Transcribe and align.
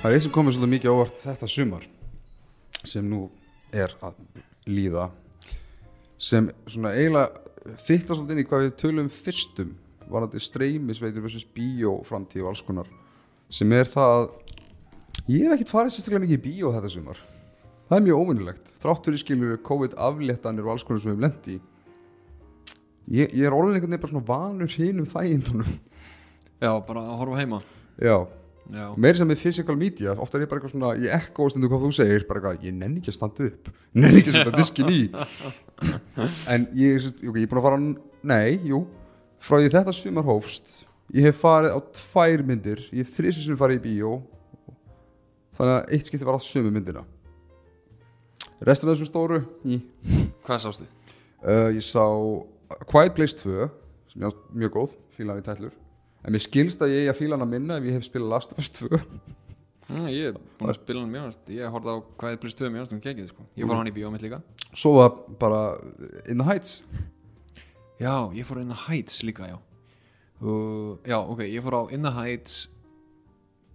Það 0.00 0.06
er 0.08 0.14
einn 0.16 0.22
sem 0.24 0.32
komið 0.32 0.54
svolítið 0.56 0.70
mikið 0.72 0.94
ávart 0.94 1.18
þetta 1.20 1.46
sumar 1.52 1.82
sem 2.88 3.04
nú 3.04 3.18
er 3.68 3.92
að 4.00 4.14
líða 4.64 5.10
sem 6.16 6.48
svona 6.64 6.94
eiginlega 6.96 7.74
þitta 7.82 8.16
svolítið 8.16 8.32
inn 8.32 8.40
í 8.40 8.46
hvað 8.48 8.64
við 8.64 8.72
tölum 8.80 9.10
fyrstum 9.12 9.74
varandi 10.08 10.40
streymisveitur 10.40 11.26
versus 11.26 11.44
bíóframtíð 11.52 12.46
og 12.46 12.48
alls 12.48 12.64
konar 12.64 12.88
sem 13.52 13.76
er 13.76 13.92
það 13.92 14.14
að 14.14 14.26
ég 15.34 15.44
hef 15.44 15.58
ekkert 15.58 15.74
farið 15.74 15.94
sérstaklega 15.98 16.24
mikið 16.24 16.38
í 16.38 16.42
bíó 16.48 16.72
þetta 16.78 16.94
sumar. 16.96 17.22
Það 17.90 17.98
er 17.98 18.08
mjög 18.08 18.24
óvinnilegt 18.24 18.74
þráttur 18.80 19.20
í 19.20 19.20
skilur 19.20 19.62
COVID 19.68 20.00
afléttanir 20.00 20.64
og 20.64 20.78
alls 20.78 20.88
konar 20.88 21.04
sem 21.04 21.12
við 21.12 21.18
hefum 21.18 21.28
lendi 21.28 21.60
ég, 23.20 23.28
ég 23.36 23.44
er 23.44 23.52
orðin 23.52 23.76
einhvern 23.76 23.92
veginn 23.92 24.06
bara 24.08 24.16
svona 24.16 24.28
vanur 24.32 24.76
hinum 24.80 25.12
þægindunum. 25.12 25.80
Já, 26.56 26.72
bara 26.88 27.04
að 27.04 27.18
horfa 27.20 27.44
heima. 27.44 27.64
Já, 28.00 28.16
meiri 29.00 29.18
sem 29.20 29.28
með 29.30 29.40
physical 29.42 29.76
media 29.78 30.12
ofta 30.20 30.38
er 30.38 30.44
ég 30.44 30.50
bara 30.50 30.60
eitthvað 30.60 30.74
svona, 30.74 30.90
ég 31.00 31.14
ekko 31.16 31.48
stundu 31.50 31.70
hvað 31.70 31.84
þú 31.86 31.90
segir 31.96 32.26
bara 32.28 32.40
eitthvað, 32.40 32.64
ég 32.68 32.76
nenni 32.76 33.00
ekki 33.02 33.12
að 33.12 33.16
standa 33.18 33.48
upp 33.48 33.70
nenni 34.02 34.20
ekki 34.22 34.32
að 34.32 34.38
setja 34.38 34.54
diskin 34.58 34.92
í. 34.92 35.00
En 36.52 36.66
ég, 36.76 36.98
sérst, 37.00 37.22
ok, 37.24 37.38
ég 37.40 37.46
er 37.46 37.50
búin 37.50 37.60
að 37.62 37.66
fara 37.66 37.80
nei, 38.30 38.58
jú, 38.68 38.82
frá 39.40 39.56
því 39.62 39.70
þetta 39.72 39.94
sumar 39.96 40.26
hófst 40.28 40.68
ég 41.16 41.26
hef 41.26 41.40
farið 41.42 41.72
á 41.74 41.78
tvær 41.96 42.44
myndir 42.46 42.82
ég 42.92 43.00
hef 43.02 43.14
þrísum 43.16 43.46
sem 43.48 43.58
farið 43.60 43.80
í 43.80 43.84
bíó 43.88 44.12
þannig 45.56 45.74
að 45.78 45.94
eitt 45.96 46.06
skipti 46.10 46.28
var 46.28 46.36
á 46.38 46.42
sömu 46.44 46.70
myndina. 46.72 47.02
Restur 48.64 48.90
af 48.90 48.96
þessum 48.98 49.08
stóru 49.08 49.40
í, 49.64 49.80
hvað 50.44 50.62
sástu? 50.66 50.86
uh, 51.42 51.68
ég 51.72 51.84
sá 51.84 52.04
Quiet 52.88 53.16
Place 53.16 53.36
2 53.40 53.68
sem 54.12 54.22
ég 54.22 54.28
á 54.28 54.32
mjög 54.52 54.74
góð, 54.76 54.96
fílaði 55.16 55.44
tætlur 55.46 55.72
en 56.24 56.34
mér 56.34 56.42
skilst 56.44 56.82
að 56.84 56.94
ég 56.94 57.04
eigi 57.04 57.12
að 57.14 57.20
fíla 57.22 57.38
hana 57.38 57.48
minna 57.48 57.78
ef 57.80 57.88
ég 57.88 57.96
hef 57.98 58.08
spilað 58.08 58.34
Last 58.34 58.52
of 58.52 58.58
Us 58.62 58.72
2 58.80 59.00
Mm, 59.90 60.06
ég 60.14 60.28
er 60.30 60.36
búin 60.58 60.70
að 60.70 60.76
spila 60.78 61.00
hann 61.02 61.10
mjög 61.10 61.48
Ég 61.50 61.72
horfði 61.74 61.90
á 61.90 61.96
hvað 62.20 62.34
er 62.34 62.40
plus 62.42 62.54
2 62.58 62.68
mjög 62.70 62.92
um 62.94 63.00
kekið 63.02 63.30
sko. 63.32 63.46
Ég 63.58 63.66
fór 63.66 63.74
á 63.74 63.80
hann 63.80 63.90
í 63.90 63.94
bíó 63.94 64.10
mitt 64.12 64.22
líka. 64.22 64.38
Svo 64.70 64.92
var 65.00 65.16
bara 65.40 65.62
In 66.30 66.38
the 66.38 66.46
Heights. 66.46 66.82
Já, 67.98 68.30
ég 68.36 68.46
fór 68.46 68.60
á 68.60 68.62
In 68.62 68.70
the 68.70 68.78
Heights 68.86 69.22
líka, 69.26 69.48
já. 69.50 69.58
Uh, 70.40 70.96
Já, 71.04 71.18
ok, 71.18 71.42
ég 71.42 71.64
fór 71.64 71.74
á 71.74 71.82
In 71.92 72.02
the 72.06 72.12
Heights 72.14 72.68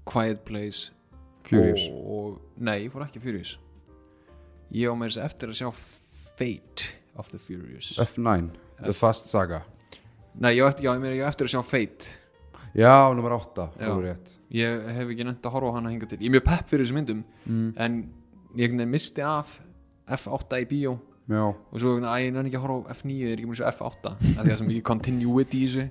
Quiet 0.05 0.45
Place 0.45 0.91
Furious. 1.43 1.89
og, 1.91 2.07
og, 2.07 2.41
Nei, 2.57 2.85
ég 2.87 2.93
fór 2.93 3.03
ekki 3.05 3.19
Furious. 3.19 3.57
Ég 4.71 4.87
á 4.87 4.95
mér 4.95 5.19
eftir 5.19 5.51
að 5.51 5.59
sjá 5.59 5.73
Fate 6.39 6.95
of 7.19 7.29
the 7.31 7.39
Furious. 7.39 7.97
F9 7.99 8.55
The 8.79 8.93
Fast 8.93 9.27
Saga. 9.27 9.65
Nei, 10.39 10.55
ég 10.55 10.63
á 10.63 10.71
eftir, 10.71 10.87
eftir 11.27 11.47
að 11.49 11.53
sjá 11.57 11.61
Fate 11.63 12.15
Já, 12.75 13.13
nummer 13.15 13.35
8 13.37 13.65
Já. 13.65 13.85
Það 13.85 13.95
var 13.95 14.05
rétt 14.09 14.31
Ég 14.55 14.87
hef 14.97 15.11
ekki 15.13 15.27
nefnt 15.27 15.47
að 15.47 15.55
horfa 15.55 15.71
á 15.71 15.75
hana 15.79 15.91
hinga 15.93 16.09
til 16.11 16.19
Ég 16.19 16.27
er 16.27 16.35
mjög 16.35 16.47
pepp 16.49 16.71
fyrir 16.71 16.85
þessu 16.85 16.97
myndum 16.97 17.21
mm. 17.45 17.69
En 17.85 17.99
ég 18.59 18.75
misti 18.89 19.23
af 19.25 19.57
F8 20.05 20.59
í 20.63 20.67
bíó 20.69 20.97
Já, 21.25 21.41
og 21.49 21.79
svo 21.81 21.95
æ, 21.97 22.21
ég 22.21 22.33
nenni 22.35 22.51
ekki 22.51 22.59
að 22.59 22.65
horfa 22.67 22.91
á 22.91 22.93
F9 22.93 23.15
ég 23.17 23.31
er 23.33 23.39
ekki 23.39 23.55
að 23.55 23.61
sjá 23.61 23.69
F8 23.71 24.11
af 24.11 24.19
því 24.21 24.33
að 24.35 24.35
það 24.35 24.51
er 24.51 24.59
svo 24.59 24.67
mikið 24.67 24.83
continuity 24.85 25.61
í 25.63 25.69
þessu. 25.71 25.85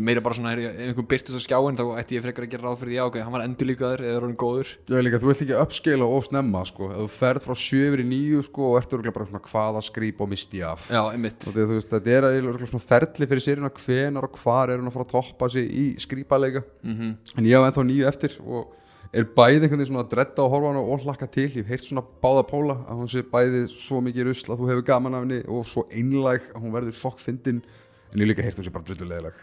Meira 0.00 0.22
bara 0.24 0.36
svona, 0.38 0.54
ef 0.56 0.80
einhvern 0.88 1.08
byrtist 1.10 1.36
á 1.36 1.42
skjáin 1.44 1.78
þá 1.78 1.84
ætti 2.00 2.18
ég 2.18 2.24
frekar 2.24 2.46
að 2.46 2.54
gera 2.54 2.66
ráð 2.66 2.80
fyrir 2.80 2.92
því, 2.92 2.98
já 2.98 3.04
ok, 3.06 3.18
hann 3.26 3.34
var 3.36 3.44
endur 3.46 3.70
líkaður 3.70 4.04
eða 4.06 4.16
er 4.16 4.26
hann 4.26 4.36
góður. 4.40 4.72
Ég 4.90 4.96
er 4.98 5.06
líka, 5.06 5.20
þú 5.22 5.30
vilt 5.30 5.44
ekki 5.46 5.58
upscala 5.60 6.10
of 6.16 6.28
snemma 6.28 6.64
sko. 6.68 6.90
Ef 6.94 7.02
þú 7.04 7.08
ferð 7.16 7.46
frá 7.46 7.58
7 7.64 7.82
yfir 7.90 8.04
í 8.04 8.08
9 8.10 8.44
sko 8.48 8.70
og 8.70 8.78
ert 8.80 8.96
örgulega 8.96 9.16
bara 9.18 9.28
svona 9.30 9.44
hvaða 9.50 9.84
skrýp 9.86 10.24
og 10.24 10.32
misti 10.32 10.64
af. 10.66 10.88
Já, 10.90 11.02
einmitt, 11.10 11.46
og 11.46 11.54
að 11.54 11.72
þú 11.72 11.78
veist, 11.78 11.92
þetta 11.94 12.16
er 12.16 12.28
eiginlega 12.30 12.70
svona 12.72 12.88
ferli 12.90 13.30
fyrir 13.30 13.46
sérina 13.46 13.72
hvenar 13.80 14.28
og 14.28 14.40
hvar 14.40 14.72
er 14.72 14.80
hún 14.80 14.90
að 14.90 14.96
fara 14.96 15.08
að 15.08 15.14
toppa 15.14 15.50
sig 15.52 15.70
í 15.70 15.86
skrýpaleika 16.00 16.64
mm 16.82 17.10
en 17.36 17.46
ég 17.46 17.56
á 17.58 17.66
ennþá 17.66 17.84
nýju 17.86 18.06
eftir 18.08 18.36
og 18.44 18.76
er 19.10 19.26
bæði 19.34 19.64
einhvern 19.64 19.80
veginn 19.80 19.90
svona 19.90 20.04
að 20.04 20.12
dredda 20.14 20.44
og 20.44 20.54
á 20.54 20.58
hana 20.68 20.82
og 20.82 21.04
hlakka 21.04 21.26
til, 21.30 21.48
ég 21.58 21.66
heyrt 21.66 21.86
svona 21.86 22.04
báða 22.22 22.44
póla 22.46 22.76
að 22.86 23.00
hún 23.00 23.10
sé 23.10 23.22
bæði 23.26 23.64
svo 23.72 24.00
mikið 24.06 24.28
rusl 24.28 24.52
að 24.52 24.62
þú 24.62 24.68
hefur 24.70 24.86
gaman 24.86 25.16
af 25.18 25.24
henni 25.24 25.40
og 25.50 25.66
svo 25.66 25.86
einlæg 25.90 26.46
að 26.54 26.62
hún 26.62 26.74
verður 26.76 26.98
fokkfindin 27.00 27.62
en 28.10 28.22
ég 28.22 28.30
líka 28.30 28.44
heyrt 28.44 28.56
að 28.58 28.62
hún 28.62 28.68
sé 28.68 28.74
bara 28.74 28.86
drullulegileg 28.88 29.40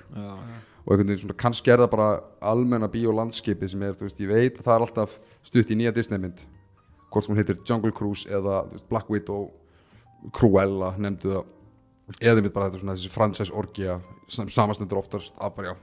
og 0.88 0.94
einhvern 0.94 1.10
veginn 1.10 1.22
svona 1.24 1.40
kannski 1.40 1.72
er 1.72 1.82
það 1.84 1.92
bara 1.94 2.08
almenna 2.52 2.90
bíólandskipið 2.92 3.74
sem 3.74 3.84
er, 3.84 3.96
þú 3.98 4.08
veist, 4.08 4.22
ég 4.24 4.32
veit 4.32 4.60
að 4.60 4.68
það 4.68 4.76
er 4.76 4.86
alltaf 4.86 5.18
stutt 5.48 5.72
í 5.72 5.78
nýja 5.80 5.94
Disney 5.96 6.22
mynd 6.24 6.44
hvort 7.12 7.26
sem 7.26 7.34
hún 7.34 7.42
heitir 7.42 7.60
Jungle 7.68 7.94
Cruise 7.96 8.30
eða 8.30 8.62
veist, 8.72 8.88
Black 8.92 9.12
Widow 9.12 9.50
Cruella 10.36 10.94
nefndu 10.98 11.36
það. 11.36 11.54
Eða 12.24 12.40
mitt 12.40 12.54
bara 12.56 12.70
þetta 12.70 12.80
svona 12.80 12.96
þessi 12.96 13.12
franchise 13.12 13.52
orgia 13.52 13.98
sem 14.32 14.48
samastendur 14.52 15.02
oftast 15.02 15.36
af 15.44 15.58
bara 15.58 15.74
já 15.74 15.76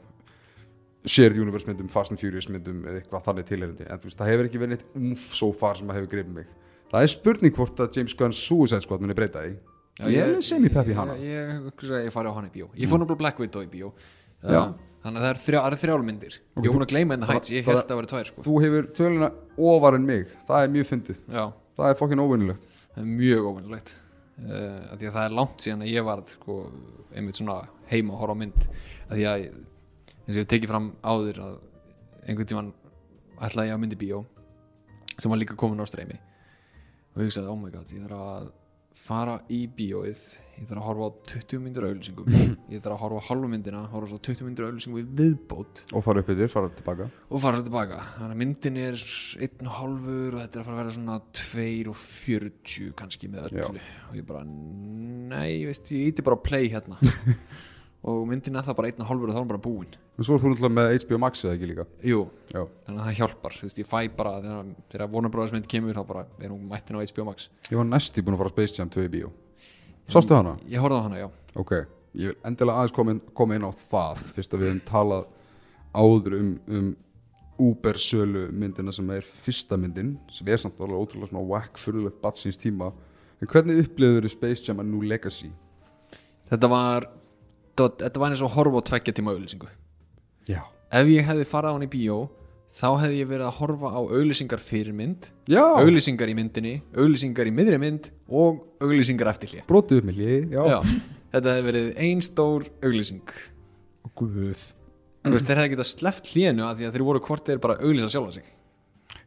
shared 1.04 1.36
universe 1.36 1.68
myndum, 1.68 1.90
Fast 1.92 2.14
and 2.14 2.20
Furious 2.20 2.48
myndum 2.48 2.78
eða 2.88 3.02
eitthvað 3.02 3.26
þannig 3.26 3.48
tilherindi 3.50 3.84
en 3.84 4.00
þú 4.00 4.08
veist, 4.08 4.18
það 4.20 4.30
hefur 4.32 4.48
ekki 4.48 4.60
verið 4.62 4.72
neitt 4.72 4.96
umf 4.96 5.24
so 5.36 5.50
far 5.52 5.76
sem 5.76 5.90
að 5.92 5.98
hefur 5.98 6.12
gripið 6.14 6.38
mig. 6.38 6.46
Það 6.88 7.04
er 7.04 7.12
spurning 7.12 7.56
hvort 7.58 7.82
að 7.84 7.98
James 7.98 8.16
Gunn's 8.16 8.40
Suicide 8.40 8.80
Squad 8.86 9.04
muni 9.04 9.16
breyta 9.16 9.42
því 9.44 9.58
Já, 9.94 10.08
ég 10.10 10.20
er 10.24 10.32
með 10.34 10.46
semi-pepp 10.48 10.90
í 10.90 10.96
hana 10.98 11.14
ég, 11.20 11.30
ég, 11.30 11.50
ég, 11.54 11.84
ég, 11.86 12.06
ég 12.08 12.14
fari 12.14 12.30
á 12.30 12.34
hana 12.34 12.50
í 12.50 12.54
bíó. 12.54 12.66
Ég 12.74 12.90
fór 12.90 12.98
náttúrulega 12.98 13.20
Black 13.20 13.42
Widow 13.42 13.62
í 13.62 13.68
bíó. 13.70 13.92
Já. 14.42 14.58
uh, 14.58 14.94
þannig 15.04 15.20
að 15.20 15.24
það 15.24 15.30
er, 15.30 15.42
þrjá, 15.44 15.58
er 15.64 15.76
þrjálmyndir 15.80 16.34
ég 16.34 16.64
var 16.64 16.74
búin 16.74 16.84
að 16.84 16.90
gleyma 16.90 17.14
henni 17.14 17.28
hætt, 17.28 17.50
ég 17.52 17.68
held 17.68 17.78
að 17.78 17.86
það 17.90 18.00
væri 18.00 18.10
tvær 18.10 18.30
sko. 18.30 18.44
þú 18.44 18.54
hefur 18.64 18.88
töluna 18.98 19.28
ofar 19.70 19.96
en 19.98 20.08
mig. 20.08 20.32
Það 20.48 20.64
er 20.64 20.72
mjög 20.74 20.88
fyndið, 20.90 21.20
já, 21.36 21.44
það 21.78 21.90
er 21.92 21.98
fokkin 22.00 22.24
óvinnilegt 22.24 22.66
það 22.94 23.02
er 23.02 23.10
mjög 23.10 23.48
óvinnilegt 23.50 23.92
uh, 24.44 24.80
að 24.94 25.04
það 25.04 25.20
er 25.24 25.36
langt 25.38 25.64
síðan 25.64 25.84
að 25.84 25.92
ég 25.92 26.06
var 26.06 26.22
sko, 26.30 26.58
einmitt 27.14 27.40
svona 27.40 27.56
heima 27.90 28.14
að 28.14 28.20
horfa 28.22 28.36
á 28.36 28.40
mynd. 28.42 28.68
Því 29.10 29.26
að 29.30 29.46
eins 29.46 30.34
og 30.34 30.40
ég 30.40 30.50
tekið 30.50 30.72
fram 30.72 30.90
áður 31.04 31.40
að 31.44 31.56
einhvern 32.24 32.50
tímann 32.50 32.70
ætlaði 33.44 33.70
ég 33.70 33.76
að 33.76 33.82
myndi 33.82 33.98
bíó 34.00 34.22
sem 35.18 35.30
var 35.30 35.40
líka 35.40 35.58
komin 35.58 35.82
á 35.82 35.86
streymi. 35.88 36.16
Og 37.14 37.22
ég 37.22 37.28
hugsaði, 37.28 37.50
oh 37.50 37.58
my 37.58 37.72
god, 37.74 37.90
ég 37.94 38.06
þarf 38.06 38.22
að 38.24 38.52
fara 39.04 39.38
í 39.52 39.64
bíóið 39.68 40.22
ég 40.54 40.68
þarf 40.68 40.78
að 40.78 40.86
horfa 40.86 41.06
á 41.08 41.10
20 41.32 41.62
myndir 41.64 41.86
auðlýsingum 41.88 42.28
ég 42.70 42.82
þarf 42.84 42.94
að 42.94 43.00
horfa 43.02 43.20
á 43.20 43.28
halvu 43.28 43.50
myndina 43.50 43.82
horfa 43.90 44.10
svo 44.12 44.20
20 44.28 44.46
myndir 44.46 44.66
auðlýsingum 44.68 45.00
í 45.00 45.04
viðbót. 45.18 45.82
Og 45.90 46.04
fara 46.06 46.22
upp 46.22 46.30
yfir, 46.34 46.52
fara 46.52 46.70
tilbaka. 46.78 47.08
Og 47.28 47.42
fara 47.42 47.62
tilbaka. 47.66 48.00
Þannig 48.20 48.36
að 48.36 48.40
myndin 48.44 48.80
er 48.84 49.04
einn 49.48 49.68
og 49.68 49.76
halvur 49.80 50.36
og 50.36 50.40
þetta 50.40 50.60
er 50.60 50.62
að 50.62 50.68
fara 50.68 50.76
að 50.76 50.80
vera 50.82 50.96
svona 50.98 51.18
2 51.40 51.66
og 51.90 52.00
40 52.04 52.96
kannski 53.02 53.32
með 53.32 53.50
öllu. 53.50 53.84
Og 54.10 54.18
ég 54.20 54.28
bara, 54.30 54.44
nei, 54.46 55.50
veist, 55.68 55.90
ég 55.92 56.12
íti 56.12 56.26
bara 56.26 56.40
play 56.46 56.70
hérna 56.72 57.00
og 58.04 58.24
myndin 58.28 58.58
er 58.60 58.64
það 58.66 58.76
bara 58.78 58.90
einn 58.90 59.00
og 59.00 59.08
halvur 59.08 59.30
og 59.30 59.34
þá 59.34 59.38
er 59.38 59.44
hún 59.44 59.50
bara 59.52 59.62
búin. 59.64 59.94
En 60.18 60.26
svo 60.26 60.36
er 60.36 60.42
þú 60.42 60.50
náttúrulega 60.52 60.76
með 60.76 60.90
HBO 61.04 61.18
Max 61.22 61.44
eða 61.44 61.54
ekki 61.56 61.68
líka? 61.70 61.86
Jú, 62.04 62.18
já, 62.52 62.60
þannig 62.86 63.00
að 63.00 63.06
það 63.08 63.16
hjálpar. 63.20 63.56
Veist, 63.64 63.80
ég 63.80 63.88
fæ 63.88 63.96
bara, 64.18 64.34
þegar, 64.44 64.68
þegar 64.92 65.10
vonarbróðarsmynd 65.14 65.68
kemur 65.72 65.96
þá 65.96 66.04
bara 66.10 66.24
er 66.38 66.52
hún 66.52 66.66
mættin 66.68 66.98
á 66.98 67.00
HBO 67.00 67.26
Max. 67.30 67.48
Ég 67.70 67.80
var 67.80 67.88
næsti 67.88 68.24
búin 68.26 68.36
að 68.36 68.42
fara 68.44 68.52
á 68.52 68.54
Space 68.54 68.78
Jam 68.78 68.92
2 68.92 69.06
í 69.06 69.12
bíó. 69.14 69.32
Sástu 70.12 70.36
hana? 70.36 70.52
ég 70.68 70.84
horfði 70.84 71.00
á 71.00 71.06
hana, 71.06 71.22
já. 71.24 71.28
Ok, 71.56 71.72
ég 72.20 72.34
vil 72.34 72.36
endilega 72.44 72.84
aðeins 72.84 72.96
koma 72.98 73.16
inn, 73.16 73.24
koma 73.40 73.56
inn 73.56 73.64
á 73.64 73.72
það 73.72 74.28
fyrst 74.36 74.54
að 74.54 74.62
við 74.62 74.70
hefum 74.70 74.84
talað 74.92 75.26
áður 75.94 76.38
um, 76.42 76.52
um 76.68 76.92
Uber 77.64 77.96
sölu 78.02 78.48
myndina 78.52 78.92
sem 78.92 79.10
er 79.14 79.24
fyrsta 79.24 79.78
myndin 79.78 80.16
sem 80.28 80.48
er 80.50 80.58
samt 80.60 80.80
alveg 80.82 81.04
ótrúlega 81.06 81.30
svona 81.30 81.44
whack 81.46 81.78
fyrðulegt 81.80 82.20
batsins 82.20 82.58
tíma. 82.60 82.90
En 83.40 83.48
hvernig 83.50 83.84
upplifður 83.84 84.26
Space 84.28 84.66
Jam 84.66 84.82
að 84.82 84.90
New 84.90 85.06
Legacy? 85.06 85.52
þetta 86.50 86.70
var, 86.70 87.06
þetta, 87.78 88.20
var 88.22 88.34
eins 88.34 88.44
og 88.44 88.54
horfa 88.54 88.82
á 88.84 88.88
tveggja 88.90 89.16
tíma 89.18 89.34
auðlýsingu 89.34 89.68
já, 90.50 90.62
ef 90.90 91.12
ég 91.12 91.28
hefði 91.28 91.48
farið 91.50 91.70
á 91.70 91.74
hann 91.74 91.86
í 91.86 91.90
bíó 91.92 92.20
þá 92.74 92.86
hefði 93.04 93.18
ég 93.20 93.28
verið 93.30 93.48
að 93.48 93.58
horfa 93.60 93.90
á 93.94 94.00
auðlýsingar 94.02 94.62
fyrir 94.62 94.96
mynd 94.96 95.30
já, 95.50 95.62
auglýsingar 95.62 96.30
í 96.30 96.38
myndinni, 96.38 96.78
auglýsingar 96.96 97.50
í 97.50 97.54
miðri 97.54 97.82
mynd 97.82 98.10
og 98.28 98.64
auglýsingar 98.82 99.30
eftir 99.34 99.54
hlje 99.54 99.66
brotið 99.68 100.02
upp 100.02 100.08
með 100.10 100.22
hlið 100.22 100.56
já, 100.56 100.64
þetta 101.34 101.54
hefði 101.54 101.66
verið 101.68 101.92
ein 102.04 102.24
stór 102.24 102.66
auglýsing. 102.84 103.36
Guð. 104.14 104.66
Þú 105.24 105.32
veist, 105.32 105.48
þeir 105.48 105.60
hefði 105.60 105.72
getað 105.72 105.88
sleppt 105.88 106.28
hlénu 106.34 106.66
að 106.66 106.80
því 106.80 106.86
að 106.86 106.96
þeir 106.96 107.06
voru 107.08 107.22
hvort 107.24 107.48
þeir 107.48 107.62
bara 107.64 107.78
auglýsa 107.80 108.10
sjálfa 108.12 108.36
sig. 108.36 108.50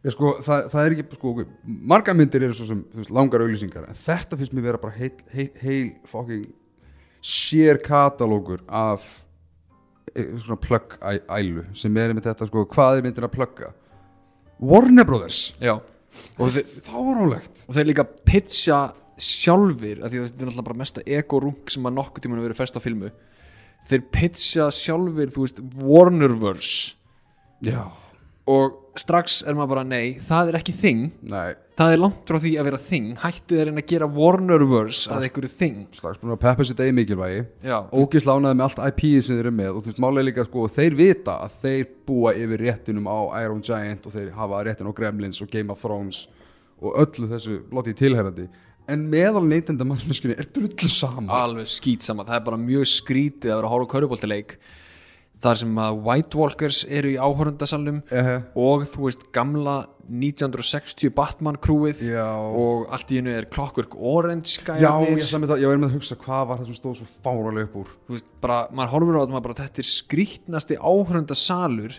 Já, 0.06 0.12
sko, 0.14 0.36
það, 0.46 0.68
það 0.72 0.86
er 0.86 0.96
ekki, 0.96 1.06
sko, 1.18 1.32
ok, 1.34 1.56
margar 1.92 2.16
myndir 2.16 2.46
eru 2.46 2.56
svo 2.56 2.68
sem 2.70 2.84
veist, 2.96 3.12
langar 3.16 3.44
auglýsingar 3.44 3.88
en 3.90 3.98
þetta 3.98 4.38
finnst 4.40 4.54
mér 4.56 4.68
vera 4.70 4.82
bara 4.84 4.96
heil, 4.96 5.10
heil, 5.34 5.48
heil 5.64 5.88
fucking 6.08 6.46
sér 7.24 7.82
katalógur 7.84 8.64
af 8.68 9.06
eh, 10.14 10.34
svona 10.44 10.60
plugg-ælu 10.64 11.68
sem 11.78 12.00
er 12.00 12.16
með 12.16 12.30
þetta, 12.32 12.50
sko, 12.50 12.66
hvað 12.72 13.00
er 13.00 13.08
myndin 13.08 13.28
að 13.28 13.36
plugga? 13.36 13.74
Warner 14.58 15.06
Brothers. 15.06 15.52
Já. 15.62 15.78
Og 16.42 16.54
þeir, 16.56 16.72
fáránlegt. 16.86 17.66
Og 17.68 17.78
þeir 17.78 17.92
líka 17.92 18.08
pitcha 18.26 18.82
sjálfir 19.18 20.02
að 20.02 20.14
því 20.14 20.20
að 20.20 20.28
þetta 20.28 20.38
er 20.38 20.50
náttúrulega 20.50 20.68
bara 20.70 20.82
mesta 20.82 21.04
ego-rung 21.06 21.72
sem 21.74 21.90
að 21.90 21.96
nokkuð 21.98 22.26
tíma 22.26 22.42
verið 22.42 22.60
fest 22.60 22.78
á 22.78 22.82
filmu. 22.82 23.12
Þeir 23.88 24.04
pitcha 24.14 24.68
sjálfir, 24.74 25.32
þú 25.34 25.46
veist, 25.46 25.62
Warnerverse. 25.78 26.96
Já, 27.66 27.86
og 28.48 28.84
strax 28.98 29.42
er 29.46 29.56
maður 29.58 29.74
bara 29.76 29.86
nei, 29.88 30.18
það 30.24 30.52
er 30.52 30.58
ekki 30.60 30.74
þing. 30.80 31.02
Nei, 31.30 31.56
það 31.78 31.94
er 31.94 32.02
langt 32.02 32.30
frá 32.30 32.38
því 32.42 32.54
að 32.58 32.68
vera 32.70 32.80
þing. 32.82 33.10
Hættið 33.22 33.62
er 33.62 33.72
að 33.72 33.82
gera 33.92 34.10
Warnerverse 34.18 35.12
að 35.14 35.28
einhverju 35.28 35.52
þing. 35.60 35.82
Strax 35.98 36.22
búin 36.22 36.34
að 36.34 36.42
peppa 36.46 36.68
sitt 36.68 36.82
eigin 36.82 36.98
mikilvægi. 36.98 37.42
Já, 37.68 37.78
ógisla 37.92 38.38
ánæði 38.38 38.60
með 38.60 38.68
allt 38.68 38.84
IP-ið 38.88 39.26
sem 39.28 39.38
þeir 39.38 39.44
eru 39.44 39.56
með. 39.60 39.72
Og 39.74 39.84
þú 39.84 39.92
veist 39.92 40.04
málega 40.06 40.28
líka 40.30 40.48
sko, 40.48 40.68
þeir 40.78 40.98
vita 40.98 41.38
að 41.46 41.60
þeir 41.66 41.92
búa 42.10 42.34
yfir 42.40 42.64
réttinum 42.66 43.12
á 43.12 43.20
Iron 43.44 43.62
Giant 43.66 44.08
og 44.08 44.16
þeir 44.16 44.32
hafa 44.40 44.64
réttin 44.66 44.90
á 44.90 44.98
Gremlins 44.98 45.44
og 45.44 45.52
Game 45.54 45.74
of 45.74 45.84
Thrones 45.84 46.26
og 46.78 46.98
öllu 47.04 47.30
þessu 47.32 47.60
blóti 47.70 47.96
tilherrandi 47.98 48.48
en 48.88 49.08
meðal 49.12 49.44
neytenda 49.44 49.84
mannsmeskunni 49.88 50.38
er 50.40 50.48
drullu 50.54 50.90
sama. 50.92 51.28
Alveg 51.44 51.68
skýt 51.72 52.06
sama. 52.06 52.24
Það 52.28 52.40
er 52.40 52.44
bara 52.46 52.60
mjög 52.62 52.86
skrítið 52.92 53.52
að 53.52 53.58
vera 53.60 53.68
að 53.68 53.74
horfa 53.74 53.88
á 53.90 53.94
köruboltileik 53.94 54.54
þar 55.44 55.60
sem 55.62 55.78
að 55.82 56.00
White 56.08 56.40
Walkers 56.40 56.82
eru 56.90 57.14
í 57.14 57.20
áhörundasalnum 57.20 58.02
uh, 58.10 58.34
og 58.58 58.88
þú 58.90 59.06
veist 59.08 59.28
gamla 59.36 59.78
1960 60.08 61.12
Batman 61.16 61.58
krúið 61.62 62.02
já, 62.08 62.26
og 62.32 62.88
allt 62.96 63.12
í 63.12 63.20
hennu 63.20 63.34
er 63.36 63.48
Clockwork 63.52 63.96
Orange 63.98 64.64
já, 64.64 64.90
ég, 65.04 65.20
gæðir 65.20 65.50
það, 65.52 65.64
ég 65.64 65.72
var 65.72 65.82
með 65.82 65.90
að 65.90 65.98
hugsa 65.98 66.20
hvað 66.22 66.46
var 66.50 66.62
það 66.62 66.70
sem 66.70 66.78
stóð 66.80 67.00
svo 67.02 67.08
fáralega 67.26 67.68
upp 67.68 67.76
úr. 67.82 67.90
Þú 68.08 68.16
veist 68.16 68.30
bara, 68.44 68.60
maður 68.72 68.94
horfir 68.96 69.18
á 69.18 69.22
þetta 69.22 69.36
maður 69.36 69.48
bara 69.50 69.60
þetta 69.66 69.84
er 69.84 69.90
skrítnasti 69.90 70.80
áhörundasalur 70.80 71.98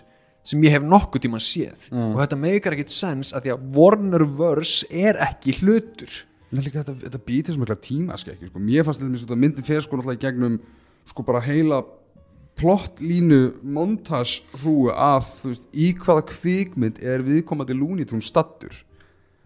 sem 0.49 0.65
ég 0.65 0.73
hef 0.73 0.87
nokkuð 0.87 1.25
tíma 1.27 1.43
séð. 1.43 1.85
Mm. 1.93 2.15
og 2.15 2.23
þetta 2.23 2.41
meikar 2.41 2.75
ekkit 2.75 2.95
sens 2.95 3.35
að 3.35 3.45
því 3.45 3.53
að 3.53 3.69
Warnerverse 3.77 4.89
er 4.89 5.21
ekki 5.29 5.59
hlutur. 5.61 6.19
Er 6.49 6.65
líka 6.65 6.81
þetta, 6.81 6.97
þetta 7.05 7.23
býtir 7.27 7.53
svo 7.53 7.61
mikla 7.61 7.77
tímaskekki 7.85 8.49
sko. 8.49 8.61
Mér 8.63 8.87
fannst 8.87 9.03
þetta 9.03 9.35
mér 9.35 9.41
myndin 9.43 9.67
fyrir 9.67 9.85
sko 9.85 9.99
náttúrulega 9.99 10.17
í 10.17 10.23
gegnum 10.23 10.57
sko 11.09 11.25
bara 11.27 11.43
heila 11.45 11.83
plottlínu 12.57 13.59
montashrúu 13.63 14.89
af 14.91 15.43
veist, 15.43 15.67
í 15.73 15.93
hvaða 15.95 16.25
kvikmynd 16.31 16.99
er 17.03 17.23
viðkomandi 17.23 17.77
Tunes 18.05 18.27
stattur 18.27 18.73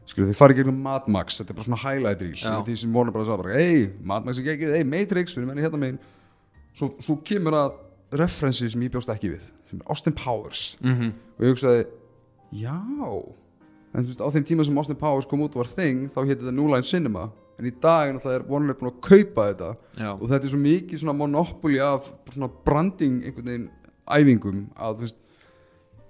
skilur 0.10 0.32
þið 0.32 0.40
farið 0.40 0.60
gegnum 0.62 0.82
Mad 0.84 1.08
Max 1.12 1.40
þetta 1.40 1.54
er 1.54 1.58
bara 1.58 1.68
svona 1.68 1.82
highlight 1.84 2.24
reel 2.24 2.66
því 2.68 2.76
sem 2.82 2.96
voru 2.96 3.14
bara 3.16 3.38
bara 3.40 3.56
hey, 3.56 3.88
Mad 4.04 4.26
Max 4.28 4.40
er 4.42 4.48
geggið, 4.50 4.76
hey, 4.78 4.88
Matrix 4.88 5.36
við 5.36 5.44
erum 5.44 5.54
enni 5.54 5.66
hérna 5.66 5.80
megin. 5.80 6.00
Svo, 6.74 6.90
svo 7.04 7.18
kemur 7.26 7.56
að 7.58 7.78
referensi 8.20 8.70
sem 8.70 8.84
ég 8.84 8.94
bjóst 8.94 9.12
ekki 9.14 9.34
við 9.36 9.46
sem 9.70 9.80
er 9.80 9.94
Austin 9.94 10.16
Powers. 10.18 10.78
Mm 10.82 10.96
-hmm. 10.98 11.14
og 11.38 11.46
ég 11.46 11.54
hugsaði 11.54 11.86
já. 12.52 12.78
En 13.94 14.04
þú 14.04 14.08
veist 14.10 14.26
á 14.26 14.28
þeim 14.34 14.46
tíma 14.50 14.66
sem 14.66 14.78
Austin 14.78 15.00
Powers 15.00 15.26
kom 15.26 15.42
út 15.42 15.56
og 15.56 15.64
var 15.64 15.72
þing 15.72 16.10
þá 16.10 16.20
hétti 16.26 16.42
þetta 16.42 16.52
New 16.52 16.68
Line 16.68 16.84
Cinema 16.84 17.32
en 17.60 17.70
í 17.70 17.74
dag 17.84 18.10
er 18.10 18.46
Warner 18.50 18.78
búin 18.78 18.92
að 18.92 19.02
kaupa 19.06 19.48
þetta. 19.52 19.72
Já, 20.00 20.12
og 20.14 20.26
þetta 20.30 20.48
er 20.48 20.54
svo 20.54 20.62
mikið 20.64 21.04
svona 21.04 21.18
monopoli 21.18 21.82
af 21.84 22.10
svona 22.34 22.50
branding 22.66 23.24
einhvern 23.24 23.50
veginn 23.52 23.70
æfingum 24.04 24.66
að 24.76 25.04
veist 25.04 25.20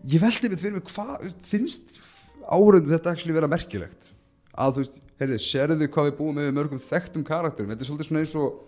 ég 0.10 0.24
veldi 0.24 0.52
við 0.52 0.62
fyrir 0.64 0.78
mig 0.78 0.90
hvað 0.90 1.30
finnst 1.48 1.98
áraunum 2.44 2.92
þetta 2.92 3.14
actually 3.14 3.36
vera 3.36 3.50
merkilegt? 3.52 4.12
Að 4.54 4.76
þú 4.76 4.84
veist, 4.84 5.00
heyrðu, 5.22 5.40
sérðu 5.42 5.90
hvað 5.90 6.10
við 6.10 6.18
búum 6.20 6.38
með 6.38 6.52
mörgum 6.58 6.82
þekktum 6.84 7.26
karakterum, 7.26 7.72
þetta 7.72 7.86
er 7.86 7.90
svolítið 7.90 8.10
svona 8.10 8.24
eins 8.24 8.36
og 8.38 8.60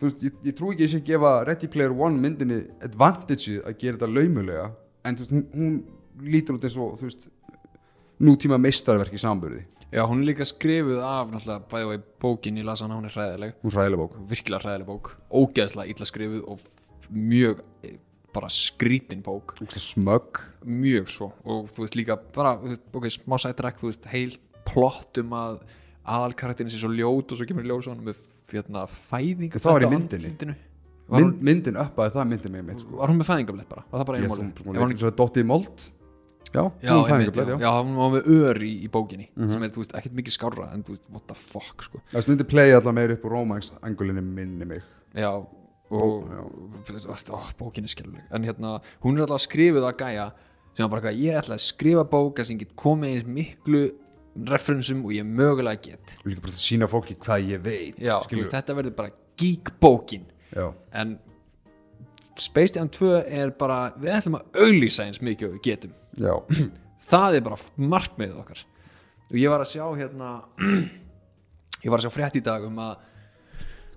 þú 0.00 0.08
veist, 0.08 0.24
ég, 0.24 0.40
ég 0.50 0.56
trú 0.58 0.72
ekki 0.72 0.88
að 0.88 0.96
ég 0.98 1.06
gefa 1.06 1.34
Ready 1.48 1.70
Player 1.72 1.94
One 1.94 2.20
myndinni 2.20 2.60
advantage 2.84 3.60
að 3.62 3.78
gera 3.80 3.98
þetta 3.98 4.10
laumulega 4.10 4.66
en 5.04 5.18
þú 5.18 5.24
veist, 5.24 5.36
hún, 5.36 5.46
hún 5.54 6.28
lítur 6.34 6.58
út 6.58 6.66
eins 6.66 6.76
og 6.80 6.98
þú 6.98 7.08
veist, 7.08 7.28
nútíma 8.24 8.58
meistarverk 8.60 9.14
í 9.14 9.22
samburði, 9.22 9.64
já, 9.94 10.02
hún 10.10 10.22
er 10.22 10.28
líka 10.30 10.46
skrifuð 10.48 10.98
af 11.06 11.30
náttúrulega 11.30 11.68
bæði 11.70 11.86
og 11.88 11.94
í 11.94 12.00
bókin 12.24 12.58
ég 12.58 12.66
las 12.66 12.82
hana, 12.82 12.98
hún 12.98 13.06
er 13.08 13.14
hræðileg. 13.14 13.54
Hún 13.62 13.70
er 13.70 13.78
hræðileg 13.78 14.02
bók. 14.02 14.16
Virkilega 14.32 14.64
hræðileg 14.64 14.88
bók, 14.90 15.12
ógeðslega 15.30 15.94
illa 15.94 16.08
skrifuð 16.10 16.42
og 16.50 16.66
mjög 17.14 17.62
eh, 17.86 17.96
bara 18.34 18.50
skrítin 18.50 19.22
bók. 19.24 19.54
Smögg. 19.70 20.42
Mjög 20.66 21.10
svo. 21.14 21.30
Og 21.46 21.70
þú 21.72 21.86
veist 21.86 21.98
líka 21.98 22.18
bara, 22.34 22.56
veist, 22.64 22.84
ok, 22.90 23.08
smá 23.14 23.38
sættræk 23.38 23.78
þú 23.80 23.92
veist, 23.92 24.10
heil 24.10 24.36
plott 24.66 25.22
um 25.22 25.34
að 25.38 25.62
aðalkarakterin 26.04 26.72
sé 26.72 26.80
svo 26.82 26.90
ljót 26.92 27.32
og 27.32 27.40
svo 27.40 27.48
kemur 27.48 27.70
á 27.70 27.78
hann 27.86 28.04
með 28.04 28.22
hérna 28.52 28.86
fæðing 28.90 29.54
Það 29.54 29.76
var 29.78 29.86
í 29.86 29.92
myndinni. 29.94 30.56
Mynd, 31.14 31.40
myndin 31.44 31.76
uppaði 31.76 32.14
það 32.14 32.28
myndin 32.30 32.52
mig 32.54 32.62
mitt 32.64 32.80
sko. 32.80 32.96
var 32.96 33.10
hún 33.12 33.18
með 33.20 33.28
fæðingablett 33.28 33.68
bara? 33.68 33.82
Var 33.90 34.00
það 34.00 34.06
bara 34.08 34.20
einu 34.20 34.28
Ef 34.28 34.38
hún, 34.64 34.78
hún, 34.80 35.16
Dotti 35.18 35.42
í 35.44 35.48
mold 35.48 35.88
Já, 36.52 36.62
já, 36.82 36.92
einmitt, 37.08 37.34
já, 37.36 37.56
já. 37.58 37.70
hún 37.82 37.96
var 37.96 38.10
með 38.14 38.28
ör 38.30 38.60
í, 38.62 38.72
í 38.84 38.88
bókinni 38.90 39.28
Mhm. 39.36 39.50
sem 39.50 39.62
er, 39.62 39.70
þú 39.70 39.82
veist, 39.82 39.94
ekkert 39.98 40.14
mikið 40.14 40.34
skárra 40.36 40.72
en 40.74 40.82
þú 40.84 40.88
veist, 40.94 41.08
what 41.10 41.26
the 41.26 41.34
fuck, 41.34 41.82
sko. 41.82 42.00
Það 42.12 42.28
myndi 42.28 42.44
playa 42.46 42.78
allar 42.78 42.92
meir 42.94 43.10
upp 43.16 43.24
úr 43.24 43.30
romance-angulinu 43.30 44.22
minni 44.22 44.64
mig. 44.64 44.82
Já, 45.14 45.30
og 45.34 45.50
ó, 45.90 47.54
bókin 47.58 47.84
er 47.84 47.88
skelluleg 47.88 48.22
en 48.30 48.42
hérna, 48.44 48.80
hún 49.02 49.16
er 49.18 49.22
alltaf 49.26 49.40
skrifuð 49.46 49.82
að 49.88 49.96
gæja 49.98 50.32
sem 50.76 50.90
bara 50.90 51.12
ég 51.12 51.34
ætla 51.38 51.54
að 51.54 51.64
skrifa 51.66 52.04
bóka 52.04 52.44
sem 52.44 52.58
get 52.58 52.74
komið 52.76 53.14
eins 53.14 53.26
miklu 53.26 53.92
referensum 54.46 55.04
og 55.04 55.12
ég 55.12 55.22
mögulega 55.26 55.80
get. 55.82 56.16
Og 56.24 56.30
líka 56.32 56.40
bara 56.42 56.52
að 56.52 56.62
sína 56.62 56.88
fólki 56.90 57.14
hvað 57.16 57.48
ég 57.50 57.60
veit 57.62 57.98
já, 57.98 58.18
þú 58.26 58.40
veist, 58.40 58.50
þetta 58.50 58.74
verður 58.74 58.96
bara 58.96 59.10
geek 59.36 59.70
bókin 59.80 60.24
já. 60.54 60.72
en 60.92 61.18
Space 62.36 62.74
Jam 62.74 62.88
2 62.88 63.24
er 63.30 63.50
bara 63.50 63.92
við 63.96 64.10
ætlum 64.16 64.40
að 64.40 64.58
auglýsa 64.64 65.04
eins 65.06 65.20
mikið 65.22 65.48
og 65.48 65.52
við 65.54 65.62
getum 65.62 65.92
já, 66.20 66.34
það 67.10 67.38
er 67.38 67.46
bara 67.46 67.60
markmiðið 67.94 68.40
okkar. 68.42 68.62
Og 69.30 69.40
ég 69.40 69.52
var 69.52 69.64
að 69.64 69.72
sjá 69.72 69.84
hérna 69.98 70.30
ég 71.84 71.90
var 71.90 71.98
að 72.00 72.06
sjá 72.06 72.14
frétt 72.14 72.38
í 72.38 72.44
dag 72.44 72.64
um 72.66 72.80
að 72.84 73.10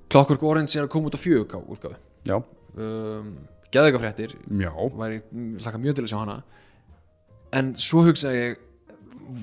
Clockwork 0.08 0.46
Orange 0.48 0.78
er 0.78 0.86
að 0.88 0.94
koma 0.94 1.10
út 1.10 1.18
á 1.20 1.20
fjögurká 1.20 1.60
útgáfu 1.60 1.98
já, 2.28 2.38
um, 2.80 3.34
geðveika 3.74 4.00
fréttir 4.00 4.36
væri, 4.48 5.20
hlaka 5.64 5.82
mjög 5.82 5.98
til 5.98 6.06
að 6.06 6.14
sjá 6.14 6.20
hana. 6.22 6.38
En 7.56 7.74
svo 7.80 8.04
hugsaði 8.08 8.40
ég 8.44 8.64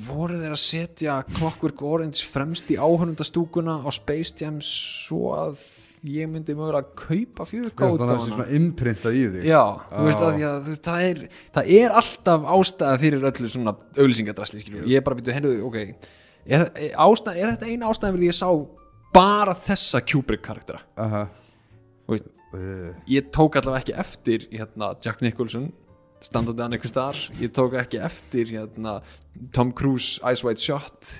voru 0.06 0.38
þeir 0.40 0.54
að 0.54 0.62
setja 0.62 1.18
Clockwork 1.28 1.82
Orange 1.84 2.24
fremst 2.28 2.70
í 2.72 2.78
áhörnundastúkuna 2.80 3.82
á 3.84 3.88
Space 3.92 4.32
Jam 4.40 4.60
svo 4.64 5.34
að 5.36 5.60
ég 6.04 6.28
myndi 6.28 6.56
mögulega 6.56 6.82
að 6.82 6.90
kaupa 7.00 7.44
að 7.44 7.48
það 7.48 7.50
fjögurká 7.52 8.18
svona 8.24 8.46
imprintað 8.58 9.16
í 9.16 9.22
þig. 9.36 9.46
Já, 9.48 9.62
þú 9.88 10.08
veist 10.08 10.20
Já. 10.20 10.26
að, 10.26 10.34
því 10.34 10.50
þú 10.50 10.74
veist, 10.74 10.84
það, 10.88 11.06
er, 11.08 11.22
það 11.56 11.70
er 11.78 11.96
alltaf 12.00 12.48
ástæða 12.56 12.98
fyrir 13.04 13.28
öllu 13.30 13.50
svona 13.54 13.74
auðlýsingadrasli 13.96 14.64
ég 14.74 14.98
er 14.98 15.06
bara 15.06 15.18
byrjuð, 15.20 15.38
hennu, 15.38 15.54
ok. 15.70 15.78
Er, 16.44 16.66
er, 16.68 16.90
ástæð, 17.06 17.40
er 17.40 17.54
þetta 17.54 17.70
eina 17.72 17.88
ástæðan 17.88 18.18
fyrir 18.18 18.28
ég 18.28 18.36
sá 18.36 18.48
bara 19.14 19.54
þessa 19.64 20.02
Kubrick 20.04 20.44
karaktera 20.44 20.82
Aha. 21.00 21.26
Þú 22.04 22.16
veist, 22.16 22.30
Uh, 22.54 22.92
ég 23.10 23.32
tók 23.34 23.56
allavega 23.58 23.80
ekki 23.80 23.94
eftir 23.98 24.44
hérna, 24.52 24.92
Jack 25.02 25.24
Nicholson 25.24 25.72
standandi 26.22 26.62
hann 26.62 26.76
einhvers 26.76 26.92
þar 26.94 27.16
ég 27.40 27.50
tók 27.50 27.74
ekki 27.80 27.98
eftir 27.98 28.52
hérna, 28.52 29.00
Tom 29.56 29.72
Cruise 29.74 30.20
Ice 30.30 30.46
White 30.46 30.62
Shot. 30.62 31.16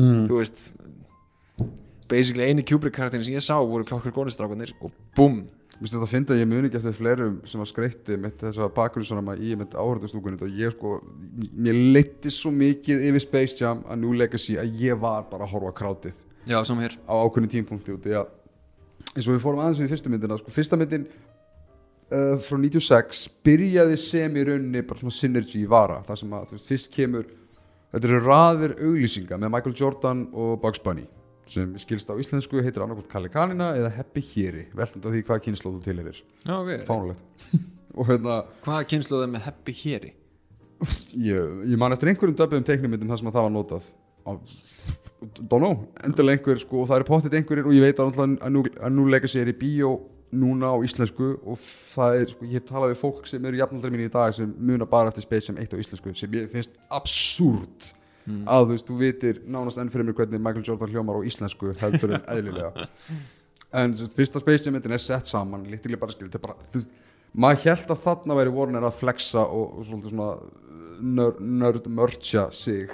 Mm. 0.00 0.24
þú 0.30 0.38
veist 0.40 0.62
basically 2.08 2.46
eini 2.46 2.64
Kubrick 2.66 2.96
karakterin 2.96 3.24
sem 3.26 3.36
ég 3.36 3.44
sá 3.44 3.56
voru 3.58 3.86
klokkur 3.86 4.14
gónistrákanir 4.14 4.72
og 4.80 4.94
búm. 5.16 5.44
Mér 5.76 5.82
finnst 5.82 5.92
þetta 5.92 6.06
að 6.06 6.12
finna 6.14 6.32
að 6.32 6.40
ég 6.40 6.48
muni 6.48 6.68
ekki 6.70 6.78
eftir 6.80 6.96
fleirum 6.96 7.34
sem 7.44 7.60
að 7.60 7.68
skreitti 7.68 8.16
mitt 8.20 8.40
þessa 8.40 8.70
bakgrunnsonama 8.72 9.34
í 9.36 9.52
mitt 9.60 9.74
áhörðustúkunni 9.76 10.40
og 10.40 10.56
ég 10.56 10.72
sko, 10.72 10.94
mér 11.52 11.76
leitti 11.96 12.32
svo 12.32 12.52
mikið 12.54 13.04
yfir 13.10 13.24
Space 13.26 13.60
Jam 13.60 13.82
að 13.84 14.00
New 14.00 14.16
Legacy 14.16 14.56
að 14.62 14.72
ég 14.80 14.96
var 15.02 15.26
bara 15.28 15.44
að 15.44 15.52
horfa 15.52 15.74
krátið. 15.82 16.22
Já, 16.48 16.62
sem 16.64 16.80
hér. 16.80 16.96
Á 17.04 17.12
ákveðinu 17.12 17.52
tímpunkti 17.52 17.92
út 17.92 18.08
að 18.08 18.30
eins 19.16 19.26
og 19.26 19.34
við 19.34 19.42
fórum 19.44 19.62
aðeins 19.64 19.82
við 19.82 19.92
fyrstu 19.92 20.12
myndina 20.12 20.38
sko, 20.40 20.52
fyrsta 20.52 20.78
myndin 20.80 21.06
uh, 22.12 22.36
frá 22.44 22.58
96 22.60 23.26
byrjaði 23.46 23.98
sem 24.00 24.36
í 24.36 24.46
rauninni 24.48 24.84
bara 24.86 25.02
svona 25.02 25.16
synergy 25.16 25.62
í 25.62 25.68
vara 25.70 26.02
þar 26.06 26.20
sem 26.22 26.34
að 26.36 26.48
þú 26.48 26.58
veist, 26.58 26.70
fyrst 26.70 26.90
kemur 26.94 27.28
þetta 27.92 28.10
eru 28.10 28.22
raðir 28.24 28.76
auglýsinga 28.80 29.40
með 29.40 29.54
Michael 29.54 29.76
Jordan 29.80 30.24
og 30.32 30.56
Bugs 30.62 30.82
Bunny 30.84 31.06
sem 31.50 31.72
skilst 31.82 32.10
á 32.10 32.14
íslensku 32.18 32.60
heitir 32.62 32.82
annarkvæmt 32.84 33.10
Kalli 33.12 33.30
Kanina 33.32 33.72
eða 33.78 33.92
Heppi 34.00 34.24
Héri 34.32 34.66
veltandi 34.74 35.06
á 35.06 35.10
því 35.14 35.24
hvað 35.28 35.42
kynnslóð 35.46 35.78
þú 35.78 35.86
já, 36.42 36.54
okay. 36.58 36.84
fánulegt 36.88 37.50
hérna 38.10 38.38
hvaða 38.66 38.88
kynsluð 38.92 39.26
er 39.26 39.34
með 39.34 39.46
Happy 39.46 39.76
Héri 39.80 40.14
ég, 41.14 41.62
ég 41.70 41.78
man 41.80 41.94
eftir 41.94 42.10
einhverjum 42.10 42.36
döpuðum 42.36 42.66
teiknumyndum 42.66 43.12
þar 43.12 43.20
sem 43.20 43.30
að 43.30 43.38
það 43.38 43.46
var 43.46 43.54
notað. 43.54 43.88
Don't 45.38 45.62
know, 45.62 45.86
endilega 46.04 46.36
einhver 46.36 46.60
sko, 46.60 46.82
og 46.82 46.90
það 46.90 47.00
er 47.00 47.06
pottit 47.08 47.36
einhverjir 47.38 47.68
og 47.70 47.74
ég 47.76 47.84
veit 47.86 48.02
að, 48.02 48.18
nú, 48.52 48.62
að 48.66 48.92
nú 48.92 49.06
leika 49.08 49.30
sér 49.30 49.48
í 49.50 49.56
bíó 49.56 49.94
núna 50.36 50.74
á 50.74 50.76
íslensku 50.84 51.36
og 51.46 51.60
það 51.94 52.18
er, 52.20 52.32
sko, 52.34 52.48
ég 52.50 52.58
hef 52.58 52.66
talað 52.68 52.92
við 52.92 53.00
fólk 53.00 53.30
sem 53.30 53.46
eru 53.48 53.60
jafnaldri 53.60 53.92
mín 53.94 54.04
í 54.04 54.10
dag 54.12 54.34
sem 54.36 54.50
muna 54.58 54.88
bara 54.90 55.12
eftir 55.12 55.24
Jam 55.46 55.60
1 55.62 55.72
á 55.72 55.80
íslensku 55.80 56.12
sem 56.18 56.34
ég 56.36 56.50
finnst 56.52 56.74
absúrt 56.90 57.94
að 58.26 58.64
þú 58.66 58.70
veist, 58.74 58.86
þú 58.88 58.96
vitir 58.98 59.40
nánast 59.46 59.78
enn 59.78 59.90
fyrir 59.90 60.04
mér 60.08 60.14
hvernig 60.18 60.40
Michael 60.42 60.64
Jordan 60.66 60.90
hljómar 60.90 61.18
á 61.18 61.26
íslensku 61.28 61.72
heldur 61.80 62.14
en 62.18 62.22
eðlilega. 62.28 62.86
En 63.76 63.92
þú 63.92 64.04
veist, 64.06 64.14
fyrsta 64.16 64.40
Space 64.40 64.64
Jam 64.64 64.74
myndin 64.76 64.92
er 64.94 64.98
sett 65.02 65.26
saman 65.26 65.64
lítilega 65.68 65.98
bara 66.00 66.12
skil, 66.14 66.28
þetta 66.30 66.38
er 66.38 66.44
bara, 66.46 66.54
þú 66.70 66.78
veist 66.78 66.90
maður 67.36 67.64
held 67.66 67.90
að 67.92 67.98
þarna 68.04 68.36
væri 68.38 68.52
Warner 68.54 68.84
að 68.86 68.94
flexa 69.00 69.42
og, 69.44 69.74
og 69.78 69.84
svolítið 69.88 70.12
svona 70.14 70.28
nörd, 71.18 71.40
nörd 71.42 71.88
mörtja 71.92 72.46
sig. 72.56 72.88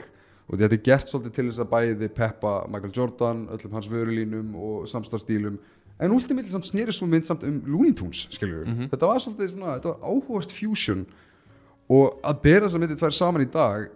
Og 0.49 0.57
þetta 0.59 0.75
er 0.75 0.83
gert 0.89 1.09
svolítið 1.13 1.35
til 1.37 1.45
þess 1.51 1.63
að 1.63 1.71
bæði 1.71 2.09
peppa 2.17 2.55
Michael 2.73 2.93
Jordan, 2.97 3.45
öllum 3.55 3.77
hans 3.79 3.87
vörulínum 3.93 4.57
og 4.59 4.89
samstarfstílum 4.91 5.61
en 6.03 6.11
ultimately 6.17 6.51
samt 6.51 6.67
snýri 6.67 6.91
svo 6.97 7.07
mynd 7.07 7.29
samt 7.29 7.45
um 7.47 7.61
Looney 7.69 7.93
Tunes 7.95 8.25
skiljum 8.35 8.65
Mhm. 8.67 8.89
þetta 8.91 9.07
var 9.13 9.21
svolítið 9.23 9.53
svona, 9.53 9.77
þetta 9.79 9.93
var 9.93 10.11
áhugast 10.11 10.51
fusion. 10.57 11.05
Og 11.93 12.19
að 12.25 12.43
bera 12.43 12.67
þessar 12.67 12.81
myndir 12.83 12.99
tvær 12.99 13.15
saman 13.15 13.45
í 13.47 13.51
dag 13.53 13.91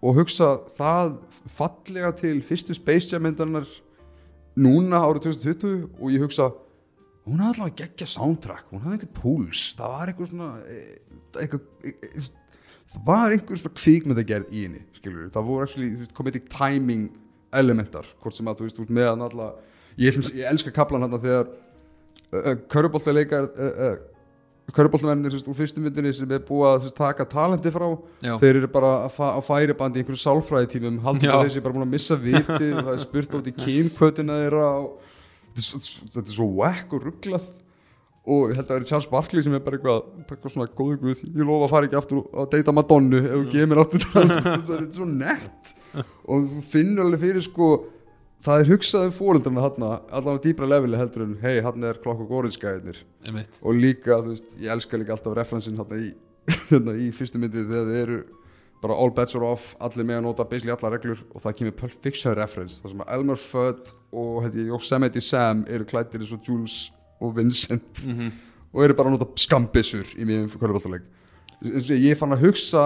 og 0.00 0.16
hugsa 0.16 0.54
það 0.78 1.14
fallega 1.52 2.10
til 2.16 2.40
fyrstu 2.44 2.76
Space 2.76 3.12
Jam 3.12 3.26
myndarinnar 3.26 3.68
núna 4.60 5.02
árið 5.04 5.30
2020 5.30 5.88
og 6.00 6.12
ég 6.14 6.24
hugsa 6.24 6.50
hún 7.28 7.40
hafði 7.42 7.54
allavega 7.54 7.84
geggja 7.84 8.08
soundtrack 8.10 8.70
hún 8.72 8.84
hafði 8.84 8.98
einhvern 8.98 9.16
púls, 9.16 9.64
það 9.78 9.96
var 9.96 10.12
einhver 10.12 10.30
svona 10.30 10.50
eh, 10.66 10.94
eitthvað, 11.44 11.66
eh, 11.84 12.30
það 12.92 13.08
var 13.08 13.34
einhver 13.34 13.60
svona 13.60 13.80
kvíkmyndagerð 13.80 14.54
í 14.54 14.64
henni 14.66 14.84
skilur 14.96 15.32
það 15.34 15.50
voru 15.50 15.66
actually 15.66 16.10
comedic 16.16 16.48
timing 16.52 17.10
elementar, 17.56 18.06
hvort 18.22 18.36
sem 18.36 18.48
að 18.48 18.60
þú 18.60 18.66
veist, 18.66 18.78
þú 18.78 18.84
veist 18.84 18.96
með 19.00 19.08
hann 19.10 19.26
alltaf, 19.26 19.76
ég, 19.98 20.18
ég 20.38 20.46
elska 20.50 20.72
kaplan 20.74 21.04
hann 21.04 21.16
þegar 21.18 21.48
uh, 21.50 22.52
uh, 22.52 23.70
uh, 23.90 23.96
körubóltamennir 24.76 25.36
úr 25.40 25.56
fyrstu 25.58 25.82
myndinni 25.82 26.12
sem 26.16 26.32
er 26.34 26.42
búið 26.46 26.68
að 26.70 26.88
taka 26.98 27.26
talenti 27.28 27.72
frá 27.74 27.86
Já. 28.22 28.34
þeir 28.40 28.60
eru 28.62 28.70
bara 28.72 28.90
að 29.06 29.14
fa 29.16 29.30
á 29.36 29.40
færibandi 29.44 30.00
í 30.00 30.04
einhverju 30.04 30.22
sálfræðitímum 30.24 31.00
haldum 31.04 31.28
Já. 31.28 31.34
að 31.36 31.46
þessi 31.48 31.64
bara 31.64 31.76
búin 31.76 31.86
að 31.86 31.94
missa 31.94 32.18
vitið 32.20 32.74
það 32.80 32.92
er 32.94 33.02
spurt 33.04 33.38
út 33.38 33.50
í 33.50 33.56
kynkvötina 33.56 34.38
þeirra 34.44 34.68
og 34.80 34.92
þetta 35.56 36.22
er 36.24 36.36
svo, 36.36 36.50
er 36.50 36.54
whack 36.60 36.94
og 36.96 37.08
rugglað 37.08 37.48
og 38.30 38.50
ég 38.50 38.58
held 38.58 38.66
að 38.66 38.72
það 38.74 38.80
er 38.82 38.88
Charles 38.90 39.08
Barkley 39.10 39.44
sem 39.44 39.54
er 39.56 39.62
bara 39.64 39.78
eitthvað 39.78 40.00
eitthvað 40.26 40.52
svona 40.54 40.72
góðu 40.76 40.98
guð, 41.00 41.22
ég 41.24 41.46
lofa 41.46 41.66
að 41.66 41.72
fara 41.72 41.88
ekki 41.88 41.98
aftur 42.00 42.20
að 42.36 42.50
deyta 42.52 42.74
Madonnu 42.76 43.20
ef 43.20 43.30
þú 43.32 43.46
gefur 43.54 43.70
mér 43.70 43.80
aftur 43.82 44.04
þetta 44.10 44.76
er 44.76 44.84
svo 44.94 45.08
nett 45.08 45.72
og 46.28 46.44
þú 46.52 46.64
finnur 46.68 47.06
alveg 47.06 47.24
fyrir 47.24 47.46
sko 47.46 47.70
það 48.44 48.62
er 48.62 48.72
hugsaði 48.72 49.12
fóreldrarna 49.16 49.64
hann 49.66 49.86
allan 49.86 50.40
á 50.40 50.44
dýbra 50.44 50.68
leveli 50.68 50.98
heldur 51.00 51.26
en 51.26 51.38
hei, 51.42 51.60
hann 51.64 51.86
er 51.86 52.00
klokk 52.02 52.24
og 52.24 52.34
góriðskæðinir 52.34 53.00
og 53.62 53.78
líka, 53.78 54.20
þú 54.20 54.34
veist, 54.34 54.58
ég 54.58 54.74
elska 54.74 55.00
líka 55.00 55.16
alltaf 55.16 55.36
referensin 55.36 55.78
hérna 55.80 56.00
í, 56.00 56.12
hérna 56.70 56.98
í 56.98 57.08
fyrstu 57.16 57.40
myndið 57.42 57.72
þegar 57.72 57.90
þið 57.90 58.02
eru 58.04 58.20
bara 58.80 58.96
all 58.96 59.12
bets 59.12 59.36
are 59.36 59.44
off, 59.44 59.74
allir 59.84 60.06
með 60.08 60.22
að 60.22 60.28
nota 60.30 60.46
basically 60.48 60.72
alla 60.72 60.94
reglur 60.94 61.20
og 61.34 61.42
það 61.44 61.56
kemur 61.58 61.74
Pulp 61.82 61.96
Fiction 62.00 62.36
reference 62.38 62.80
þar 62.80 62.94
sem 62.94 63.02
að 63.04 63.10
Elmer 63.18 63.40
Fudd 63.42 63.92
og 64.16 64.46
ég, 64.48 64.70
Yosemite 64.70 65.20
Sam 65.20 65.66
eru 65.68 65.84
klættir 65.88 66.24
eins 66.24 66.32
og 66.32 66.46
Jules 66.48 66.86
og 67.20 67.36
Vincent 67.36 68.06
mm 68.06 68.30
og 68.70 68.84
eru 68.84 68.94
bara 68.94 69.10
að 69.10 69.16
nota 69.16 69.42
skambissur 69.42 70.10
í 70.14 70.26
mjög 70.28 70.52
kvöldbáttaleg 70.60 71.06
ég, 71.90 72.14
fann 72.18 72.34
að 72.36 72.44
hugsa 72.46 72.84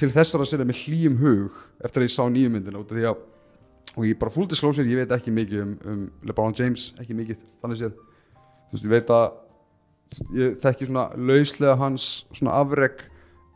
til 0.00 0.10
þessara 0.10 0.46
sinna 0.48 0.66
með 0.68 0.80
hlýjum 0.84 1.18
hug 1.20 1.60
eftir 1.84 2.02
að 2.02 2.08
ég 2.08 2.14
sá 2.14 2.24
nýju 2.26 2.52
myndina 2.52 2.80
út 2.80 2.90
af 2.90 2.98
því 2.98 3.06
að 3.10 3.20
og 3.96 4.06
ég 4.06 4.18
bara 4.20 4.30
full 4.34 4.46
disclosure, 4.50 4.86
ég 4.86 5.00
veit 5.02 5.14
ekki 5.16 5.32
mikið 5.34 5.62
um, 5.64 5.72
um 5.90 6.02
LeBron 6.28 6.54
James, 6.56 6.90
ekki 7.00 7.16
mikið 7.18 7.40
þannig 7.62 7.80
séð, 7.80 7.96
þú 8.70 8.76
veist, 8.76 8.84
ég 8.86 8.92
veit 8.94 9.10
að 9.14 9.30
ég 10.38 10.58
þekki 10.62 10.88
svona 10.90 11.08
lauslega 11.16 11.76
hans 11.78 12.06
svona 12.34 12.56
afreg 12.60 13.04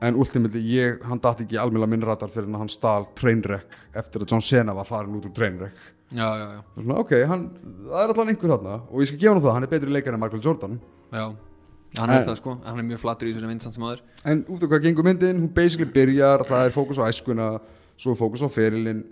en 0.05 0.19
ultimately 0.21 0.61
ég, 0.75 1.01
hann 1.07 1.21
dætti 1.23 1.47
ekki 1.47 1.59
almennilega 1.59 1.91
minn 1.95 2.05
radar 2.07 2.31
fyrir 2.35 2.51
hann 2.59 2.71
stál 2.71 3.07
trainwreck 3.17 3.75
eftir 3.97 4.23
að 4.25 4.35
John 4.35 4.45
Cena 4.45 4.75
var 4.77 4.87
farin 4.89 5.15
út 5.17 5.27
úr 5.31 5.33
trainwreck. 5.35 5.79
Já, 6.15 6.27
já, 6.39 6.45
já, 6.53 6.61
svona, 6.77 6.99
ok, 7.01 7.13
hann, 7.31 7.45
það 7.89 8.03
er 8.03 8.13
allan 8.13 8.31
einhver 8.35 8.53
þarna 8.55 8.75
og 8.91 9.01
ég 9.03 9.09
skal 9.11 9.21
gefa 9.23 9.33
hann 9.35 9.43
það, 9.47 9.55
hann 9.57 9.67
er 9.67 9.73
betri 9.73 9.95
leikar 9.95 10.17
en 10.19 10.23
Michael 10.23 10.45
Jordan. 10.45 10.77
Já 11.15 11.25
hann 11.95 12.11
er 12.11 12.21
En- 12.21 12.27
það 12.27 12.37
sko, 12.41 12.57
hann 12.67 12.79
er 12.83 12.87
mjög 12.89 13.01
flattur 13.05 13.29
í 13.31 13.33
þessu 13.37 13.47
vinsant 13.49 13.75
sem 13.77 13.85
aður 13.87 14.01
En 14.27 14.41
út 14.51 14.63
af 14.67 14.71
hvað 14.73 14.83
gengur 14.83 15.07
myndin, 15.07 15.39
hún 15.45 15.53
basically 15.55 15.87
byrjar, 15.95 16.43
það 16.49 16.67
er 16.67 16.75
fókus 16.75 16.99
á 16.99 17.07
æskuna, 17.07 17.49
svo 17.97 18.17
fókus 18.19 18.43
á 18.43 18.49
ferilinn 18.51 19.05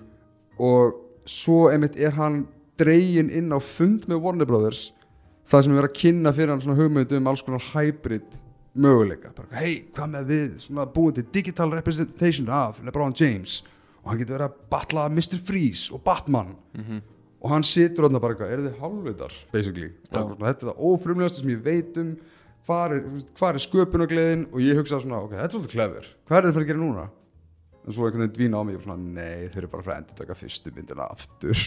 og 0.58 0.96
svo 1.28 1.66
einmitt 1.70 1.98
er 2.00 2.16
hann 2.16 2.46
dregin 2.80 3.30
inn 3.30 3.52
á 3.54 3.58
fund 3.62 4.08
með 4.10 4.22
Warner 4.24 4.48
Brothers 4.48 4.88
það 5.50 5.64
sem 5.66 5.74
er 5.74 5.80
verið 5.82 5.90
að 5.90 6.00
kynna 6.00 6.32
fyrir 6.36 6.54
hann 6.54 6.64
svona 6.64 6.78
hugmynd 6.80 7.14
um 7.18 7.30
alls 7.30 7.44
konar 7.46 7.68
hybrid 7.72 8.40
möguleika, 8.72 9.32
bara 9.36 9.60
hei, 9.60 9.84
hvað 9.92 10.12
með 10.14 10.28
við 10.30 10.52
svona 10.64 10.86
búið 10.88 11.18
til 11.18 11.26
digital 11.34 11.72
representation 11.74 12.48
af 12.52 12.80
LeBron 12.84 13.14
James? 13.18 13.60
Og 14.02 14.10
hann 14.10 14.22
getur 14.22 14.38
verið 14.38 14.48
að 14.48 14.62
batla 14.72 15.08
Mr. 15.12 15.38
Freeze 15.46 15.92
og 15.94 16.02
Batman. 16.06 16.54
Og 17.42 17.50
hann 17.50 17.66
situr 17.66 18.06
þarna 18.06 18.20
bara 18.22 18.48
eru 18.48 18.64
þið 18.68 18.78
hálfvitar? 18.80 19.34
Basically, 19.52 19.90
svona, 20.08 20.38
þetta 20.40 20.66
er 20.66 20.70
það 20.70 20.84
ófrumlegasta 20.88 21.42
sem 21.42 21.52
ég 21.52 21.62
veit 21.66 21.98
um. 22.00 22.14
Hvað 22.62 22.92
er, 22.94 23.00
hvað 23.38 23.56
er 23.56 23.64
sköpunagleðin 23.64 24.42
og 24.52 24.60
ég 24.62 24.78
hugsa 24.78 25.00
svona, 25.02 25.18
ok, 25.26 25.32
þetta 25.34 25.48
er 25.48 25.54
svolítið 25.56 25.72
klefur 25.72 26.04
hvað 26.28 26.36
er 26.38 26.44
þið 26.46 26.52
fyrir 26.54 26.62
að 26.62 26.68
gera 26.68 26.78
núna 26.78 27.06
en 27.82 27.94
svo 27.94 28.06
einhvern 28.06 28.26
veginn 28.26 28.36
dvína 28.36 28.60
á 28.60 28.62
mig 28.66 28.78
og 28.78 28.84
svona, 28.84 29.14
nei, 29.18 29.48
þeir 29.52 29.64
eru 29.64 29.72
bara 29.72 29.86
fyrir 29.86 29.94
að 29.96 30.02
endur 30.02 30.20
taka 30.20 30.36
fyrstu 30.38 30.74
myndina 30.76 31.08
aftur. 31.10 31.62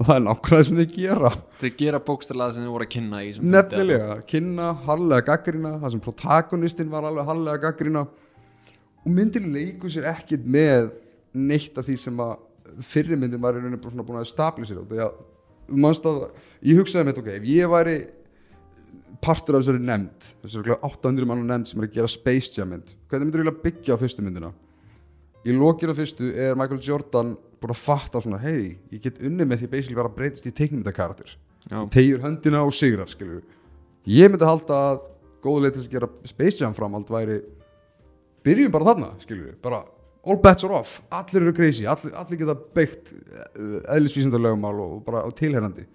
Og 0.00 0.06
það 0.08 0.14
er 0.14 0.22
nákvæmlega 0.24 0.64
sem 0.64 0.78
þeir 0.78 0.92
gera. 0.94 1.30
Þau 1.60 1.72
gera 1.82 1.98
bókstælaða 2.06 2.54
sem 2.56 2.64
þau 2.64 2.70
voru 2.72 2.86
að 2.86 2.92
kynna 2.94 3.18
í 3.20 3.32
nefnilega, 3.44 4.14
kynna, 4.30 4.68
hallega 4.86 5.26
gaggrina 5.26 5.72
það 5.82 5.92
sem 5.92 6.02
protagonistinn 6.06 6.92
var 6.94 7.04
alveg 7.10 7.28
hallega 7.28 7.60
gaggrina 7.66 8.06
og 8.06 9.10
myndin 9.12 9.50
leikur 9.52 9.92
sér 9.92 10.08
ekkit 10.14 10.46
með 10.48 10.94
neitt 11.36 11.76
af 11.76 11.84
því 11.84 11.98
sem 12.00 12.24
að 12.24 12.32
fyrri 12.88 13.18
myndin 13.20 13.42
var 13.42 13.58
í 13.58 13.60
rauninni 13.60 13.82
bara 13.82 13.92
svona 13.92 14.08
búin 14.08 14.22
að 14.22 14.30
stablisera 14.32 14.80
út 14.80 14.90
því 14.92 15.04
að 15.04 15.20
ég 16.66 16.80
hugsaði 16.80 17.04
með 17.04 17.12
þetta, 17.12 17.22
ok, 17.22 17.36
ef 17.36 17.46
ég 17.52 17.70
væri 17.72 17.96
partur 19.22 19.56
af 19.56 19.62
þessari 19.62 19.84
nefnd 19.86 20.28
þessari 20.42 20.62
örugglega 20.62 20.88
800 20.88 21.28
mann 21.30 21.46
nefnd 21.46 21.70
sem 21.70 21.82
er 21.82 21.88
að 21.88 21.96
gera 21.98 22.10
Space 22.10 22.56
Jam 22.56 22.72
mynd 22.72 22.94
hvernig 23.10 23.28
myndir 23.28 23.42
þú 23.42 23.44
vilja 23.44 23.64
byggja 23.66 23.96
á 23.96 24.00
fyrstu 24.00 24.24
myndina 24.24 24.52
í 25.46 25.54
lokinu 25.56 25.94
á 25.94 25.98
fyrstu 25.98 26.28
er 26.32 26.58
Michael 26.58 26.82
Jordan 26.82 27.34
búin 27.62 27.74
að 27.74 27.80
fatta 27.82 28.22
svona, 28.22 28.40
hei, 28.42 28.76
ég 28.92 29.02
get 29.02 29.22
unni 29.22 29.46
með 29.46 29.62
því 29.62 29.72
basically 29.72 29.98
bara 29.98 30.10
að 30.10 30.18
breytist 30.18 30.46
í 30.46 30.54
teiknumyndakarakter 30.54 31.34
já, 31.70 31.78
tegjur 31.94 32.22
höndina 32.24 32.62
og 32.66 32.74
sigrar 32.74 33.10
skilur 33.10 33.42
ég 34.10 34.30
myndi 34.30 34.48
halda 34.48 34.78
að 34.92 35.10
góð 35.42 35.64
leið 35.64 35.76
til 35.76 35.84
að 35.84 35.96
gera 35.96 36.12
Space 36.30 36.62
Jam 36.62 36.74
framhald 36.76 37.10
væri 37.10 37.40
byrjum 38.46 38.74
bara 38.74 38.90
þarna 38.90 39.12
skilur 39.22 39.58
bara 39.62 39.82
all 40.22 40.38
bets 40.38 40.64
are 40.64 40.74
off. 40.74 41.00
Allir 41.10 41.42
eru 41.42 41.52
crazy, 41.54 41.86
allir, 41.88 42.12
allir 42.14 42.38
geta 42.38 42.54
byggt 42.76 43.14
eðlisvísindalögumál 43.90 44.78
og 44.84 45.00
bara 45.06 45.24
á 45.26 45.30
tilherrandi 45.34 45.86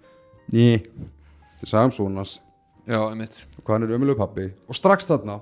ný 0.52 0.82
til 1.60 1.68
sagum 1.68 1.92
svonas 1.92 2.38
já, 2.84 3.00
einmitt. 3.08 3.46
Og 3.64 3.72
hann 3.72 3.84
er 3.84 3.94
ömulegu 3.96 4.18
pappi 4.20 4.50
og 4.68 4.76
strax 4.76 5.08
þarna 5.08 5.40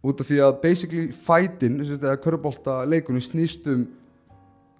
út 0.00 0.20
af 0.22 0.28
því 0.28 0.38
að 0.44 0.60
basically 0.62 1.08
fightin 1.12 1.80
eða 1.84 2.16
körubolta 2.22 2.80
leikunni 2.88 3.20
snýst 3.24 3.66
um 3.70 3.86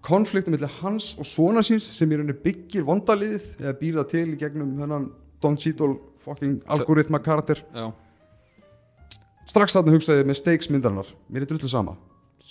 konfliktum 0.05 0.55
millir 0.55 0.71
hans 0.81 1.13
og 1.21 1.29
svona 1.29 1.63
síns 1.65 1.91
sem 1.93 2.09
í 2.09 2.17
rauninni 2.17 2.37
byggir 2.41 2.87
vondaliðið 2.89 3.49
eða 3.61 3.75
býr 3.81 3.99
það 3.99 4.07
til 4.15 4.29
í 4.33 4.39
gegnum 4.41 4.79
hennan 4.81 5.11
Don 5.41 5.59
Cheadle 5.61 5.99
fucking 6.25 6.61
algoritma 6.69 7.21
karakter. 7.25 7.61
Já, 7.75 7.91
strax 9.51 9.77
þarna 9.77 9.97
hugsaði 9.97 10.23
ég 10.23 10.31
með 10.31 10.41
stakes 10.41 10.73
myndarinnar. 10.73 11.13
Mér 11.29 11.45
er 11.45 11.53
drullu 11.53 11.69
sama. 11.69 11.99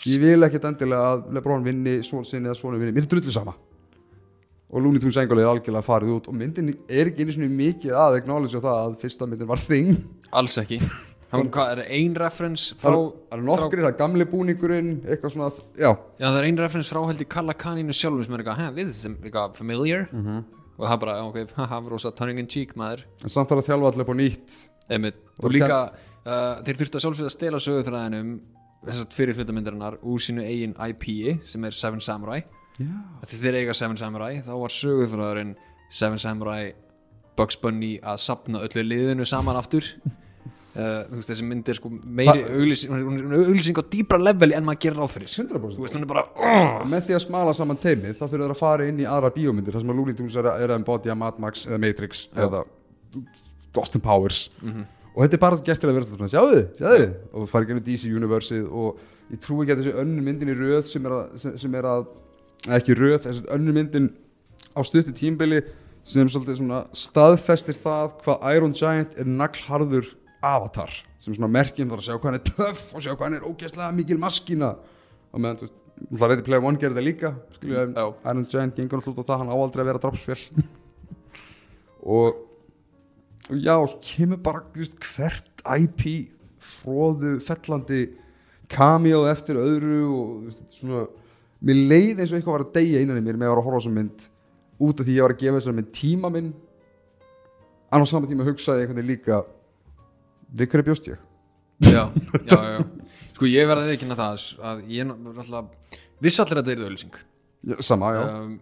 Ég 0.06 0.22
vil 0.22 0.46
ekkert 0.46 0.70
endilega 0.70 1.16
að 1.16 1.26
Lebron 1.36 1.66
vinni 1.66 1.98
svon 2.06 2.24
sinni 2.28 2.50
eða 2.50 2.58
svonu 2.60 2.80
vinni, 2.80 2.94
mér 2.96 3.08
er 3.08 3.12
drullu 3.12 3.34
sama. 3.34 3.58
Og 4.70 4.84
Looney 4.84 5.02
Tunes 5.02 5.18
Engel 5.18 5.42
er 5.42 5.50
algjörlega 5.50 5.86
farið 5.86 6.16
út 6.20 6.28
og 6.30 6.36
myndin 6.38 6.70
er 6.86 7.10
ekki 7.10 7.26
einu 7.26 7.34
svona 7.34 7.50
mikið 7.50 7.96
að 7.98 8.20
acknowledge 8.20 8.62
á 8.62 8.66
það 8.68 8.82
að 8.84 8.98
fyrsta 9.02 9.26
myndin 9.26 9.50
var 9.50 9.64
þing 9.64 9.96
alls 10.30 10.60
ekki 10.62 10.78
hann, 11.32 11.50
hvað 11.54 11.72
er 11.76 11.82
ein 11.98 12.16
reference 12.20 12.76
frá 12.80 12.92
það 12.96 13.36
eru 13.38 13.46
nokkri, 13.48 13.84
það 13.84 13.90
er 13.92 13.98
gamli 14.00 14.26
búningurinn 14.30 14.92
eitthvað 15.06 15.34
svona, 15.36 15.50
já, 15.78 15.92
já, 15.94 16.26
það 16.26 16.40
er 16.42 16.48
ein 16.50 16.62
reference 16.64 16.94
frá 16.94 17.02
held 17.10 17.24
í 17.26 17.28
Kalla 17.36 17.56
Kaninu 17.66 17.96
sjálfum 17.96 18.26
sem 18.26 18.38
er 18.38 18.44
eitthvað, 18.44 18.62
hey, 18.64 18.76
this 18.80 18.94
is 18.96 19.06
eitthvað 19.12 19.58
familiar. 19.60 20.08
Mhm. 20.12 20.44
og 20.80 20.86
það 20.88 21.00
bara, 21.02 21.18
ok, 21.28 21.40
haha, 21.60 21.82
rosa 21.92 22.12
turning 22.16 22.40
in 22.40 22.48
cheek 22.48 22.76
maður. 22.80 23.04
En 23.24 23.30
samt 23.34 23.50
þarf 23.52 23.66
að 23.66 23.72
þjálfa 23.74 23.92
allir 23.92 24.06
upp 24.06 24.14
á 24.14 24.18
nýtt. 24.22 24.60
Einmitt. 24.90 25.18
Og 25.44 25.52
líka 25.52 25.80
uh, 25.92 26.62
þeir 26.64 26.80
þurftu 26.80 26.98
að 26.98 27.04
sjálfsögða 27.04 27.30
að 27.30 27.36
stela 27.36 27.60
sögutræðinum 27.66 28.30
þessart 28.88 29.18
fyrir 29.18 29.36
hlutamyndarinnar 29.36 29.98
úr 30.08 30.22
sínu 30.24 30.46
eigin 30.48 30.72
IP 30.88 31.10
sem 31.44 31.66
er 31.68 31.76
Seven 31.76 32.00
Samurai. 32.00 32.40
Já, 32.80 32.88
Þegar 33.28 33.42
þeir 33.44 33.58
eiga 33.60 33.76
Seven 33.76 34.00
Samurai 34.00 34.38
þá 34.46 34.54
var 34.56 34.72
sögutræðurinn 34.72 35.52
Seven 35.92 36.22
Samurai 36.24 36.62
Bugs 37.36 37.60
Bunny 37.60 37.98
að 38.00 38.22
sapna 38.24 38.62
öllu 38.64 38.84
liðinu 38.88 39.28
saman 39.28 39.60
aftur 39.60 39.84
uh, 40.46 41.02
þú 41.10 41.20
veist 41.20 41.32
þessi 41.32 41.48
mynd 41.50 41.72
er 41.72 41.80
sko 41.80 41.92
meiri 41.92 42.44
auglýsing, 42.46 42.94
hún 42.94 43.20
er- 43.20 43.48
auglýsing 43.50 43.82
á 43.82 43.84
dýbra 43.96 44.20
leveli 44.22 44.58
en 44.58 44.68
maður 44.68 44.82
gerir 44.86 45.02
ráð 45.02 45.16
fyrir. 45.16 45.32
Þú 45.34 45.46
100% 45.46 45.84
veist 45.84 45.98
hún 45.98 46.06
er 46.06 46.12
bara 46.12 46.26
oh! 46.36 46.80
með 46.90 47.10
því 47.10 47.18
að 47.18 47.26
smala 47.26 47.56
saman 47.58 47.82
teimið 47.82 48.16
þá 48.16 48.24
þurfur 48.26 48.46
það 48.46 48.56
að 48.56 48.62
fara 48.62 48.88
inn 48.90 49.02
í 49.02 49.10
aðra 49.10 49.34
bíómyndir 49.36 49.76
þar 49.76 49.86
sem 49.86 49.94
að 49.94 50.02
Looney 50.02 50.20
Tunes 50.20 50.40
er, 50.40 50.52
að 50.54 50.76
embodya 50.78 51.18
Mad 51.18 51.42
Max 51.44 51.68
eða 51.70 51.82
Matrix 51.86 52.26
Já. 52.30 52.46
eða 52.46 52.64
Austin 53.80 54.04
Powers. 54.04 54.48
Og 55.16 55.24
þetta 55.26 55.36
er 55.36 55.42
bara 55.42 55.62
gert 55.66 55.82
til 55.82 55.90
að 55.90 55.98
vera 55.98 56.08
svona, 56.08 56.32
sjáðu, 56.32 56.64
sjáðu. 56.78 57.08
Og 57.34 57.70
inn 57.70 57.82
í 57.82 57.86
DC 57.90 58.12
Universeið 58.16 58.70
og 58.70 59.04
ég 59.34 59.42
trú 59.44 59.60
ekki 59.62 59.76
að 59.76 59.84
þessi 59.84 60.00
önnur 60.02 60.26
myndin 60.26 60.52
í 60.54 60.58
röð 60.58 60.88
sem 60.90 61.06
er 61.06 61.16
að, 61.18 61.38
sem, 61.42 61.58
sem 61.62 61.76
er 61.78 61.88
að 61.90 62.08
ekki 62.78 62.96
röð, 62.98 63.20
þessi 63.26 63.46
önnur 63.56 63.76
myndin 63.78 64.10
á 64.74 64.80
stutti 64.86 65.14
tímbili 65.16 65.62
sem 66.08 66.30
svolítið 66.32 66.62
svona 66.62 66.80
staðfestir 66.96 67.78
það 67.78 68.16
hvað 68.24 68.48
Iron 68.56 68.74
Giant 68.76 69.18
er 69.20 69.30
naglharður 69.30 70.10
avatar 70.46 70.94
sem 71.20 71.36
svona 71.36 71.52
merkjum 71.52 71.92
þar 71.92 72.02
að 72.02 72.08
sjá 72.08 72.16
hvað 72.16 72.30
hann 72.30 72.40
er 72.40 72.48
töff 72.48 72.84
og 72.96 73.04
sjá 73.04 73.12
hvað 73.14 73.26
hann 73.28 73.38
er 73.40 73.48
ógeðslega 73.50 73.96
mikil 73.96 74.20
maskína. 74.22 74.74
Og 75.30 75.42
meðan, 75.42 75.60
þú 75.60 75.68
veist, 75.68 75.80
Það 76.00 76.32
reyndi 76.32 76.46
Player 76.48 76.64
One 76.64 76.80
gerir 76.80 76.94
þetta 76.96 77.04
líka 77.04 77.30
skilju, 77.58 77.80
en 77.82 77.98
Já. 77.98 78.06
Iron 78.32 78.46
Giant 78.48 78.78
gengur 78.78 79.02
náttúrulega 79.02 79.20
út 79.20 79.28
á 79.28 79.30
það 79.30 79.42
hann 79.42 79.52
á 79.52 79.56
aldrei 79.58 79.82
að 79.84 79.90
vera 79.90 80.02
drapsfél 80.06 80.38
og, 82.16 82.40
og 83.50 83.60
já, 83.60 83.76
kemur 84.08 84.40
bara 84.46 84.64
veist, 84.78 84.96
hvert 85.04 85.64
IP 85.76 86.06
fróðu 86.64 87.34
fellandi 87.44 88.06
cameo 88.72 89.26
eftir 89.28 89.60
öðru 89.60 90.00
og 90.08 90.32
veist, 90.48 90.64
svona 90.78 91.04
mér 91.68 91.84
leið 91.92 92.24
eins 92.24 92.32
og 92.32 92.40
eitthvað 92.40 92.56
var 92.56 92.66
að 92.70 92.74
deyja 92.80 93.04
innan 93.04 93.20
í 93.20 93.26
mér 93.26 93.36
með 93.36 93.50
að 93.50 93.56
vera 93.58 93.66
að 93.66 93.68
horfa 93.68 93.76
á 93.76 93.82
þessa 93.82 93.96
mynd 94.00 94.28
út 94.80 95.02
af 95.04 95.10
því 95.10 95.18
ég 95.18 95.26
var 95.26 95.36
að 95.36 95.44
gefa 95.44 95.60
þessar 95.60 95.76
mynd 95.76 95.94
tíma 96.00 96.32
minn. 96.32 96.52
En 97.92 98.06
á 98.06 98.08
sama 98.08 98.30
tíma 98.30 98.46
hugsaði 98.48 98.86
ég 98.86 98.88
einhvern 98.88 99.02
veginn 99.02 99.12
líka 99.18 99.42
við 100.54 100.72
hverju 100.72 100.88
bjóst 100.90 101.10
ég? 101.12 101.26
Já, 101.86 102.04
já, 102.50 102.60
já. 102.76 102.80
Sko 103.36 103.48
ég 103.48 103.70
verði 103.70 103.96
ekki 103.96 104.10
að 104.10 104.20
það 104.20 104.46
að 104.72 104.84
ég 104.92 105.08
náttúrulega 105.08 106.02
vissi 106.20 106.44
allir 106.44 106.60
að 106.60 106.70
þetta 106.70 106.76
er 106.76 106.86
auðlýsing 106.88 107.20
Já, 107.70 107.76
sama, 107.84 108.14
já, 108.16 108.22
um, 108.40 108.54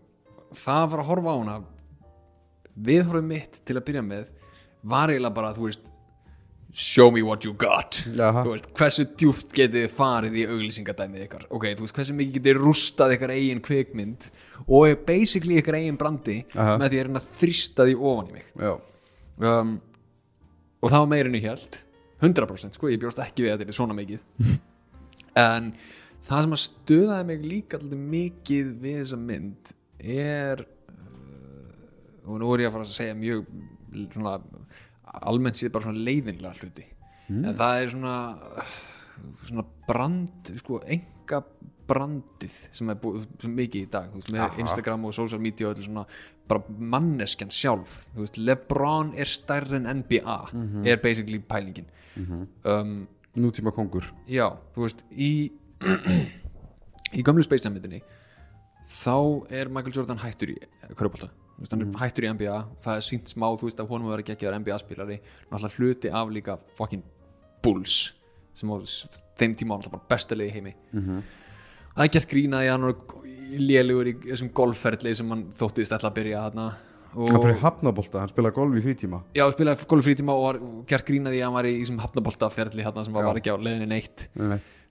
það 0.57 0.87
var 0.91 1.01
að 1.03 1.09
horfa 1.11 1.33
á 1.33 1.37
hana 1.37 1.57
viðhorfið 2.87 3.29
mitt 3.29 3.61
til 3.65 3.77
að 3.77 3.85
byrja 3.89 4.03
með 4.05 4.33
var 4.87 5.13
eiginlega 5.13 5.37
bara, 5.37 5.53
þú 5.57 5.67
veist 5.67 5.91
show 6.77 7.09
me 7.11 7.23
what 7.25 7.45
you 7.45 7.53
got. 7.57 8.03
Veist, 8.45 8.67
hversu 8.77 9.07
djúft 9.17 9.53
getið 9.55 9.87
farið 9.97 10.35
í 10.37 10.43
auglýsingadæmið 10.51 11.23
ykkar? 11.25 11.47
Ok, 11.49 11.71
þú 11.73 11.85
veist, 11.85 11.95
hversu 11.97 12.15
mikið 12.17 12.35
getið 12.37 12.59
rústað 12.61 13.15
ykkar 13.15 13.33
eigin 13.33 13.63
kvikmynd 13.65 14.27
og 14.67 15.01
basically 15.07 15.57
ykkar 15.61 15.79
eigin 15.79 15.97
brandi 15.97 16.41
Aha. 16.53 16.75
með 16.77 16.93
því 16.93 16.99
að 16.99 17.07
reyna 17.07 17.23
að 17.23 17.29
þrýsta 17.41 17.87
því 17.87 17.95
ofan 18.11 18.29
í 18.29 18.35
mig. 18.37 18.51
Um, 19.37 19.73
og 20.81 20.93
það 20.93 21.05
var 21.05 21.29
ég 21.37 21.47
held 21.47 21.77
100% 22.17 22.77
sko, 22.77 22.89
ég 22.89 23.01
bjóst 23.01 23.21
ekki 23.21 23.45
við 23.45 23.53
að 23.53 23.61
þetta 23.61 23.73
er 23.73 23.79
svona 23.81 23.97
mikið. 23.97 24.25
En 25.37 25.67
það 26.25 26.39
sem 26.43 26.53
að 26.55 26.61
stöðaði 26.63 27.25
mig 27.29 27.43
líka 27.45 27.77
alltaf 27.77 27.99
mikið 28.17 28.69
við 28.81 28.95
þessa 29.03 29.19
mynd 29.21 29.69
er 30.01 30.63
uh, 30.63 32.23
og 32.25 32.39
nú 32.41 32.47
er 32.55 32.63
ég 32.63 32.71
að 32.71 32.73
fara 32.73 32.87
að 32.87 32.95
segja 32.95 33.17
mjög 33.19 33.43
svona 34.15 34.33
almennt 35.29 35.59
séð 35.59 35.75
bara 35.75 35.85
svona 35.85 36.05
leiðinlega 36.07 36.57
hluti. 36.57 36.87
En 37.29 37.51
það 37.53 37.83
er 37.83 37.93
svona 37.93 38.15
svona 39.47 39.65
brand, 39.87 40.51
sko, 40.61 40.81
enga 40.85 41.41
brandið 41.87 42.57
sem 42.75 42.89
er 42.91 42.99
búið 42.99 43.27
sem 43.41 43.53
mikið 43.55 43.85
í 43.85 43.89
dag, 43.91 44.09
veist, 44.13 44.31
með 44.33 44.43
Aha. 44.43 44.59
Instagram 44.63 45.07
og 45.07 45.15
social 45.15 45.41
media 45.43 45.69
og 45.69 45.75
öllu 45.75 45.85
svona, 45.85 46.03
bara 46.47 46.63
manneskjan 46.79 47.51
sjálf, 47.51 48.05
veist, 48.15 48.37
LeBron 48.37 49.13
er 49.17 49.29
stærri 49.29 49.75
en 49.79 49.87
NBA, 50.03 50.37
er 50.87 51.01
basically 51.03 51.39
pælingin. 51.39 51.87
Um, 52.63 53.07
nútíma 53.37 53.71
kongur. 53.75 54.07
Já, 54.27 54.49
þú 54.73 54.85
veist, 54.87 55.03
í 55.11 55.51
í 57.17 57.23
gömlu 57.23 57.43
Space 57.45 57.63
Jam 57.67 57.75
myndinni 57.75 58.01
þá 58.87 59.45
er 59.51 59.69
Michael 59.69 59.93
Jordan 59.95 60.21
hættur 60.23 60.53
í 60.53 60.57
Körbólta, 60.97 61.29
hann 61.69 61.83
er 61.83 61.99
hættur 62.01 62.25
í 62.25 62.31
NBA 62.31 62.57
það 62.83 62.93
er 62.95 63.05
sínt 63.05 63.29
smá, 63.33 63.49
þú 63.59 63.67
veist, 63.67 63.81
að 63.83 63.91
honum 63.91 64.09
verið 64.11 64.31
ekki 64.33 64.47
að 64.47 64.57
NBA 64.63 64.79
spilari, 64.81 65.19
náttúrulega 65.51 65.75
hluti 65.77 66.13
af 66.21 66.31
líka 66.33 66.57
fucking 66.79 67.03
Bulls 67.65 68.13
sem 68.57 68.71
á 68.71 68.75
þeim 69.37 69.53
tíma 69.59 69.75
var 69.75 69.83
náttúrulega 69.83 69.97
bara 69.99 70.09
besta 70.15 70.37
liði 70.37 70.49
í 70.49 70.55
heimi. 70.55 70.73
Það 71.97 72.03
er 72.07 72.11
gert 72.15 72.29
grínaði 72.31 72.71
hann 72.71 72.87
og 72.87 73.03
lélugur 73.55 74.11
í 74.11 74.17
þessum 74.25 74.51
golfferðli 74.55 75.15
sem 75.17 75.33
hann 75.33 75.47
þóttist 75.57 75.95
ætla 75.95 76.11
að 76.11 76.19
byrja 76.19 76.43
þarna. 76.47 76.67
Hann 77.17 77.41
fyrir 77.41 77.61
hafnabolta, 77.61 78.21
hann 78.21 78.29
spilaði 78.29 78.55
golf 78.57 78.75
í 78.77 78.81
frítíma. 78.83 79.21
Já, 79.33 79.45
spilaði 79.53 79.87
golffrítíma 79.89 80.33
og 80.37 80.43
var 80.43 80.59
gert 80.89 81.07
grínaði 81.07 81.39
að 81.39 81.47
hann 81.47 81.55
var 81.55 81.69
í 81.69 81.77
þessum 81.79 82.01
hafnaboltaferðli 82.03 82.85
þarna 82.85 83.05
sem 83.07 83.15
var, 83.15 83.39
ekki 83.39 83.53
á 83.53 83.57
leiðinni 83.57 83.87
neitt. 83.89 84.27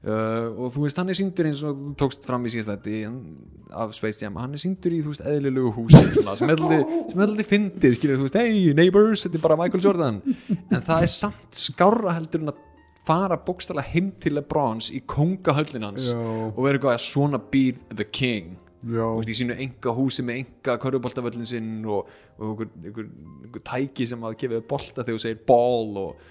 Uh, 0.07 0.53
og 0.63 0.73
þú 0.75 0.85
veist 0.85 0.99
hann 1.01 1.11
er 1.11 1.19
síndur 1.19 1.49
eins 1.49 1.61
og 1.67 1.79
þú 1.79 1.93
tókst 1.99 2.27
fram 2.27 2.45
í 2.47 2.51
síðast 2.53 2.85
þetta 2.85 3.79
af 3.81 3.95
Space 3.97 4.23
Jam 4.23 4.37
hann 4.39 4.53
er 4.55 4.63
síndur 4.63 4.95
í 4.95 5.01
þú 5.03 5.11
veist 5.11 5.25
eðlilegu 5.27 5.73
húsi 5.75 6.03
svona, 6.13 6.37
sem 6.39 6.53
alltaf 6.53 7.25
alltaf 7.25 7.51
fyndið 7.51 7.97
skilur 7.97 8.21
þú 8.21 8.29
veist 8.29 8.39
hey 8.39 8.77
neighbors 8.77 9.25
þetta 9.27 9.41
er 9.41 9.45
bara 9.49 9.59
Michael 9.59 9.83
Jordan. 9.83 10.21
En 10.53 10.85
það 10.87 11.09
er 11.09 11.11
samt 11.11 11.59
skárra 11.59 12.15
heldur 12.15 12.45
en 12.45 12.53
að 12.53 12.63
fara 13.07 13.39
bókstala 13.47 13.85
heim 13.87 14.13
til 14.21 14.37
Lebrons 14.37 14.91
í 14.95 15.03
kongahöllin 15.07 15.87
hans 15.87 16.11
Já. 16.13 16.19
og 16.51 16.63
vera 16.65 16.79
eitthvað 16.79 16.97
að 16.97 17.05
svona 17.05 17.41
býr 17.53 17.83
the 17.95 18.07
king. 18.07 18.57
Já, 18.87 19.03
Þú 19.03 19.19
veist, 19.19 19.33
í 19.33 19.37
sínu 19.41 19.57
enga 19.63 19.93
húsi 19.97 20.23
með 20.27 20.41
enga 20.43 20.77
körfuboltavöllin 20.83 21.47
sinn 21.49 21.71
og, 21.91 22.11
og 22.39 22.51
einhver, 22.53 22.69
einhver, 22.85 23.07
einhver 23.47 23.65
tæki 23.67 24.07
sem 24.07 24.27
að 24.27 24.37
gefa 24.43 24.61
bolta 24.69 25.03
þegar 25.03 25.17
þú 25.17 25.23
segir 25.25 25.41
ball 25.49 25.97
og, 26.03 26.27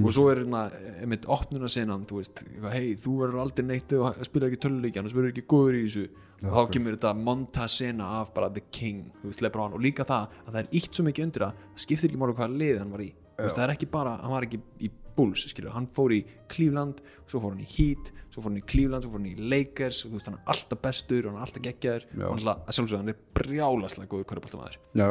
og 0.00 0.10
svo 0.14 0.26
er 0.30 0.42
hérna 0.42 0.64
einmitt 1.00 1.28
opnuna 1.30 1.70
senan, 1.72 2.04
þú 2.08 2.20
veist 2.20 2.42
hei, 2.74 2.92
þú 3.00 3.14
verður 3.22 3.40
aldrei 3.46 3.64
neitt 3.70 3.94
að 3.96 4.20
spila 4.28 4.50
ekki 4.50 4.60
töluleikja 4.66 5.02
annars 5.02 5.16
verður 5.16 5.32
ekki 5.32 5.46
góður 5.50 5.78
í 5.80 5.86
þessu. 5.86 6.04
Og 6.40 6.54
þá 6.56 6.74
kemur 6.74 6.94
þetta 6.96 7.14
monta 7.20 7.66
sena 7.68 8.12
af 8.20 8.30
bara 8.36 8.48
the 8.52 8.62
king, 8.72 9.10
þú 9.20 9.32
veist, 9.32 9.42
Lebron. 9.44 9.74
Og 9.76 9.82
líka 9.84 10.06
það 10.08 10.38
að 10.46 10.54
það 10.54 10.60
er 10.62 10.70
ítt 10.80 10.94
svo 10.96 11.04
mikið 11.08 11.26
undir 11.26 11.44
það 11.46 11.58
það 11.64 11.82
skiptir 11.84 12.10
ekki 12.10 12.20
máli 12.22 12.36
hvaða 12.38 12.60
lið 12.62 12.78
hann 12.80 12.94
var 12.94 13.02
í. 13.04 13.10
Þú 13.36 13.44
veist, 13.44 13.56
það 13.58 13.64
er 13.66 13.72
ekki 13.74 13.88
bara, 13.92 14.14
hann 14.20 14.32
var 14.36 14.46
ekki 14.46 14.60
í 14.80 14.90
Bulls 15.16 15.44
skilur, 15.50 15.72
hann 15.74 15.88
fór 15.90 16.14
í 16.14 16.20
Cleveland 16.52 17.02
svo 17.30 17.42
fór 17.42 17.54
hann 17.54 17.62
í 17.64 17.68
Heat, 17.68 18.10
svo 18.32 18.42
fór 18.42 18.50
hann 18.50 18.60
í 18.60 18.64
Cleveland 18.72 19.06
svo 19.06 19.12
fór 19.12 19.22
hann 19.22 19.30
í 19.30 19.48
Lakers, 19.52 20.02
og 20.04 20.12
þú 20.12 20.18
veist, 20.18 20.30
hann 20.30 20.38
er 20.38 20.52
alltaf 20.54 20.82
bestur 20.82 21.26
og 21.26 21.30
hann 21.30 21.38
er 21.40 21.46
alltaf 21.46 21.64
geggjaður. 21.66 22.08
Já. 22.10 22.26
og 22.26 22.34
hann 22.34 22.74
sjálfsögðu, 22.76 23.00
hann 23.00 23.12
er 23.12 23.20
brjálaslega 23.38 24.10
góður 24.10 24.78
já, 24.98 25.08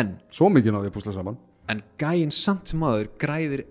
en, 0.00 0.16
svo 0.32 0.50
mikið 0.52 0.76
náði 0.76 0.92
að 0.92 0.96
púsla 0.96 1.16
saman. 1.16 1.38
En 1.72 1.84
gæinn 2.00 2.34
samt 2.34 2.72
sem 2.72 2.82
aður 2.86 3.12
græðir 3.22 3.64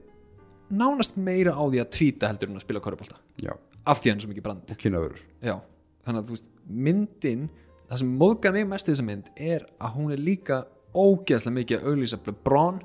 nánast 0.71 1.17
meira 1.19 1.56
á 1.58 1.63
því 1.67 1.82
að 1.84 1.91
tvíta 1.97 2.30
heldur 2.32 2.52
en 2.52 2.60
að 2.60 2.65
spila 2.65 2.84
körubálta 2.84 3.19
já, 3.43 3.52
af 3.84 4.00
því 4.00 4.12
hann 4.12 4.21
er 4.21 4.26
svo 4.26 4.32
mikið 4.32 4.45
brand. 4.45 4.71
Og 4.71 4.80
kynnaverur 4.82 5.26
þannig 5.41 6.21
að 6.21 6.30
þú 6.30 6.36
veist, 6.38 6.47
myndin 6.88 7.50
það 7.89 8.02
sem 8.02 8.13
móðgað 8.21 8.58
mig 8.58 8.69
mest 8.71 8.88
í 8.88 8.93
þessa 8.93 9.08
mynd 9.08 9.30
er 9.36 9.65
að 9.82 9.97
hún 9.97 10.13
er 10.15 10.24
líka 10.24 10.62
ógeðslega 10.95 11.58
mikið 11.58 11.78
að 11.78 11.89
auglýsa 11.91 12.19
LeBron 12.26 12.80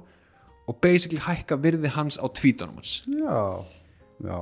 og 0.66 0.78
basically 0.82 1.20
hækka 1.22 1.56
virði 1.62 1.90
hans 1.94 2.18
á 2.18 2.26
tvítunum 2.34 2.80
hans. 2.80 2.96
Já, 3.06 3.64
já. 4.26 4.38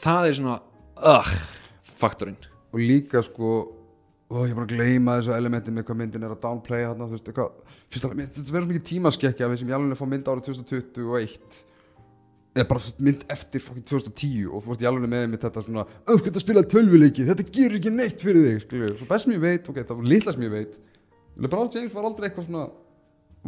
Það 0.00 0.28
er 0.30 0.38
svona, 0.38 0.56
ugh, 0.96 1.32
faktorinn. 2.00 2.38
Og 2.72 2.80
líka 2.80 3.20
sko 3.26 3.50
ó, 4.30 4.44
ég 4.46 4.52
er 4.52 4.56
bara 4.60 4.68
að 4.68 4.76
gleyma 4.76 5.16
þessu 5.18 5.34
elementi 5.34 5.72
með 5.74 5.88
hvað 5.88 5.98
myndin 6.00 6.22
er 6.28 6.32
að 6.36 6.42
downplaya 6.44 6.92
þarna, 6.92 7.08
þú 7.10 7.16
veist, 7.16 7.28
eitthvað 7.32 7.50
fyrst 7.90 8.12
mér- 8.14 8.28
þetta 8.30 8.54
verður 8.54 8.68
mikið 8.70 8.84
tímaskekkja 8.92 9.48
við 9.50 9.58
sem 9.58 9.72
ég 9.72 9.76
alveg 9.80 9.98
fá 9.98 10.06
mynd 10.06 10.28
árið 10.30 10.44
2021 10.52 11.64
eða 12.54 12.66
bara 12.70 12.92
mynd 13.06 13.24
eftir 13.30 13.62
fucking 13.62 13.84
2010 13.86 14.46
og 14.50 14.62
þú 14.64 14.70
vart 14.72 14.82
í 14.84 14.88
alveg 14.90 15.10
með 15.10 15.26
með 15.30 15.42
þetta 15.44 15.62
svona 15.66 15.84
öf, 16.10 16.22
þetta 16.24 16.42
spila 16.42 16.62
tölvuleiki, 16.66 17.26
þetta 17.28 17.44
gerur 17.54 17.76
ekki 17.78 17.92
neitt 17.94 18.22
fyrir 18.24 18.46
þig 18.46 18.62
skilur, 18.64 18.94
svo 18.98 19.06
best 19.10 19.26
sem 19.26 19.34
ég 19.36 19.42
veit, 19.44 19.68
ok, 19.70 19.82
það 19.86 20.00
var 20.00 20.08
litla 20.14 20.34
sem 20.34 20.46
ég 20.46 20.54
veit. 20.54 20.78
LeBron 21.40 21.70
James 21.74 21.92
var 21.94 22.08
aldrei 22.08 22.28
eitthvað 22.30 22.48
svona 22.48 22.64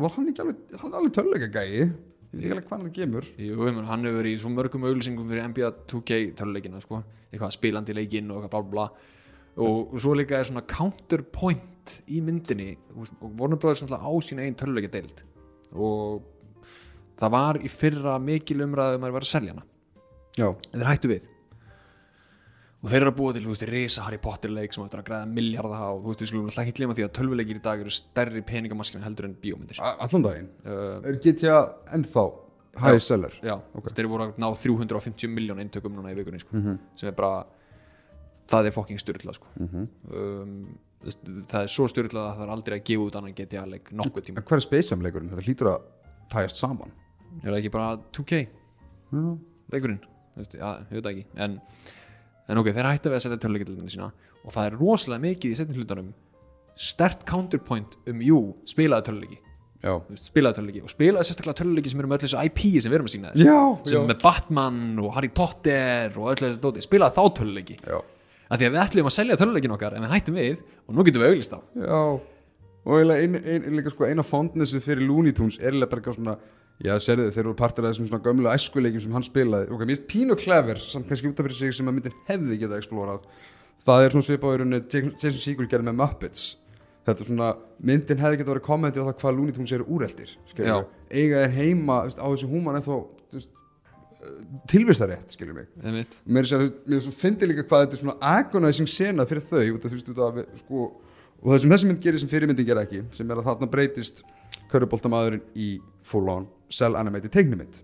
var 0.00 0.16
hann 0.16 0.30
ekki 0.32 0.42
alveg, 0.44 0.60
hann 0.80 0.96
alveg 0.98 1.14
tölvuleika 1.16 1.48
gæi? 1.52 1.86
Ég 2.32 2.32
veit 2.32 2.44
ekki 2.44 2.52
alveg 2.54 2.68
hvað 2.68 2.84
það 2.84 2.92
kemur. 2.96 3.30
Jú, 3.36 3.56
ég 3.56 3.74
meina, 3.76 3.88
hann 3.90 4.06
hefur 4.08 4.22
verið 4.22 4.36
í 4.36 4.40
svo 4.40 4.52
mörgum 4.54 4.86
auglýsingum 4.88 5.28
fyrir 5.28 5.48
NBA 5.52 5.72
2K 5.92 6.20
töluleikina 6.38 6.80
sko. 6.80 7.02
eitthvað 7.32 7.56
spilandi 7.56 7.96
leikinn 7.96 8.30
og 8.32 8.44
eitthvað 8.46 8.68
bla 8.70 8.86
bla 8.86 9.10
og 9.62 9.92
svo 10.00 10.14
líka 10.16 10.38
er 10.38 10.48
svona 10.48 10.64
counterpoint 10.64 11.98
í 12.08 12.22
myndinni 12.24 12.70
og 12.96 13.10
Warner 13.36 13.60
Brothers 13.60 13.84
á 13.84 14.12
sín 14.24 14.40
einn 14.40 14.56
töluleikja 14.56 14.94
deild. 14.94 15.24
Og 15.72 16.22
það 17.20 17.34
var 17.36 17.60
í 17.60 17.68
fyrra 17.68 18.16
mikil 18.20 18.64
umræðu 18.64 18.96
um 18.96 19.06
að 19.08 19.16
vera 19.18 19.28
að 19.28 19.32
selja 19.34 19.52
hana. 19.52 19.66
Já, 20.38 20.48
en 20.48 20.80
þeir 20.80 20.88
hættu 20.88 21.12
við 21.12 21.31
og 22.82 22.90
þeir 22.90 23.00
eru 23.00 23.10
að 23.12 23.16
búa 23.20 23.32
til, 23.32 23.42
þú 23.46 23.52
veist, 23.52 23.64
risa 23.70 24.02
Harry 24.02 24.18
Potter 24.18 24.50
leik 24.50 24.72
sem 24.74 24.82
ættir 24.84 24.98
að 25.02 25.06
græða 25.06 25.26
milljarða 25.30 25.78
á. 25.78 25.90
Og 25.94 26.00
þú 26.02 26.08
veist, 26.12 26.22
við 26.24 26.30
skulum 26.32 26.46
alltaf 26.50 26.64
ekki 26.66 26.76
glema 26.80 26.94
því 26.98 27.04
að 27.06 27.12
tölvuleikir 27.18 27.58
í 27.60 27.62
dag 27.62 27.80
eru 27.84 27.90
stærri 27.94 28.42
peningamaskina 28.42 29.04
heldur 29.06 29.28
en 29.28 29.36
bíómyndir. 29.42 29.78
Allan 29.78 30.24
daginn? 30.26 30.48
Uh, 30.66 30.96
er 31.06 31.18
GTA 31.22 31.58
ennþá 31.94 32.24
high 32.82 32.98
seller? 33.04 33.34
Já, 33.44 33.54
okay. 33.76 33.94
þeir 33.94 34.08
voru 34.10 34.26
að 34.26 34.38
ná 34.42 34.48
350 34.58 35.30
miljón 35.30 35.60
eintökum 35.62 35.94
núna 35.94 36.10
í 36.10 36.16
vikunni 36.18 36.40
sko, 36.42 36.56
Mhm. 36.56 36.78
sem 36.96 37.08
er 37.08 37.12
bara 37.18 37.44
það 38.48 38.66
er 38.66 38.72
fucking 38.72 38.98
styrla 38.98 39.34
sko. 39.36 39.46
Mhm. 39.60 39.88
um, 40.12 40.78
þú 41.02 41.06
veist, 41.06 41.22
það 41.52 41.62
er 41.62 41.68
svo 41.68 41.86
styrla 41.88 42.24
að 42.32 42.36
það 42.38 42.42
er 42.46 42.52
aldrei 42.56 42.78
að 42.80 42.84
gefa 42.84 43.06
út 43.06 43.16
annan 43.16 43.34
GTA 43.34 43.66
leik 43.66 43.90
nokkuð 43.92 44.24
tíma. 44.26 44.38
En 44.38 44.42
hver 44.44 44.56
er 44.56 44.60
Space 44.66 44.90
Jam 44.90 45.00
leikurinn? 45.02 45.30
Þetta 45.30 45.46
hlýtur 45.46 45.70
að 45.70 45.82
tæjast 46.30 46.56
saman. 46.58 46.90
Er 47.44 47.52
það 47.52 47.58
ekki 47.62 47.70
bara 47.72 47.96
2K 48.12 48.48
Já, 49.12 49.38
leikurinn, 49.72 50.00
Já, 52.42 52.52
en, 52.52 52.58
ok, 52.58 52.72
þeir 52.74 52.88
hætta 52.90 53.10
við 53.12 53.18
að 53.18 53.24
selja 53.26 53.40
töluleikildinu 53.42 53.92
sína 53.92 54.10
og 54.42 54.52
það 54.54 54.66
er 54.66 54.76
rosalega 54.80 55.22
mikið 55.22 55.52
í 55.52 55.58
setjum 55.58 55.78
hlutunum 55.78 56.12
stert 56.82 57.24
counterpoint 57.28 57.96
um 58.10 58.22
jú, 58.24 58.40
spilaði 58.68 59.06
töluleiki 59.08 59.38
já, 59.82 59.92
spilaði 60.18 60.58
töluleiki 60.58 60.82
og 60.82 60.92
spilaði 60.92 61.28
sérstaklega 61.28 61.60
töluleiki 61.60 61.92
sem 61.92 62.02
eru 62.02 62.10
með 62.10 62.18
öll 62.18 62.26
þessu 62.26 62.42
IP 62.48 62.62
sem 62.82 62.92
við 62.92 62.98
erum 62.98 63.08
að 63.10 63.14
sína 63.14 63.32
þér. 63.34 63.46
Já, 63.46 63.60
sem 63.90 64.00
er 64.00 64.10
með 64.10 64.22
Batman 64.24 64.80
og 65.02 65.14
Harry 65.16 65.30
Potter 65.34 66.18
og 66.18 66.30
öllu 66.32 66.48
þessu 66.48 66.62
dóti, 66.62 66.84
spilaði 66.84 67.18
þá 67.18 67.38
töluleiki 67.38 67.78
já, 67.82 67.98
af 67.98 68.58
því 68.60 68.68
að 68.68 68.74
við 68.74 68.82
ætlum 68.84 69.10
að 69.10 69.16
selja 69.18 69.38
töluleikin 69.40 69.76
okkar 69.76 69.96
en 69.98 70.06
við 70.06 70.14
hættum 70.16 70.38
við 70.40 70.62
og 70.86 70.96
nú 70.96 71.06
getum 71.06 71.24
við 71.24 71.34
auglist 71.34 71.54
á 71.54 71.60
já. 71.60 72.02
Og 72.82 72.96
eiginlega 72.98 73.22
ein, 73.22 73.62
ein, 73.70 73.90
sko 73.94 74.08
eina 74.10 74.24
fondnessi 74.26 74.80
fyrir 74.82 75.06
Looney 75.06 75.34
Tunes 75.38 75.60
er 75.60 75.70
eiginlega 75.70 75.92
bara 75.92 76.02
eitthvað 76.02 76.16
svona 76.18 76.32
Já, 76.82 76.96
sérðu 76.98 77.30
þeir 77.30 77.44
eru 77.44 77.54
partir 77.58 77.84
af 77.86 77.92
þessum 77.92 78.08
svona 78.10 78.24
gömlu 78.24 78.50
æskuleikjum 78.50 79.04
sem 79.04 79.12
hann 79.14 79.26
spilaði. 79.26 79.68
Ok, 79.70 79.84
mér 79.84 79.94
finnst 79.94 80.08
pínu 80.10 80.36
clever, 80.40 80.80
samt 80.82 81.06
kannski 81.06 81.30
út 81.30 81.38
af 81.38 81.46
fyrir 81.46 81.58
sig 81.58 81.76
sem 81.76 81.90
að 81.90 81.98
myndin 81.98 82.16
hefði 82.26 82.58
getað 82.64 82.80
explórað 82.80 83.28
Það 83.82 84.04
er 84.04 84.14
svona 84.14 84.26
svipaður 84.28 84.62
unni 84.66 84.78
Jason 84.86 85.40
Segel 85.40 85.66
gerði 85.70 85.88
með 85.88 85.96
Muppets. 85.98 86.44
Þetta 87.02 87.24
er 87.24 87.28
svona, 87.28 87.48
myndin 87.82 88.20
hefði 88.22 88.38
getað 88.38 88.54
verið 88.54 88.66
kommentir 88.68 89.02
á 89.02 89.06
það 89.08 89.16
hvað 89.22 89.34
Looney 89.38 89.56
Tunes 89.56 89.72
eru 89.74 89.86
úreldir. 89.90 90.36
Eiga 91.10 91.40
er 91.42 91.56
heima, 91.56 91.96
á 92.06 92.26
þessu 92.28 92.50
húman 92.50 92.78
eða 92.78 92.86
þú 92.86 92.98
veist, 93.34 93.50
tilvistarétt, 94.70 95.34
skilur 95.34 95.56
mig. 95.58 95.72
Mér 96.30 96.46
fyndi 97.18 97.50
líka 97.50 97.66
hvað 97.66 97.88
þetta 97.88 97.98
er 97.98 98.02
svona 98.04 98.16
agonizing 98.36 98.90
sena 98.90 99.26
fyrir 99.26 99.42
þau 99.50 99.64
út 99.74 99.88
af 99.88 99.98
út 99.98 100.22
af, 100.28 100.40
sko, 100.62 100.86
og 101.42 101.50
það 101.50 101.62
sem 101.64 101.74
þessi 101.74 101.90
mynd 101.90 102.04
gerir 102.06 102.22
sem 102.22 102.30
fyrirmyndin 102.30 102.70
ger 102.70 102.82
ekki, 102.84 103.02
sem 103.18 103.34
er 103.34 103.42
að 103.42 103.50
þarna 103.50 103.70
breytist 103.72 104.22
köruboltamaðurinn 104.70 105.42
í 105.58 105.72
full 106.06 106.28
on 106.30 106.46
cell 106.72 106.98
animated 106.98 107.32
teiknumynd 107.34 107.82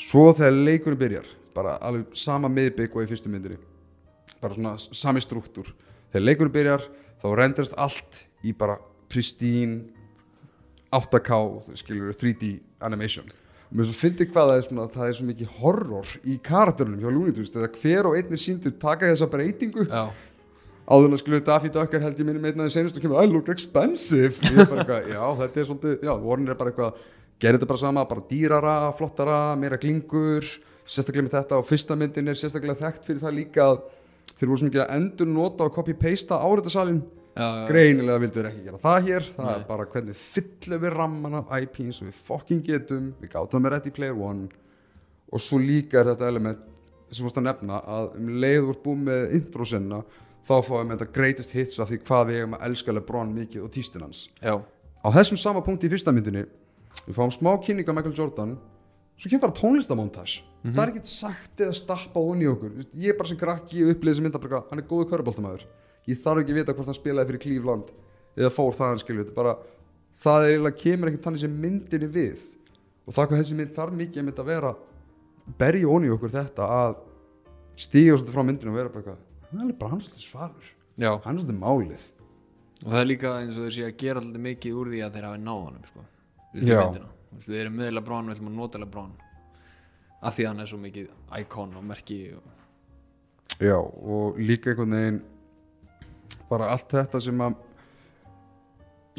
svo 0.00 0.30
þegar 0.36 0.56
leikurinn 0.56 1.00
byrjar 1.00 1.28
bara 1.54 1.76
alveg 1.84 2.14
sama 2.16 2.48
miðbygg 2.52 2.94
og 2.96 3.04
í 3.04 3.10
fyrstu 3.10 3.32
myndinni 3.32 3.58
bara 4.40 4.56
svona 4.56 4.76
sami 4.78 5.20
struktúr. 5.22 5.68
Þegar 6.10 6.26
leikurinn 6.26 6.54
byrjar 6.54 6.86
þá 7.20 7.26
renderast 7.36 7.76
allt 7.78 8.24
í 8.46 8.54
bara 8.56 8.78
pristine 9.10 9.82
8K, 10.90 11.36
skilur 11.78 12.16
3D 12.16 12.56
animation. 12.82 13.28
Mér 13.70 13.86
svo 13.86 13.94
fyndi 13.94 14.26
hvað 14.26 14.48
það 14.48 14.56
er 14.56 14.64
svona 14.66 14.86
það 14.90 15.06
er 15.06 15.16
svo 15.18 15.26
mikið 15.28 15.52
horror 15.60 16.14
í 16.26 16.40
karakterunum 16.42 16.98
hjá 16.98 17.12
Looney 17.12 17.34
Tunes 17.36 17.52
þegar 17.54 17.76
hver 17.78 18.08
og 18.10 18.16
einn 18.18 18.34
er 18.34 18.42
síndur 18.42 18.74
taka 18.82 19.12
þessa 19.12 19.28
breytingu. 19.30 19.84
Já, 19.86 20.08
áður 20.90 21.06
en 21.06 21.14
að 21.14 21.22
skilur 21.22 21.44
Daffy 21.46 21.70
Ducker 21.76 22.02
held 22.02 22.18
ég 22.18 22.26
minni 22.26 22.42
með 22.42 22.56
einnaði 22.56 22.74
senast 22.74 22.98
og 22.98 23.04
kemur 23.04 23.22
I 23.22 23.30
look 23.30 23.52
expensive. 23.52 24.40
Ég 24.48 24.58
er 24.64 24.70
bara 24.72 24.82
eitthvað, 24.82 25.12
já 25.12 25.22
þetta 25.44 25.62
er 25.62 25.68
svolítið 25.68 26.08
já, 26.08 26.12
Warner 26.24 26.54
er 26.56 26.58
bara 26.58 26.72
eitthvað, 26.72 27.06
gerir 27.40 27.58
þetta 27.58 27.70
bara 27.70 27.82
sama 27.82 28.04
bara 28.08 28.26
dýrara, 28.28 28.74
flottara, 28.96 29.38
meira 29.58 29.78
glingur 29.80 30.46
sérstaklega 30.90 31.26
með 31.26 31.36
þetta. 31.38 31.60
Og 31.60 31.68
fyrsta 31.68 31.96
myndin 31.98 32.30
er 32.30 32.38
sérstaklega 32.38 32.78
þekkt 32.80 33.08
fyrir 33.08 33.22
það 33.24 33.36
líka 33.38 33.66
að 33.66 33.80
þeir 34.34 34.50
voru 34.50 34.60
svo 34.60 34.68
mikið 34.68 34.84
að 34.84 34.94
endur 34.96 35.30
nota 35.30 35.66
og 35.66 35.74
copy-pasta 35.76 36.40
já, 37.36 37.46
greinilega 37.68 38.22
vildu 38.24 38.40
þeir 38.40 38.48
ekki 38.50 38.64
gera 38.66 38.82
það 38.82 39.10
hér. 39.10 39.28
Það 39.36 39.50
Nei. 39.50 39.52
er 39.54 39.68
bara 39.68 39.86
hvernig 39.92 40.18
fyllum 40.20 40.82
við 40.84 40.96
ramman 40.96 41.38
af 41.40 41.52
IP 41.60 41.78
eins 41.84 42.00
og 42.00 42.10
við 42.10 42.24
fucking 42.30 42.64
getum. 42.66 43.12
Við 43.20 43.34
gátum 43.34 43.64
með 43.64 43.78
í 43.90 43.94
Player 43.94 44.18
One. 44.18 44.48
Og 45.30 45.42
svo 45.42 45.60
líka 45.62 46.00
er 46.00 46.10
þetta 46.12 46.28
element 46.28 46.66
sem 47.10 47.26
vorst 47.26 47.38
að 47.40 47.46
nefna 47.48 47.78
að 47.90 48.12
um 48.18 48.34
leið 48.42 48.68
úr 48.70 48.82
búið 48.84 49.06
með 49.08 49.32
introsenna 49.38 50.00
þá 50.46 50.54
fáum 50.66 50.90
við 50.90 50.96
þetta 50.96 51.14
greatest 51.14 51.54
hits 51.54 51.80
af 51.82 51.90
því 51.90 51.98
hvað 52.06 52.28
við 52.28 52.38
eigum 52.40 52.56
að 52.56 52.66
elska 52.68 52.94
Lebron 52.94 53.32
mikið 53.34 53.64
og 53.66 53.72
tístin 53.74 54.04
hans. 54.06 54.22
Já, 54.42 54.54
á 54.58 55.08
þessum 55.14 55.40
sama 55.40 55.62
punkti 55.66 55.88
í 55.88 55.92
fyrsta 55.92 56.14
myndinni 56.14 56.44
við 57.06 57.16
fáum 57.16 57.34
smá 57.34 57.52
kynning 57.64 57.88
af 57.88 57.96
Michael 57.96 58.16
Jordan 58.16 58.56
svo 59.20 59.30
kemur 59.30 59.46
bara 59.46 59.58
tónlistamóntas 59.58 60.40
það 60.64 60.82
er 60.82 60.92
ekkert 60.92 61.10
sagt 61.10 61.60
eða 61.64 61.76
stappa 61.76 62.20
onni 62.20 62.44
í 62.44 62.50
okkur. 62.50 62.72
Ég 62.96 63.12
er 63.12 63.18
bara 63.18 63.30
sem 63.30 63.38
krakki 63.40 63.84
upplýði 63.92 64.18
sem 64.18 64.26
mynda 64.26 64.40
bara, 64.42 64.64
hann 64.70 64.82
er 64.82 64.88
góðu 64.88 65.08
köruboltamæður 65.12 65.64
ég 66.08 66.20
þarf 66.20 66.42
ekki 66.42 66.54
að 66.54 66.60
vita 66.60 66.74
hvort 66.76 66.90
hann 66.90 66.98
spilaði 66.98 67.30
fyrir 67.30 67.42
Cleveland 67.44 67.90
eða 68.38 68.52
fór 68.54 68.76
þaðan 68.76 69.02
skilju 69.02 69.24
þetta 69.24 69.32
er 69.34 69.38
bara, 69.38 69.54
það 70.22 70.44
er 70.44 70.54
eiginlega 70.54 70.80
kemur 70.84 71.10
ekkert 71.10 71.26
þannig 71.28 71.44
sem 71.44 71.58
myndinni 71.64 72.10
við. 72.14 72.44
Og 73.06 73.16
það 73.16 73.30
hvað 73.30 73.42
þessi 73.42 73.58
mynd 73.58 73.74
þarf 73.76 73.98
mikið 73.98 74.22
að 74.22 74.28
mynda 74.28 74.44
að 74.44 74.50
vera 74.50 74.72
berja 75.60 75.90
onni 75.90 76.10
í 76.10 76.14
okkur 76.14 76.34
þetta 76.36 76.68
að 76.76 76.94
stíga 77.80 78.16
svolítið 78.16 78.36
frá 78.36 78.46
myndinu 78.46 78.72
og 78.72 78.78
vera 78.80 78.94
bara 78.94 79.16
hann 79.50 79.66
er 79.66 79.76
bara 79.80 79.94
hann 79.94 80.04
svolítið 80.04 80.26
svarur. 80.26 80.72
Já. 81.00 81.12
Hann 81.24 81.36
er 81.36 81.44
svolítið 81.44 81.60
málið. 81.60 82.06
Og 82.80 82.88
það 82.88 83.00
er 83.00 83.08
líka 83.10 83.34
eins 83.40 83.58
og 83.58 83.66
þeir 83.66 83.76
sé 83.76 83.86
að 83.88 83.96
gera 84.00 84.22
alltaf 84.22 84.44
mikið 84.46 84.80
úr 84.80 84.92
því 84.92 85.02
að 85.04 85.16
þeir 85.16 85.26
hafi 85.28 85.42
náð 85.44 85.62
honum 85.66 85.88
sko. 85.88 86.04
Við 86.54 87.56
erum 87.60 87.76
með 87.78 87.92
Lebron, 87.94 88.28
við 88.28 88.38
ætlum 88.38 88.50
að 88.50 88.56
nota 88.58 88.80
Lebron. 88.82 89.12
Af 90.20 90.36
því 90.36 90.44
að 90.44 90.50
hann 90.50 90.62
er 90.64 90.70
svo 90.70 90.78
mikið 90.82 91.10
íkon 91.40 91.76
og 91.78 91.84
merki 91.86 92.20
og... 92.36 92.56
Já, 93.60 93.76
og 93.76 94.38
líka 94.40 94.72
einhvern 94.72 94.96
veginn 94.96 95.20
bara 96.50 96.70
allt 96.74 96.90
þetta 96.90 97.20
sem 97.22 97.42
að 97.44 97.58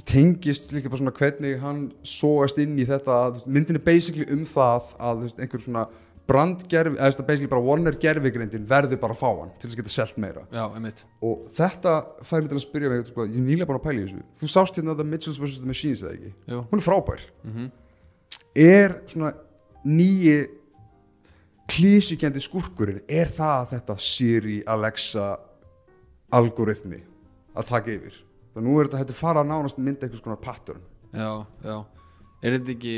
tengist 0.08 0.72
líka 0.74 0.90
bara 0.90 1.02
svona 1.02 1.14
hvernig 1.16 1.60
hann 1.62 1.82
sóast 2.08 2.60
inn 2.62 2.78
í 2.80 2.86
þetta 2.90 3.18
myndin 3.46 3.78
er 3.78 3.86
basically 3.86 4.26
um 4.34 4.44
það 4.50 4.96
að 5.00 5.26
einhver 5.30 5.64
svona 5.64 5.84
brandgerfi, 6.32 6.96
eða 6.96 7.04
þú 7.04 7.12
veist, 7.12 7.24
basically 7.28 7.52
bara 7.52 7.66
Warner 7.68 7.98
gerfigreindin 8.02 8.66
verður 8.72 9.00
bara 9.04 9.14
að 9.18 9.22
fá 9.22 9.30
hann 9.42 9.52
til 9.60 9.68
þess 9.70 9.76
að 9.76 9.82
geta 9.84 9.94
selt 9.98 10.18
meira. 10.24 10.46
Já, 10.56 10.64
einmitt. 10.78 11.04
Og 11.28 11.46
þetta 11.60 11.94
fær 12.24 12.42
mig 12.42 12.50
til 12.54 12.58
að 12.62 12.66
spyrja 12.66 12.90
mig 12.94 13.06
sko, 13.12 13.26
ég 13.28 13.38
er 13.42 13.46
nýlega 13.50 13.68
búin 13.70 13.80
að 13.82 13.86
pæla 13.90 14.00
í 14.00 14.08
þessu. 14.08 14.24
Þú 14.42 14.50
sást 14.56 14.80
hérna 14.80 14.96
The 14.98 15.08
Mitchells 15.12 15.40
vs. 15.44 15.60
The 15.62 15.72
Machines 15.74 16.04
eða 16.08 16.16
ekki? 16.18 16.34
Jú. 16.56 16.64
hún 16.72 16.80
er 16.82 16.88
frábær. 16.88 17.28
Mm 17.46 17.70
er 18.56 18.94
svona 19.12 19.30
nýji 19.88 20.38
klísikendi 21.72 22.42
skurkurinn 22.44 23.02
er 23.08 23.30
það 23.32 23.70
þetta 23.76 23.96
Siri, 24.04 24.58
Alexa 24.68 25.28
algoritmi 26.36 27.00
að 27.56 27.68
taka 27.72 27.94
yfir? 27.96 28.18
Þannig 28.52 28.68
nú 28.68 28.78
er 28.82 28.90
þetta 28.90 29.02
hætti 29.06 29.16
fara 29.20 29.44
að 29.44 29.50
nánast 29.52 29.80
mynda 29.80 30.08
einhvers 30.08 30.24
konar 30.26 30.40
pattern. 30.44 30.82
Já, 31.16 31.46
já. 31.64 31.78
Er 32.44 32.58
þetta 32.58 32.74
ekki 32.76 32.96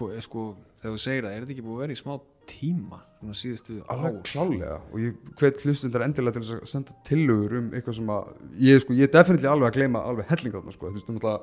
bú- 0.00 0.10
sko, 0.24 0.44
þegar 0.82 0.96
þú 0.96 1.00
segir 1.06 1.24
það, 1.24 1.32
er 1.36 1.44
þetta 1.46 1.54
ekki 1.56 1.64
búið 1.64 1.76
að 1.78 1.84
vera 1.86 1.96
í 1.96 2.00
smá 2.02 2.14
tíma 2.50 3.02
svona 3.16 3.36
síðustu 3.36 3.78
alveg 3.92 4.18
klálega 4.28 4.78
og 4.90 4.98
ég 5.02 5.30
hvet 5.40 5.62
hlustundar 5.64 6.04
endilega 6.06 6.38
til 6.38 6.56
að 6.56 6.66
senda 6.70 6.96
tillögur 7.08 7.60
um 7.60 7.70
eitthvað 7.74 7.98
sem 8.00 8.10
að 8.16 8.26
ég, 8.62 8.82
sko, 8.82 8.96
ég 8.96 9.08
er 9.08 9.14
definitíli 9.14 9.52
alveg 9.52 9.70
að 9.70 9.78
gleyma 9.78 10.04
alveg 10.10 10.28
hellinga 10.30 10.60
þarna 10.60 10.76
sko. 10.76 10.90
þú 10.90 10.98
veist, 10.98 11.10
um 11.10 11.20
alltaf 11.20 11.40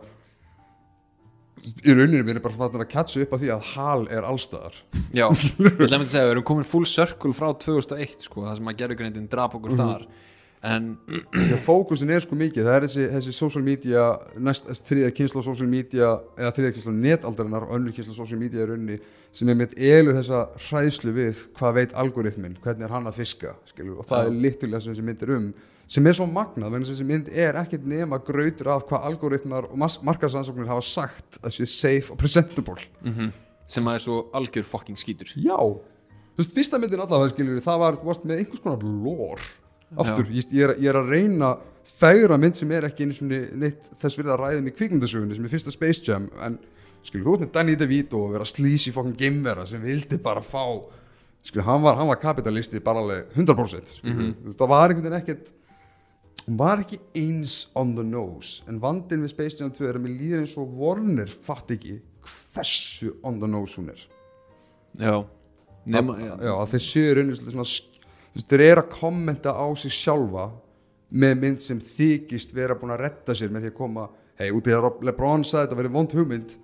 í 1.64 1.94
rauninu 1.94 2.24
við 2.26 2.34
erum 2.34 2.44
bara 2.44 2.84
að 2.84 2.92
catcha 2.92 3.24
upp 3.24 3.34
á 3.34 3.38
því 3.38 3.50
að 3.54 3.72
hal 3.74 4.06
er 4.10 4.28
allstaðar 4.28 4.78
já, 5.14 5.26
ég 5.64 5.72
ætla 5.72 5.88
að 5.88 5.98
að 6.02 6.12
segja, 6.14 6.28
við 6.28 6.36
erum 6.36 6.48
komin 6.50 6.68
full 6.68 6.86
circle 6.90 7.34
frá 7.38 7.50
2001 7.62 8.28
sko, 8.28 8.46
það 8.48 8.60
sem 8.60 8.72
að 8.72 8.80
gerðugreindin 8.82 9.32
drap 9.32 9.58
okkur 9.60 9.76
þar. 9.78 10.08
En 10.64 10.94
að 11.54 11.60
fókusin 11.64 12.12
er 12.16 12.24
sko 12.24 12.38
mikið. 12.40 12.64
Það 12.64 12.78
er 12.78 12.86
þessi, 12.88 13.08
þessi 13.18 13.34
social 13.36 13.64
media 13.66 14.06
næst 14.40 14.70
þriða 14.88 15.12
kynsla 15.18 15.44
social 15.44 15.68
media 15.70 16.14
eða 16.40 16.54
þriða 16.56 16.76
kynsla 16.78 16.94
netaldarinnar 16.98 17.68
og 17.68 17.76
önnur 17.78 17.96
kynsla 17.98 18.16
social 18.16 18.40
media 18.40 18.64
er 18.64 18.74
unni 18.78 18.98
sem 19.34 19.50
er 19.50 19.58
mitt 19.58 19.76
elur 19.76 20.18
þessa 20.20 20.42
hræðslu 20.70 21.14
við 21.16 21.46
hvað 21.58 21.78
veit 21.80 21.94
algoritminn, 21.98 22.58
hvernig 22.64 22.88
er 22.88 22.94
hann 22.94 23.10
að 23.10 23.22
fiska 23.22 23.56
skilur, 23.70 24.02
og 24.02 24.10
það 24.10 24.26
Já. 24.26 24.28
er 24.30 24.42
litulega 24.48 24.84
sem 24.84 24.94
þessi 24.94 25.08
mynd 25.08 25.24
er 25.26 25.38
um 25.38 25.54
sem 25.94 26.08
er 26.08 26.16
svo 26.18 26.26
magnað, 26.30 26.74
að 26.74 26.86
þessi 26.90 27.06
mynd 27.06 27.28
er 27.30 27.58
ekkert 27.60 27.84
nema 27.90 28.18
grautur 28.24 28.70
af 28.74 28.86
hvað 28.90 29.08
algoritmar 29.10 29.68
og 29.68 29.82
markaðsansóknir 30.08 30.70
hafa 30.70 30.86
sagt 30.88 31.42
að 31.44 31.58
sé 31.58 31.68
safe 31.70 32.14
og 32.14 32.22
presentable. 32.22 32.86
Mm 33.04 33.34
sem 33.74 33.88
að 33.88 33.98
er 33.98 34.04
svo 34.06 34.22
algjör 34.36 34.66
fucking 34.68 35.00
skítur. 35.00 35.34
Já, 35.40 35.58
þú 35.58 36.42
veist, 36.42 36.56
fyrsta 36.56 36.80
myndin 36.82 37.04
allavega 37.04 37.34
skilur 37.34 37.62
það 37.64 37.84
var, 37.84 38.00
varst 38.06 38.26
með 38.28 38.44
einhvers 38.44 38.64
konar 38.64 38.84
lore 38.84 39.52
aftur, 40.02 40.30
ég, 40.34 40.50
ég, 40.50 40.64
er, 40.66 40.76
ég 40.82 40.90
er 40.90 40.98
að 40.98 41.12
reyna 41.14 41.54
fegra 41.86 42.38
mynd 42.42 42.58
sem 42.58 42.72
er 42.74 42.88
ekki 42.88 43.06
neitt 43.08 43.90
þess 44.02 44.18
við 44.18 44.32
að 44.34 44.40
ræðum 44.42 44.70
í 44.70 44.74
kvikmyndasögunni 44.74 45.38
sem 45.38 45.46
er 45.46 45.54
fyrsta 45.54 45.74
Space 45.74 46.06
Jam, 46.08 46.30
en 46.42 46.58
skilur 47.04 47.26
þú 47.26 47.36
ert 47.36 47.46
með 47.46 47.54
Danny 47.58 47.76
DeVito 47.80 48.22
og 48.26 48.36
vera 48.36 48.48
slísi 48.48 48.94
fokkin 48.96 49.18
geimvera 49.18 49.66
sem 49.70 49.82
vildi 49.84 50.20
bara 50.24 50.44
fá 50.44 50.64
skilur, 51.44 51.68
hann 51.68 51.84
var, 51.84 51.98
hann 52.00 52.10
var 52.10 52.22
kapitalisti 52.22 52.82
bara 52.84 53.04
alveg 53.04 53.36
100% 53.36 53.98
skilur, 53.98 54.16
mm 54.16 54.34
-hmm. 54.34 54.56
það 54.58 54.70
var 54.70 54.90
einhvern 54.90 55.10
veginn 55.10 55.22
ekkert 55.22 55.54
hún 56.48 56.58
var 56.58 56.80
ekki 56.80 57.00
eins 57.16 57.70
on 57.76 57.96
the 57.96 58.04
nose 58.04 58.64
en 58.68 58.82
vandinn 58.82 59.24
við 59.24 59.34
Space 59.36 59.60
Jam 59.60 59.72
2 59.72 59.88
er 59.88 59.96
að 59.96 60.04
mér 60.04 60.18
líður 60.20 60.44
eins 60.44 60.58
og 60.58 60.74
Warner 60.80 61.28
fatt 61.28 61.72
ekki 61.72 62.02
hversu 62.54 63.14
on 63.24 63.40
the 63.40 63.48
nose 63.48 63.80
hún 63.80 63.90
er. 63.90 64.02
Já, 65.00 65.24
nema 65.90 66.18
já, 66.20 66.34
já, 66.38 66.54
að 66.54 66.74
þeir 66.74 66.84
séu 66.86 67.14
rauninu 67.16 67.38
svolítið 67.38 67.56
svona 67.56 68.48
þeir 68.50 68.66
eru 68.66 68.84
að 68.84 68.92
kommenta 68.94 69.54
á 69.54 69.66
sig 69.76 69.94
sjálfa 69.94 70.50
með 71.14 71.40
mynd 71.42 71.62
sem 71.62 71.80
þykist 71.80 72.54
vera 72.56 72.78
búin 72.78 72.94
að 72.94 73.06
retta 73.08 73.36
sér 73.38 73.52
með 73.54 73.66
því 73.68 73.72
að 73.74 73.80
koma 73.80 74.06
hei, 74.40 74.50
út 74.50 74.68
í 74.68 74.74
það 74.74 75.02
Lebron 75.06 75.46
sagði 75.46 75.68
þetta 75.68 75.80
verið 75.82 75.98
vond 75.98 76.16
hugmynd 76.18 76.56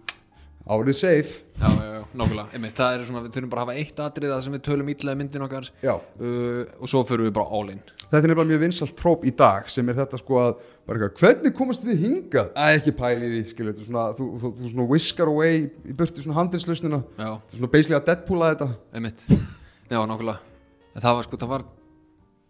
árið 0.69 0.97
safe. 0.99 1.39
Já, 1.59 1.69
já, 1.69 2.01
nákvæmlega. 2.15 2.59
Það 2.77 2.95
er 2.95 3.05
svona, 3.07 3.21
við 3.25 3.35
þurfum 3.35 3.51
bara 3.51 3.63
að 3.63 3.69
hafa 3.69 3.81
eitt 3.81 4.01
atrið 4.05 4.33
það 4.33 4.43
sem 4.45 4.55
við 4.55 4.61
tölum 4.67 4.91
ítlaði 4.93 5.19
myndin 5.19 5.45
okkar 5.45 5.69
uh, 5.89 6.59
og 6.79 6.91
svo 6.91 7.01
förum 7.09 7.27
við 7.27 7.33
bara 7.35 7.57
all 7.59 7.71
in. 7.73 7.81
Þetta 8.05 8.19
er 8.21 8.31
nefnilega 8.31 8.49
mjög 8.51 8.61
vinsalt 8.63 8.95
tróp 8.99 9.25
í 9.27 9.33
dag 9.39 9.67
sem 9.73 9.89
er 9.91 9.97
þetta 9.99 10.19
sko 10.21 10.39
að 10.41 10.51
bara 10.87 11.09
eitthvað, 11.09 11.19
hvernig 11.23 11.55
komast 11.57 11.83
við 11.85 12.05
hingað? 12.05 12.53
Æ, 12.55 12.79
ekki 12.79 12.93
pæli 12.97 13.31
því, 13.33 13.41
er 13.65 13.81
svona, 13.81 14.05
þú, 14.17 14.29
þú, 14.41 14.53
þú 14.59 14.71
svona 14.71 14.87
whiskar 14.93 15.33
away 15.33 15.65
í 15.67 15.97
burtu 15.97 16.23
svona 16.23 16.39
handinslausnina 16.39 17.01
svona 17.17 17.71
basically 17.73 17.99
að 17.99 18.07
Deadpoola 18.09 18.53
þetta. 18.53 18.69
Einmitt. 18.97 19.27
Já, 19.89 19.99
nákvæmlega, 19.99 20.39
það 20.95 21.19
var 21.19 21.27
sko, 21.27 21.41
það 21.43 21.53
var 21.53 21.67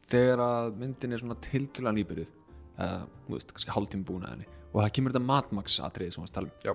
þegar 0.09 0.45
að 0.45 0.71
myndin 0.79 1.15
er 1.15 1.21
svona 1.23 1.37
tiltöla 1.43 1.93
nýbyrjuð 1.97 2.31
uh, 2.79 3.03
kannski 3.51 3.75
hálftíma 3.75 4.07
búin 4.07 4.25
að 4.25 4.37
henni. 4.37 4.49
Og 4.69 4.83
það 4.83 4.95
kemur 4.95 5.13
þetta 5.13 5.25
matmaks 5.25 5.79
atriði 5.85 6.15
sem 6.15 6.23
var 6.23 6.29
að 6.29 6.35
tala 6.37 6.49
um. 6.49 6.57
Já, 6.65 6.73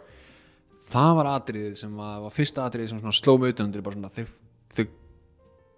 það 0.92 1.14
var 1.18 1.30
atriðið 1.36 1.76
sem 1.80 1.94
var, 1.96 2.18
var 2.26 2.34
fyrsta 2.34 2.66
atriðið 2.68 2.92
sem 2.94 3.14
sló 3.16 3.38
mig 3.40 3.54
utan 3.54 3.66
undir 3.70 3.82
bara 3.86 3.96
svona, 3.96 4.10
þau, 4.12 4.26
þau 4.76 4.84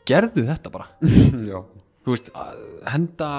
gerðu 0.07 0.47
þetta 0.49 0.73
bara 0.75 0.89
þú 2.07 2.13
veist, 2.15 2.31
að 2.35 2.59
henda 2.93 3.31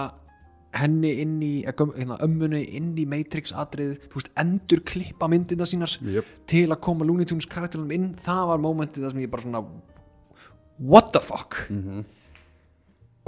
henni 0.78 1.12
inn 1.24 1.38
í 1.42 1.52
að 1.66 1.80
hérna, 1.98 2.18
ömmunni 2.26 2.60
inn 2.78 2.90
í 3.00 3.06
Matrix 3.10 3.54
atrið 3.56 3.96
þú 4.12 4.20
veist, 4.20 4.32
endur 4.38 4.82
klippa 4.86 5.30
myndina 5.32 5.66
sínar 5.66 5.94
Jöp. 6.04 6.28
til 6.52 6.68
að 6.70 6.82
koma 6.84 7.08
Looney 7.08 7.26
Tunes 7.30 7.48
karakterunum 7.50 7.94
inn 7.96 8.10
það 8.22 8.44
var 8.52 8.62
mómentið 8.66 9.08
það 9.08 9.16
sem 9.16 9.24
ég 9.24 9.32
bara 9.34 9.46
svona 9.48 9.64
what 10.78 11.14
the 11.16 11.22
fuck 11.24 11.56
Mhm. 11.72 12.04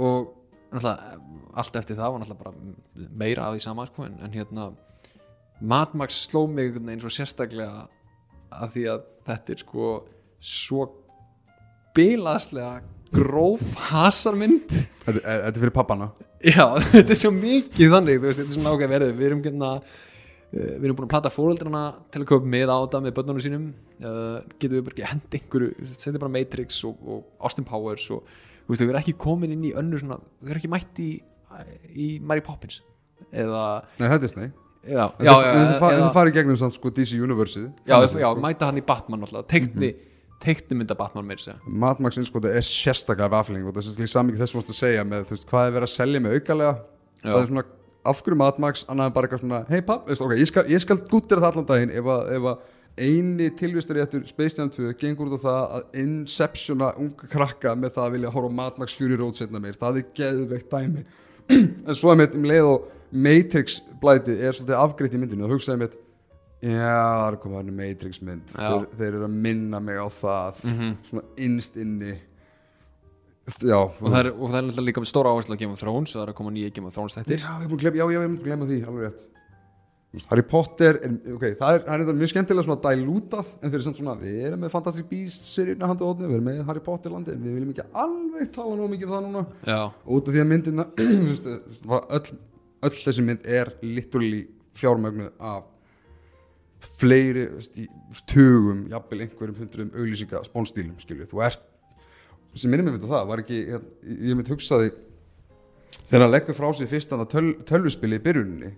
og 0.00 0.28
náttúrulega 0.70 1.16
allt 1.60 1.76
eftir 1.80 1.96
það 1.98 2.12
var 2.12 2.20
náttúrulega 2.22 2.44
bara 2.44 3.08
meira 3.24 3.46
af 3.48 3.54
því 3.56 3.62
sama 3.64 3.86
sko, 3.88 4.04
en, 4.06 4.18
en 4.22 4.32
hérna 4.36 4.68
Mad 5.60 5.94
Max 5.98 6.20
sló 6.28 6.46
mig 6.48 6.70
veginn 6.76 7.00
svo 7.02 7.10
sérstaklega 7.12 7.88
að 8.50 8.74
því 8.74 8.84
að 8.92 9.04
þetta 9.28 9.54
er 9.54 9.62
sko 9.64 9.90
svo 10.40 10.86
bilaðslega 11.96 12.80
gróf 13.14 13.72
hasarmynd. 13.90 14.70
Þetta, 15.04 15.22
þetta 15.24 15.50
er 15.50 15.62
fyrir 15.64 15.74
pappana. 15.74 16.10
Já, 16.40 16.64
þetta 16.94 17.16
er 17.16 17.20
svo 17.20 17.32
mikið 17.34 17.96
þannig 17.96 18.22
veist, 18.22 18.40
þetta 18.40 18.54
er 18.54 18.58
svona 18.58 18.74
ágæð 18.76 18.94
verið 18.94 19.16
við 19.18 19.28
erum 19.30 19.42
getna 19.44 19.72
við 20.50 20.86
erum 20.88 20.96
búin 20.98 21.06
að 21.06 21.12
plata 21.12 21.30
fóröldrana 21.30 21.82
til 22.10 22.24
að 22.24 22.28
köpa 22.32 22.48
með 22.50 22.72
á 22.74 22.76
þetta 22.82 23.00
með 23.04 23.16
börnunum 23.18 23.44
sínum. 23.44 23.66
Uh, 24.00 24.38
getum 24.56 24.78
við 24.78 24.86
bara 24.86 24.96
ekki 24.96 25.10
hendi 25.10 25.40
einhverju 25.40 25.90
sendið 25.90 26.22
bara 26.24 26.34
Matrix 26.34 26.80
og, 26.88 27.02
og 27.04 27.44
Austin 27.46 27.66
Powers 27.68 28.06
og 28.14 28.24
veist, 28.66 28.80
þau 28.80 28.88
eru 28.88 29.02
ekki 29.02 29.18
komin 29.20 29.54
inn 29.54 29.68
í 29.68 29.74
önnur 29.78 30.02
svona, 30.02 30.18
þau 30.40 30.50
eru 30.50 30.62
ekki 30.62 30.72
mætt 30.72 31.02
í 31.04 31.10
í 31.98 32.08
Mary 32.22 32.42
Poppins. 32.46 32.80
Eða, 33.30 33.62
Nei, 34.00 34.08
þetta 34.08 34.26
er 34.26 34.32
snei 34.32 34.50
já, 34.84 35.04
En 35.18 35.26
já, 35.26 35.34
en 35.52 35.74
það 35.80 36.12
farið 36.14 36.38
gegnum 36.38 36.60
samt 36.60 36.76
sko 36.76 36.92
DC 36.94 37.18
Universe 37.20 37.66
já, 37.86 37.96
já, 38.00 38.28
mæta 38.40 38.70
hann 38.70 38.80
í 38.80 38.84
Batman 38.86 39.26
alltaf, 39.26 39.48
teikni 39.50 39.94
teikni 40.40 40.78
mynda 40.78 40.96
Batman 40.96 41.26
meira 41.28 41.42
segja. 41.42 41.58
Mad 41.66 42.00
Max 42.00 42.18
innskoti 42.20 42.48
er 42.48 42.64
sérstaklega 42.64 43.28
baffling 43.32 43.66
og 43.68 43.76
það 43.76 44.00
er 44.00 44.10
saman 44.10 44.38
þess 44.38 44.54
að 44.54 44.60
mást 44.60 44.72
að 44.72 44.78
segja 44.78 45.04
með 45.04 45.28
þú 45.28 45.36
veist, 45.36 45.48
hvað 45.50 45.66
er 45.68 45.74
verið 45.76 45.88
að 45.88 45.94
selja 45.94 46.22
með 46.24 46.36
aukalega? 46.38 46.74
Það 47.20 47.40
er 47.40 47.48
svona, 47.50 47.64
af 48.10 48.22
hverju 48.24 48.38
Mad 48.40 48.60
Max 48.64 48.84
annað 48.88 49.10
en 49.10 49.16
bara 49.16 49.28
eitthvað 49.28 49.42
svona, 49.44 49.62
hei 49.68 49.82
papp, 49.84 50.08
okay, 50.08 50.38
ég 50.40 50.48
skal, 50.48 50.64
ég 50.72 50.84
skal 50.84 51.00
gúttir 51.10 51.42
það 51.42 51.50
allan 51.50 51.68
daginn 51.68 51.92
ef 52.00 52.08
að, 52.14 52.30
ef 52.38 52.48
að 52.52 52.68
eini 53.00 53.50
tilvistur 53.56 54.00
réttur 54.00 54.24
Space 54.28 54.56
Jam 54.56 54.70
2 54.72 54.94
gengur 55.00 55.28
út 55.28 55.36
á 55.36 55.44
það 55.44 55.60
að 55.76 56.00
inceptiona 56.02 56.94
unga 57.00 57.28
krakka 57.30 57.74
með 57.76 57.94
það 57.98 58.06
að 58.06 58.16
vilja 58.16 58.32
horfa 58.34 58.50
á 58.50 58.58
Mad 58.62 58.80
Max 58.80 58.96
Fury 58.96 59.20
Road 59.20 59.36
setna 59.36 59.60
meir, 59.62 59.76
það 59.80 60.00
er 60.00 60.08
geðveikt 60.16 60.72
dæmi. 60.72 61.04
En 61.90 61.96
svo 61.98 62.12
er 62.12 62.18
mitt 62.20 62.34
um 62.38 62.44
leið 62.46 62.68
og 62.70 62.88
Matrix 63.12 63.80
blæti 64.02 64.36
er 64.38 64.52
svolítið 64.56 64.78
afgreitt 64.80 65.14
í 65.16 65.20
myndinu 65.22 65.44
og 65.48 65.54
hugsaði 65.56 65.82
mitt 65.84 65.96
já, 66.60 66.94
það 66.94 67.26
er 67.32 67.38
komið 67.42 67.56
hann 67.60 67.70
Matrix 67.78 68.20
mynd 68.22 68.52
Já. 68.52 68.66
þeir, 68.68 68.84
þeir 68.98 69.08
eru 69.14 69.24
að 69.28 69.38
minna 69.46 69.80
mig 69.80 69.96
á 69.96 70.06
það 70.12 70.64
Mhm. 70.68 70.90
svona 71.08 71.24
innst 71.38 71.76
inni. 71.80 72.12
Já, 73.64 73.78
og 73.80 73.96
það 74.04 74.18
er, 74.20 74.28
og 74.36 74.50
það 74.52 74.68
er 74.78 74.84
líka 74.86 75.00
með 75.02 75.08
stóra 75.10 75.30
áherslu 75.32 75.56
að 75.56 75.58
Game 75.64 75.72
of 75.74 75.80
Thrones 75.80 76.12
og 76.14 76.20
það 76.20 76.26
er 76.28 76.32
að 76.32 76.36
koma 76.38 76.50
nýja 76.54 76.72
Game 76.74 76.86
of 76.86 76.94
Thrones 76.94 77.16
já, 77.16 77.22
þettir 77.24 77.40
gleyma, 77.40 77.96
já, 77.98 78.04
já, 78.04 78.20
ég 78.20 78.28
að 78.28 78.42
gleyma 78.44 78.68
því, 78.68 78.78
alveg 78.86 79.06
rétt. 79.08 79.26
Harry 80.28 80.42
Potter, 80.42 80.96
er, 81.06 81.12
ok, 81.36 81.42
það 81.58 81.74
er, 81.76 81.82
það 81.86 82.08
er 82.10 82.16
mjög 82.18 82.30
skemmtilega 82.32 82.66
svona 82.66 82.82
dælútað 82.82 83.50
en 83.62 83.70
þeir 83.70 83.76
eru 83.78 83.94
svona, 83.94 84.14
við 84.18 84.38
erum 84.48 84.60
með 84.64 84.70
Fantastic 84.74 85.06
Beasts 85.10 85.50
seríuna 85.56 85.86
handu 85.86 86.02
ótni, 86.06 86.26
við 86.26 86.34
erum 86.38 86.48
með 86.50 86.62
Harry 86.66 86.80
Potter 86.82 87.10
landi 87.14 87.30
en 87.34 87.42
við 87.44 87.54
viljum 87.58 87.70
ekki 87.74 87.84
alveg 87.94 88.50
tala 88.56 88.74
nú 88.76 88.88
mikið 88.90 89.06
um 89.06 89.14
það 89.14 89.26
núna. 89.28 89.42
Já, 89.70 89.78
og 89.86 90.16
út 90.18 90.28
af 90.30 90.34
því 90.34 90.42
að 90.42 90.50
myndina 90.50 90.86
öll, 92.16 92.32
öll 92.86 92.96
þessi 92.96 93.24
mynd 93.26 93.44
er 93.48 93.72
literally 93.84 94.44
fjármögnuð 94.76 95.32
af 95.38 95.66
fleiri 97.00 97.44
í 97.76 97.86
tugum, 98.28 98.86
jafnvel 98.88 99.26
einhverjum 99.26 99.58
hundruðum 99.60 99.92
auglýsinga 100.00 100.40
spónstílum, 100.46 100.96
skilju, 101.02 101.28
þú 101.28 101.42
ert 101.44 101.66
sem 102.56 102.72
minnum 102.72 102.96
við 102.96 103.06
það, 103.10 103.28
var 103.28 103.42
ekki 103.44 103.58
ég, 103.60 103.84
ég 104.10 104.38
mynd 104.38 104.48
hugsaði 104.50 104.90
þegar 106.08 106.24
hann 106.24 106.32
leggur 106.32 106.56
frá 106.56 106.70
sig 106.74 106.90
fyrst 106.90 107.12
hann 107.12 107.22
að 107.22 107.30
töl, 107.34 107.44
tölvuspili 107.68 108.18
í 108.18 108.24
byrjuninni. 108.24 108.72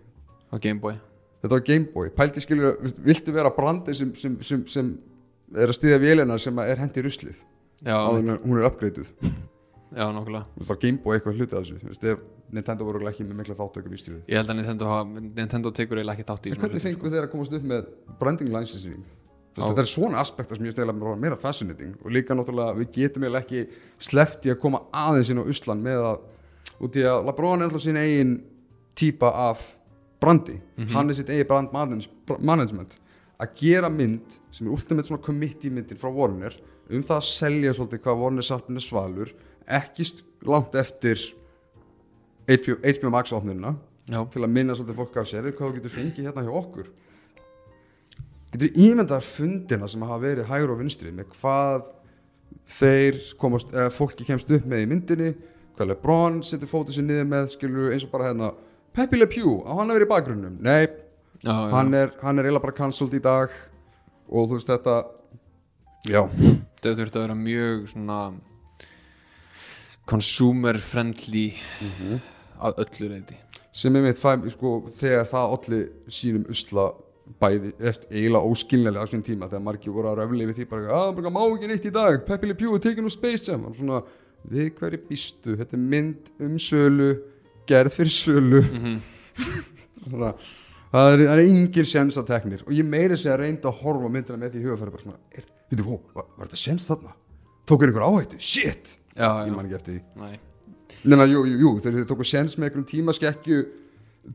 Á 0.53 0.55
Gameboy 0.61 0.99
þetta 1.43 1.55
var 1.55 1.65
Gameboy, 1.67 2.11
pælti 2.17 2.43
skilur 2.45 2.77
viltu 3.07 3.35
vera 3.35 3.53
brandi 3.55 3.97
sem, 3.99 4.13
sem, 4.19 4.37
sem, 4.45 4.67
sem 4.71 4.93
er 5.57 5.73
að 5.73 5.79
stýðja 5.79 6.03
vélina 6.03 6.37
sem 6.41 6.61
að 6.61 6.75
er 6.75 6.83
hendi 6.85 7.07
ruslið? 7.07 7.41
Já, 7.83 7.97
á 7.99 8.11
er, 8.15 8.37
hún 8.45 8.61
er 8.61 8.69
uppgreituð 8.69 9.11
já, 9.17 10.05
nokkulega 10.15 10.79
Gameboy 10.85 11.17
eitthvað 11.17 11.41
hluti 11.41 11.57
af 11.57 11.65
þessu 11.65 11.81
Þú 11.81 11.91
veist, 11.91 12.07
ef 12.13 12.23
Nintendo 12.53 12.85
voru 12.85 13.01
ekki 13.09 13.25
með 13.25 13.39
mikla 13.41 13.55
þáttökum 13.57 13.95
í 13.97 13.99
stjóðu 14.01 14.21
ég 14.29 14.37
held 14.41 14.51
að 14.53 14.59
Nintendo, 14.61 14.89
hafa- 14.91 15.21
Nintendo 15.23 15.71
tekur 15.73 15.99
eiginlega 16.01 16.19
ekki 16.21 16.29
þátt 16.31 16.47
í 16.47 16.53
en 16.53 16.59
hvernig 16.61 16.77
hlutum, 16.79 16.87
fengu 16.89 17.13
þeir 17.15 17.27
að 17.27 17.31
komast 17.33 17.53
upp 17.59 17.63
með 17.73 17.87
branding 18.21 18.53
licensing? 18.53 19.03
Þetta 19.57 19.83
er 19.85 19.89
svona 19.91 20.21
aspektar 20.23 20.57
sem 20.57 20.67
ég 20.67 20.73
stela 20.73 20.93
meira, 20.97 21.17
meira 21.21 21.37
fascinating 21.37 21.95
og 22.05 22.11
líka 22.13 22.33
náttúrulega 22.37 22.77
við 22.79 22.93
getum 22.97 23.25
eiginlega 23.27 23.45
ekki 23.45 23.65
sleppt 24.01 24.47
í 24.49 24.53
að 24.55 24.61
koma 24.63 24.81
aðeins 24.93 25.31
inn 25.33 25.41
á 25.41 25.45
Usland 25.45 25.85
með 25.85 26.05
að 26.09 26.87
út 26.89 26.97
í 26.97 27.05
að 27.05 27.27
LeBron 27.29 27.61
er 27.61 27.69
alltaf 27.69 27.85
sín 27.85 27.99
eigin 28.01 28.33
típa 28.97 29.29
af 29.51 29.67
brandi. 30.23 30.57
Hann 30.95 31.11
er 31.11 31.15
sitt 31.19 31.29
eigin 31.29 31.47
brand 31.51 31.73
manage- 31.73 32.09
management. 32.41 32.97
Að 33.43 33.55
gera 33.61 33.89
mynd 33.91 34.39
sem 34.53 34.67
er 34.67 34.73
ultimate 34.73 35.05
svona 35.09 35.23
committee 35.25 35.71
myndin 35.71 35.99
frá 36.01 36.09
Warner 36.15 36.55
um 36.93 37.03
það 37.03 37.17
að 37.21 37.29
selja 37.29 37.73
svolítið 37.77 38.03
hvað 38.05 38.21
Warner 38.23 38.43
sarpin 38.47 38.77
er 38.77 38.85
svalur 38.87 39.33
ekki 39.69 40.07
langt 40.49 40.75
eftir 40.75 41.19
HBO, 42.53 42.77
HBO 42.83 43.13
Max 43.15 43.33
opnuna 43.33 43.75
já, 44.09 44.19
til 44.33 44.43
að 44.43 44.53
minna 44.53 44.77
svolítið 44.77 44.99
fólk 44.99 45.17
af 45.21 45.31
sér 45.31 45.49
hvað 45.51 45.63
þú 45.63 45.79
getur 45.79 45.95
fengið 45.95 46.29
hérna 46.29 46.45
hjá 46.47 46.53
okkur. 46.61 46.91
Getur 48.53 48.81
ímyndar 48.85 49.25
fundina 49.25 49.89
sem 49.89 50.05
hafa 50.05 50.21
verið 50.23 50.51
hægur 50.51 50.75
og 50.75 50.83
vinstri 50.83 51.13
með 51.15 51.31
hvað 51.39 51.89
þeir 52.69 53.19
komast, 53.41 53.73
eða 53.73 53.93
fólki 53.95 54.27
kemst 54.29 54.51
upp 54.53 54.69
með 54.69 54.85
í 54.85 54.91
myndinni 54.91 55.31
hvað 55.77 55.93
Lebron 55.93 56.43
setur 56.45 56.71
fótið 56.71 56.99
sér 56.99 57.09
niður 57.09 57.31
með 57.31 57.49
skilur 57.55 57.95
eins 57.95 58.05
og 58.07 58.13
bara 58.13 58.29
hérna 58.31 58.53
Pepe 58.93 59.17
Le 59.17 59.29
Pew, 59.31 59.63
á 59.65 59.73
hann 59.79 59.89
að 59.89 59.97
vera 59.97 60.07
í 60.07 60.11
bakgrunnum? 60.11 60.59
Nei, 60.61 60.85
já, 61.41 61.49
já. 61.49 61.71
hann 61.73 61.95
er, 61.97 62.13
hann 62.21 62.39
er 62.39 62.49
eiginlega 62.49 62.67
bara 62.67 62.77
cancelled 62.77 63.17
í 63.17 63.23
dag 63.25 63.55
og 64.29 64.51
þú 64.51 64.59
veist 64.59 64.69
þetta 64.69 64.97
já, 66.13 66.23
þau 66.83 66.91
þurftu 66.91 67.21
að 67.21 67.25
vera 67.25 67.39
mjög 67.39 67.87
svona 67.95 68.19
consumer 70.13 70.81
friendly 70.83 71.47
að 72.69 72.85
öllu 72.87 73.11
reyti 73.15 73.39
sem 73.73 73.97
er 73.97 74.05
mitt 74.05 74.21
fæm, 74.21 74.45
sko, 74.53 74.75
þegar 75.01 75.29
það 75.31 75.55
allir 75.57 75.85
sínum 76.13 76.45
usla 76.53 76.91
bæði 77.41 77.73
eftir 77.89 78.17
eiginlega 78.19 78.51
óskilnilega 78.51 79.05
á 79.05 79.09
svona 79.09 79.27
tíma 79.27 79.49
þegar 79.49 79.65
margir 79.65 79.95
voru 79.95 80.11
að 80.11 80.19
röfli 80.21 80.49
við 80.49 80.59
því 80.61 80.67
bara 80.73 80.97
að 80.99 81.13
bara 81.19 81.33
má 81.33 81.41
ekki 81.45 81.71
neitt 81.71 81.87
í 81.89 81.95
dag, 81.95 82.19
Pepe 82.27 82.51
Le 82.51 82.57
Pew 82.59 82.75
er 82.77 82.83
tekin 82.85 83.09
úr 83.09 83.15
Space 83.15 83.49
Jam. 83.49 83.65
Og 83.69 83.79
svona, 83.79 84.03
við 84.53 84.73
hverju 84.77 85.01
býstu? 85.09 85.57
Þetta 85.61 85.79
er 85.79 85.87
mynd 85.95 86.33
um 86.45 86.59
sölu 86.61 87.09
gerð 87.71 87.97
fyrir 87.97 88.15
sölu. 88.19 88.63
Svona, 90.03 90.33
það 90.91 91.09
er, 91.15 91.21
það 91.23 91.33
er 91.33 91.45
engin 91.47 91.87
sens 91.89 92.17
að 92.19 92.33
teknir. 92.35 92.65
Og 92.67 92.75
ég 92.75 92.85
meiri 92.85 93.17
sig 93.17 93.31
að 93.33 93.45
reynda 93.45 93.71
að 93.71 93.85
horfa 93.85 94.11
myndina 94.13 94.41
með 94.43 94.57
því 94.57 94.65
í 94.65 94.67
hugafæri 94.67 94.97
bara 94.99 95.07
svona, 95.07 95.21
er, 95.31 95.47
veitu, 95.71 95.87
hó, 95.87 96.01
var, 96.19 96.27
var 96.37 96.51
þetta 96.51 96.65
sens 96.67 96.91
þarna? 96.91 97.15
tók 97.71 97.87
er 97.87 97.93
ykkur 97.93 98.09
áhættu, 98.11 98.41
shit! 98.43 98.97
Já, 99.15 99.29
ég 99.47 99.55
man 99.55 99.69
ekki 99.69 99.79
eftir 99.79 99.95
því. 99.95 100.03
Næ 100.19 100.52
Nei, 101.03 101.27
jú, 101.33 101.43
jú, 101.49 101.57
jú, 101.59 101.73
þeir, 101.83 102.05
tóku 102.07 102.27
séns 102.27 102.55
með 102.57 102.69
einhverjum 102.69 102.89
tímaskekkju 102.93 103.63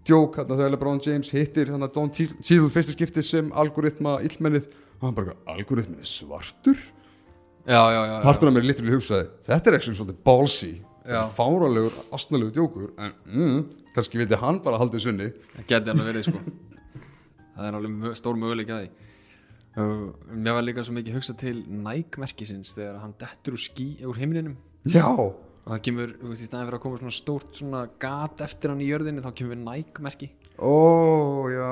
djók 0.08 0.36
hérna 0.42 0.58
þegar 0.58 0.74
LeBron 0.74 1.00
James 1.06 1.32
hittir 1.32 1.72
hérna 1.72 1.88
Don 1.94 2.12
Cheadle 2.12 2.68
fyrsta 2.74 2.96
skipti 2.96 3.24
sem 3.24 3.54
algoritma 3.56 4.18
illmennið. 4.28 4.68
Og 5.00 5.08
hann 5.08 5.16
bara, 5.16 5.38
algoritmin 5.54 6.04
er 6.04 6.10
svartur? 6.12 6.78
Já, 7.68 7.82
já, 7.92 8.02
já, 8.08 8.14
partur 8.24 8.50
af 8.50 8.56
mér 8.56 8.68
litur 8.68 8.88
hugsaði, 8.92 9.26
þetta 9.48 9.70
er 9.70 9.76
ekki 9.78 9.96
svolítið 9.96 10.22
ballsy 10.28 10.74
Já. 11.08 11.22
fáralegur, 11.36 11.96
astnalegur 12.16 12.54
djókur. 12.56 12.94
En 13.00 13.16
mm, 13.32 13.60
kannski 13.96 14.20
viti 14.20 14.40
hann 14.40 14.62
bara 14.64 14.80
haldið 14.80 15.04
sunni. 15.08 15.28
Það 15.56 15.68
geti 15.72 15.94
alveg 15.94 16.10
verið 16.12 16.28
sko. 16.28 16.42
Það 17.58 17.68
er 17.68 17.78
alveg 17.80 18.18
stór 18.20 18.40
möguleik 18.40 18.72
að 18.72 18.86
því. 18.86 18.90
Uh, 19.78 20.08
mér 20.34 20.56
var 20.58 20.66
líka 20.66 20.82
svo 20.82 20.96
mikið 20.96 21.20
hugsað 21.20 21.36
til 21.44 21.58
Nike 21.70 22.18
merkisins 22.18 22.72
þegar 22.74 22.96
hann 23.04 23.12
dettur 23.22 23.54
úr 23.54 23.62
skí 23.62 23.92
úr 24.10 24.18
heimininum 24.18 24.56
já, 24.90 25.06
og 25.68 25.74
það 25.74 25.82
kemur, 25.84 26.12
þú 26.22 26.30
veist, 26.32 26.44
í 26.46 26.48
staðin 26.48 26.68
fyrir 26.70 26.78
að 26.80 26.84
koma 26.86 27.00
svona 27.02 27.16
stórt 27.18 27.58
svona 27.60 27.82
gat 28.00 28.44
eftir 28.46 28.72
hann 28.72 28.80
í 28.84 28.88
jörðinni 28.88 29.24
þá 29.26 29.32
kemur 29.36 29.60
Nike 29.60 30.04
merki 30.06 30.30
ó, 30.56 30.72
já. 31.52 31.72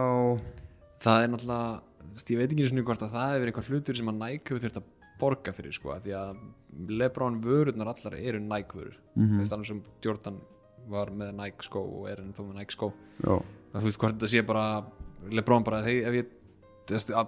Það 1.05 1.23
er 1.23 1.31
náttúrulega, 1.31 1.79
þú 2.01 2.11
veist, 2.17 2.33
ég 2.33 2.41
veit 2.41 2.51
ekki 2.55 2.67
svona 2.69 2.83
hvort 2.89 3.05
að 3.05 3.15
það 3.15 3.31
hefur 3.35 3.51
eitthvað 3.51 3.69
hlutur 3.71 3.99
sem 4.01 4.11
að 4.11 4.19
Nike 4.19 4.51
hefur 4.51 4.63
þurft 4.65 4.79
að 4.81 4.91
borga 5.21 5.53
fyrir 5.55 5.71
sko, 5.77 5.95
því 6.03 6.13
að 6.19 6.43
Lebron 6.91 7.39
vörurnar 7.45 7.87
allar 7.93 8.17
eru 8.19 8.39
Nike 8.43 8.75
vörur 8.75 8.97
Mhm. 9.15 9.31
þú 9.31 9.39
veist, 9.39 9.53
annars 9.55 9.67
sem 9.71 9.81
Jordan 10.03 10.41
var 10.91 11.07
með 11.09 11.31
Nike 11.39 11.63
skó 11.63 11.79
og 11.81 12.09
er 12.11 12.19
ennþá 12.19 12.43
með 12.49 12.57
Nike 12.59 12.75
skó. 12.75 12.91
Já, 13.23 13.31
að 13.73 13.79
þú 13.79 13.85
veist 13.87 13.97
hvort 14.03 14.17
þetta 14.19 14.27
sé 14.33 14.45
bara 14.45 14.65
Lebron 15.31 15.63
bara, 15.63 15.79
þegar 15.81 16.09
ef 16.11 16.13
ég 16.19 16.27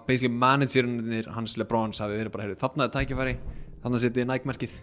basically 0.06 0.30
managerinnir 0.38 1.26
hans 1.34 1.56
Lebrons 1.58 1.98
hafi 2.04 2.14
verið 2.20 2.32
bara, 2.36 2.44
heyrðu, 2.46 2.60
þarna 2.62 2.84
er 2.86 2.92
tækifæri 2.94 3.38
þarna 3.82 4.02
setið 4.04 4.28
Nike 4.28 4.46
merkið 4.52 4.76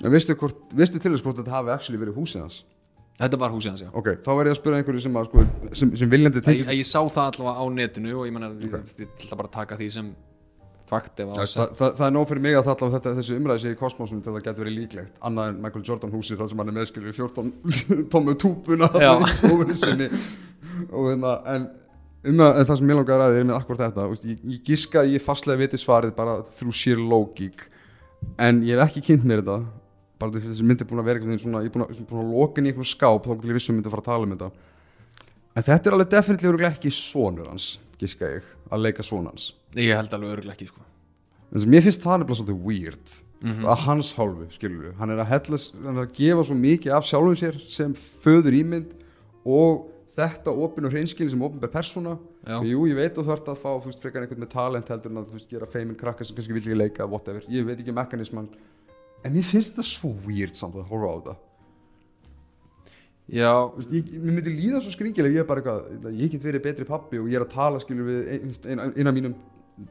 en 0.00 0.14
veistu, 0.14 0.36
hvort, 0.40 0.62
veistu 0.76 1.00
til 1.02 1.12
þess 1.12 1.26
hvort 1.26 1.40
þetta 1.42 1.56
hafi 1.58 1.74
actually 1.74 2.00
verið 2.00 2.18
húsið 2.18 2.46
hans? 2.46 2.62
Þetta 3.20 3.38
var 3.38 3.52
húsið 3.52 3.74
hans, 3.74 3.84
já. 3.84 3.90
Ok, 3.92 4.08
þá 4.24 4.30
verð 4.32 4.48
ég 4.48 4.56
að 4.56 4.60
spyrja 4.60 4.82
einhverju 4.82 5.04
sem, 5.04 5.16
að, 5.20 5.28
sko, 5.28 5.46
sem, 5.78 5.94
sem 6.00 6.10
viljandi 6.10 6.40
ég, 6.40 6.46
tengist 6.46 6.72
ég 6.72 6.88
sá 6.88 7.00
það 7.02 7.26
allavega 7.28 7.54
á 7.60 7.64
netinu 7.76 8.14
og 8.18 8.28
ég 8.28 8.34
menna, 8.34 8.52
okay. 8.56 8.80
ég, 8.80 8.94
ég 9.04 9.26
ætla 9.26 9.38
bara 9.38 9.50
að 9.50 9.56
taka 9.58 9.78
því 9.78 9.88
sem 9.98 10.12
fakt 10.92 11.22
ef 11.22 11.28
Já, 11.28 11.34
að 11.42 11.52
það, 11.52 11.74
það, 11.78 11.92
það 11.98 12.06
er 12.06 12.14
nóg 12.16 12.26
fyrir 12.30 12.44
mig 12.44 12.56
að 12.56 12.64
það 12.66 12.74
allavega 12.74 12.96
þetta, 12.98 13.12
þessi 13.18 13.36
umræði 13.38 13.62
sé 13.62 13.72
í 13.72 13.78
kosmosinu 13.80 14.24
til 14.24 14.32
það 14.34 14.46
getur 14.46 14.64
verið 14.64 14.78
líklegt 14.78 15.20
annað 15.28 15.52
en 15.52 15.60
Michael 15.64 15.84
Jordan 15.88 16.14
húsi 16.16 16.38
þar 16.38 16.50
sem 16.50 16.62
hann 16.62 16.72
er 16.72 16.76
meðskilur 16.78 17.16
14 17.16 17.52
tómu 18.12 18.34
túpuna 18.40 18.88
hérna, 18.96 19.28
en 21.54 21.68
um 22.22 22.42
að, 22.44 22.58
en 22.60 22.66
það 22.68 22.76
sem 22.78 22.92
ég 22.92 22.98
langar 23.00 23.24
að 23.24 23.38
er 23.38 23.46
með 23.48 23.58
akkur 23.58 23.80
þetta 23.80 24.08
veist, 24.10 24.26
ég, 24.30 24.42
ég 24.54 24.64
giska 24.66 25.02
að 25.02 25.14
ég 25.16 25.24
fastlega 25.24 25.62
viti 25.64 25.80
svarið 25.80 26.16
bara 26.18 26.40
þrú 26.56 26.74
sér 26.76 27.00
lógík 27.00 27.64
en 28.40 28.60
ég 28.66 28.78
hef 28.78 28.90
ekki 28.90 29.06
kynnt 29.10 29.26
mér 29.28 29.42
þetta 29.42 29.81
bara 30.22 30.42
þessi 30.42 30.66
mynd 30.68 30.82
er 30.84 30.88
búin 30.90 31.02
að 31.02 31.08
vera 31.10 31.18
einhvern 31.20 31.32
veginn 31.34 31.42
svona 31.44 31.62
ég 31.64 31.70
er 31.70 31.74
búin 31.76 31.84
að, 31.86 32.02
búin 32.10 32.22
að 32.22 32.32
loka 32.36 32.60
inn 32.62 32.68
í 32.68 32.72
einhvern 32.72 32.88
skáp 32.92 33.26
þá 33.26 33.32
til 33.42 33.50
ég 33.52 33.58
vissum 33.58 33.76
myndi 33.78 33.90
að 33.90 33.96
fara 33.96 34.04
að 34.06 34.10
tala 34.12 34.28
um 34.28 34.34
þetta. 34.36 34.50
En 35.56 35.66
þetta 35.66 35.90
er 35.90 35.96
alveg 35.98 36.10
definitílega 36.14 36.70
ekki 36.72 36.92
sonur 36.96 37.50
hans 37.52 37.66
giska 38.00 38.30
ég, 38.38 38.46
að 38.72 38.82
leika 38.86 39.04
son 39.06 39.28
hans. 39.28 39.50
Ég 39.76 39.92
held 39.98 40.14
alveg 40.16 40.32
örgulega 40.38 40.56
ekki 40.56 40.70
sko. 40.72 40.80
en 41.52 41.68
mér 41.68 41.82
finnst 41.84 42.00
það 42.02 42.22
nefnilega 42.22 42.38
svolítið 42.40 42.62
weird 42.64 43.18
Mhm. 43.42 43.64
að 43.66 43.78
hans 43.84 44.12
hálfu, 44.14 44.44
skilur 44.54 44.84
við 44.86 44.94
hann 45.00 45.10
er 45.10 45.18
að, 45.18 45.26
hella, 45.26 45.58
hann 45.84 45.96
er 45.98 46.06
að 46.06 46.12
gefa 46.14 46.44
svo 46.46 46.54
mikið 46.54 46.92
af 46.94 47.04
sjálfum 47.04 47.34
sér 47.40 47.56
sem 47.68 47.92
föður 48.22 48.54
ímynd 48.54 48.92
og 49.44 49.88
þetta 50.14 50.52
opin 50.54 50.86
og 50.86 50.92
hreinskilin 50.92 51.30
sem 51.32 51.42
opinber 51.42 51.68
persóna. 51.68 52.18
Jú, 52.46 52.86
ég 52.86 52.94
veit 52.94 53.16
að 53.18 53.26
þú 53.26 53.32
ert 53.34 53.48
að 53.50 53.58
fá 53.58 53.70
veist, 53.84 54.00
frekar 54.00 54.22
einhvern 54.22 54.44
með 54.44 54.50
talent 54.54 54.88
heldur 54.88 55.10
en 55.10 55.18
að 55.22 55.26
þú 55.26 55.32
veist, 55.38 55.48
gera 55.50 55.66
feimin 55.66 55.96
krakkar 55.98 56.24
sem 56.28 56.36
kannski 56.36 56.52
vil 56.54 56.62
ekki 56.62 56.78
leika, 56.78 57.06
whatever. 57.08 57.42
Ég 57.50 57.66
veit 57.66 57.78
ekki 57.82 57.92
mekanisman 57.96 58.48
en 59.24 59.38
ég 59.38 59.46
finnst 59.46 59.74
þetta 59.74 59.86
svo 59.86 60.12
weird 60.26 60.56
samt 60.58 60.76
að 60.78 60.88
horfa 60.90 61.10
á 61.10 61.14
þetta. 61.16 61.34
Já, 63.32 63.52
Þú 63.72 63.78
veist, 63.78 63.92
ég, 63.96 64.08
mér 64.20 64.34
myndi 64.36 64.52
líða 64.52 64.80
svo 64.82 64.92
skringilega 64.92 65.38
ég 65.38 65.44
er 65.44 65.48
bara 65.48 65.62
eitthvað, 65.62 66.08
ég 66.18 66.32
get 66.32 66.42
verið 66.44 66.64
betri 66.66 66.86
pappi 66.88 67.20
og 67.22 67.30
ég 67.30 67.38
er 67.38 67.46
að 67.46 67.54
tala 67.54 67.80
skilur 67.80 68.08
við 68.08 68.32
ein, 68.34 68.50
ein, 68.74 68.82
ein 68.90 69.08
af 69.08 69.16
mínum 69.16 69.36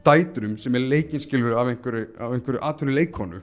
dæturum 0.06 0.54
sem 0.60 0.76
er 0.78 0.84
leikinn 0.84 1.22
skilur 1.24 1.56
af 1.58 1.72
einhverju, 1.72 2.12
af 2.22 2.36
einhverju 2.36 2.62
atvinni 2.68 2.94
leikonu 3.00 3.40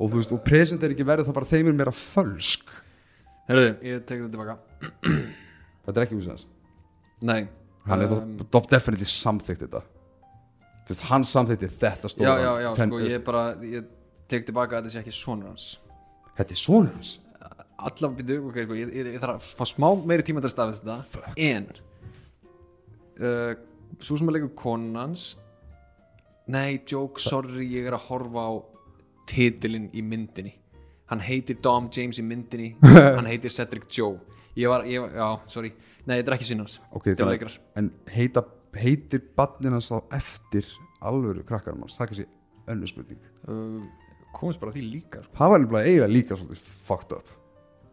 og 0.00 0.06
þú 0.06 0.22
veist, 0.22 0.32
og 0.32 0.40
present 0.46 0.86
er 0.86 0.94
ekki 0.94 1.04
verið 1.04 1.28
það 1.28 1.36
bara 1.36 1.50
þeim 1.50 1.68
er 1.68 1.78
meira 1.82 1.92
fölsk. 1.92 2.72
Herruðu, 3.50 3.74
ég 3.90 4.06
tek 4.08 4.22
þetta 4.22 4.32
tilbaka. 4.32 4.56
Þetta 5.84 5.96
er 5.96 6.04
ekki 6.06 6.16
úsins 6.20 6.44
Nei. 7.26 7.40
Hann 7.88 8.04
er 8.04 8.12
um, 8.14 8.34
top 8.52 8.68
definitely 8.70 9.08
samþykkt 9.08 9.64
þetta. 9.66 9.80
Hann 11.08 11.24
samþykti 11.26 11.68
þetta 11.80 12.08
Já, 12.08 12.12
stóra 12.12 12.34
já, 12.38 12.50
já, 12.62 12.68
sko, 12.76 13.00
ég 13.04 13.24
bara 13.26 13.42
Ég 13.64 13.88
tek 14.30 14.46
tilbaka 14.48 14.78
að 14.78 14.86
þetta 14.86 14.94
sé 14.94 15.02
ekki 15.02 15.16
sonur 15.16 15.50
hans. 15.52 15.66
Þetta 16.38 16.56
er 16.56 16.60
svona 16.60 16.94
hans? 16.94 17.16
Alla 17.80 18.10
býtu, 18.12 18.36
ok, 18.50 18.58
sko, 18.66 18.76
ég, 18.76 18.90
ég, 18.92 19.12
ég 19.14 19.22
þarf 19.22 19.38
að 19.38 19.52
fá 19.56 19.68
smá 19.70 19.86
meiri 20.08 20.24
tíma 20.26 20.42
til 20.42 20.50
að 20.50 20.54
stafist 20.54 20.84
þetta. 20.84 21.34
En 21.40 21.68
uh, 23.20 23.52
Svo 24.00 24.16
sem 24.16 24.28
að 24.30 24.36
leikur 24.36 24.52
konan 24.56 24.98
hans 25.00 25.30
Nei, 26.50 26.80
joke, 26.88 27.20
sorry, 27.22 27.66
ég 27.70 27.86
er 27.86 27.94
að 27.94 28.06
horfa 28.08 28.42
á 28.42 28.52
titilinn 29.30 29.86
í 29.94 30.02
myndinni. 30.02 30.50
Hann 31.12 31.20
heitir 31.22 31.60
Dom 31.62 31.86
James 31.94 32.18
í 32.18 32.24
myndinni 32.26 32.72
Hann 33.18 33.28
heitir 33.28 33.52
Cedric 33.54 33.86
Joe. 33.94 34.16
Ég 34.58 34.70
var, 34.72 34.82
ég 34.90 35.04
var, 35.04 35.14
já, 35.14 35.28
sorry. 35.52 35.70
Nei, 36.08 36.16
þetta 36.18 36.32
er 36.32 36.36
ekki 36.36 36.48
sinna 36.48 36.66
hans. 36.66 36.80
Ok, 36.90 37.12
Þetta 37.12 37.26
er 37.26 37.32
leikrar 37.36 37.56
en 37.78 37.92
heita, 38.10 38.42
heitir 38.80 39.22
barnin 39.38 39.76
hans 39.76 39.90
þá 39.92 40.16
eftir 40.18 40.66
alvöru 41.06 41.44
krakkarum 41.46 41.84
hans? 41.86 41.96
Það 42.00 42.04
er 42.04 42.12
kannski 42.12 42.28
önnur 42.74 42.90
spurning. 42.90 43.20
Uh, 43.46 43.84
Komist 44.40 44.60
bara 44.62 44.72
því 44.72 44.84
líka, 44.88 45.22
sko. 45.24 45.36
Það 45.36 45.52
var 45.52 45.62
nefnilega 45.62 45.90
eiginlega 45.90 46.14
líka 46.14 46.38
svolítið 46.38 46.68
fucked 46.88 47.16
up. 47.16 47.32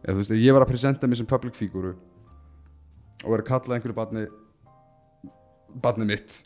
Ef 0.02 0.12
þú 0.12 0.18
veist, 0.22 0.32
ef 0.32 0.42
ég 0.42 0.56
var 0.56 0.64
að 0.64 0.72
presenta 0.72 1.10
mig 1.10 1.20
sem 1.20 1.28
public 1.28 1.58
fíguru 1.58 1.94
og 3.24 3.32
verið 3.32 3.44
að 3.44 3.48
kalla 3.50 3.76
einhverju 3.76 3.96
barni 3.98 4.26
barni 5.84 6.08
mitt. 6.08 6.42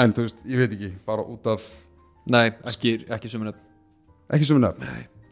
En 0.00 0.14
þú 0.16 0.26
veist, 0.26 0.44
ég 0.48 0.62
veit 0.62 0.76
ekki 0.76 0.92
bara 1.04 1.26
út 1.26 1.48
af, 1.50 1.66
Nei, 2.30 2.46
ekki, 2.68 3.00
ekki 3.10 3.30
sömur 3.32 3.52
ekki 4.30 4.46
sem 4.46 4.60
nefn 4.62 4.84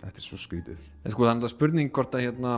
þetta 0.02 0.20
er 0.20 0.24
svo 0.24 0.38
skrítið. 0.40 0.78
En 1.04 1.14
sko, 1.14 1.26
þannig 1.26 1.46
að 1.46 1.52
spurning 1.52 1.90
hvort 1.94 2.14
að 2.16 2.24
hérna 2.26 2.54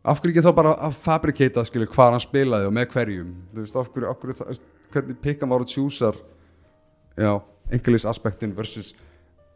af 0.00 0.20
hverju 0.20 0.32
ekki 0.34 0.44
þá 0.46 0.52
bara 0.56 0.74
að 0.88 0.98
fabricata 1.04 1.64
skilju 1.68 1.90
hvað 1.92 2.14
hann 2.14 2.24
spilaði 2.24 2.68
og 2.68 2.74
með 2.76 2.88
hverjum? 2.94 3.30
Þú 3.52 3.64
veist, 3.64 3.76
af 3.76 3.90
hverju, 3.92 4.08
af 4.10 4.22
hverju 4.22 4.38
það, 4.38 4.62
hvernig 4.94 5.20
pikkan 5.24 5.52
var 5.52 5.64
að 5.64 5.72
tjúsar 5.74 6.20
já, 7.20 7.32
English 7.76 8.08
aspektin 8.10 8.54
versus 8.56 8.94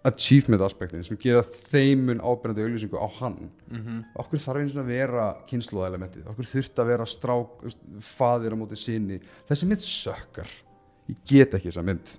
achievement 0.04 0.62
aspektin 0.64 1.04
sem 1.06 1.18
gera 1.20 1.40
þeimun 1.44 2.20
ábyrjandi 2.20 2.66
auðlýsingu 2.66 3.00
á 3.00 3.08
hann. 3.20 3.38
Mm 3.72 4.02
okkur 4.20 4.42
þarf 4.42 4.60
eins 4.60 4.76
og 4.76 4.82
að 4.84 4.92
vera 4.92 5.24
kynnslóðelementið 5.48 6.28
okkur 6.30 6.50
þurft 6.50 6.78
að 6.78 6.90
vera 6.92 7.06
strák 7.08 7.64
faðir 8.00 8.54
á 8.54 8.60
móti 8.60 8.76
sinni 8.76 9.20
þessi 9.48 9.68
mynd 9.70 9.82
sökkar. 9.84 10.50
Ég 11.08 11.16
get 11.28 11.56
ekki 11.56 11.70
þessa 11.70 11.84
mynd. 11.84 12.14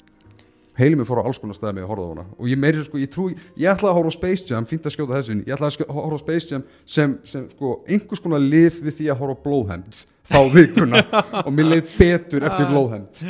Heilum 0.76 1.00
mig 1.00 1.08
fór 1.08 1.22
á 1.24 1.28
alls 1.28 1.40
konar 1.40 1.56
stæði 1.56 1.78
með 1.78 1.86
að 1.86 1.92
horfa 1.94 2.06
á 2.06 2.12
hana. 2.12 2.26
Og 2.36 2.50
ég 2.52 2.60
meiri 2.60 2.82
sko, 2.84 3.00
ég 3.00 3.12
trú, 3.12 3.30
ég 3.32 3.70
ætla 3.72 3.94
að 3.94 3.96
horfa 3.96 4.12
á 4.12 4.18
Space 4.18 4.50
Jam 4.50 4.66
fínt 4.68 4.84
að 4.84 4.96
skjóta 4.98 5.16
þessu 5.16 5.32
inn, 5.32 5.44
ég 5.48 5.56
ætla 5.56 5.70
að 5.72 5.94
horfa 5.96 6.20
á 6.20 6.24
Space 6.26 6.52
Jam 6.52 6.66
sem, 6.84 7.14
sem 7.24 7.46
sko, 7.54 7.72
einhvers 7.88 8.24
konar 8.26 8.44
lif 8.44 8.82
við 8.84 8.98
því 8.98 9.08
að 9.14 9.22
horfa 9.22 9.38
á 9.40 9.44
Blóðhemd 9.46 10.02
þá 10.28 10.40
vikuna. 10.52 11.02
Og 11.46 11.50
mér 11.56 11.72
leið 11.72 11.96
betur 11.96 12.48
eftir 12.50 12.68
Blóðhemd. 12.74 13.24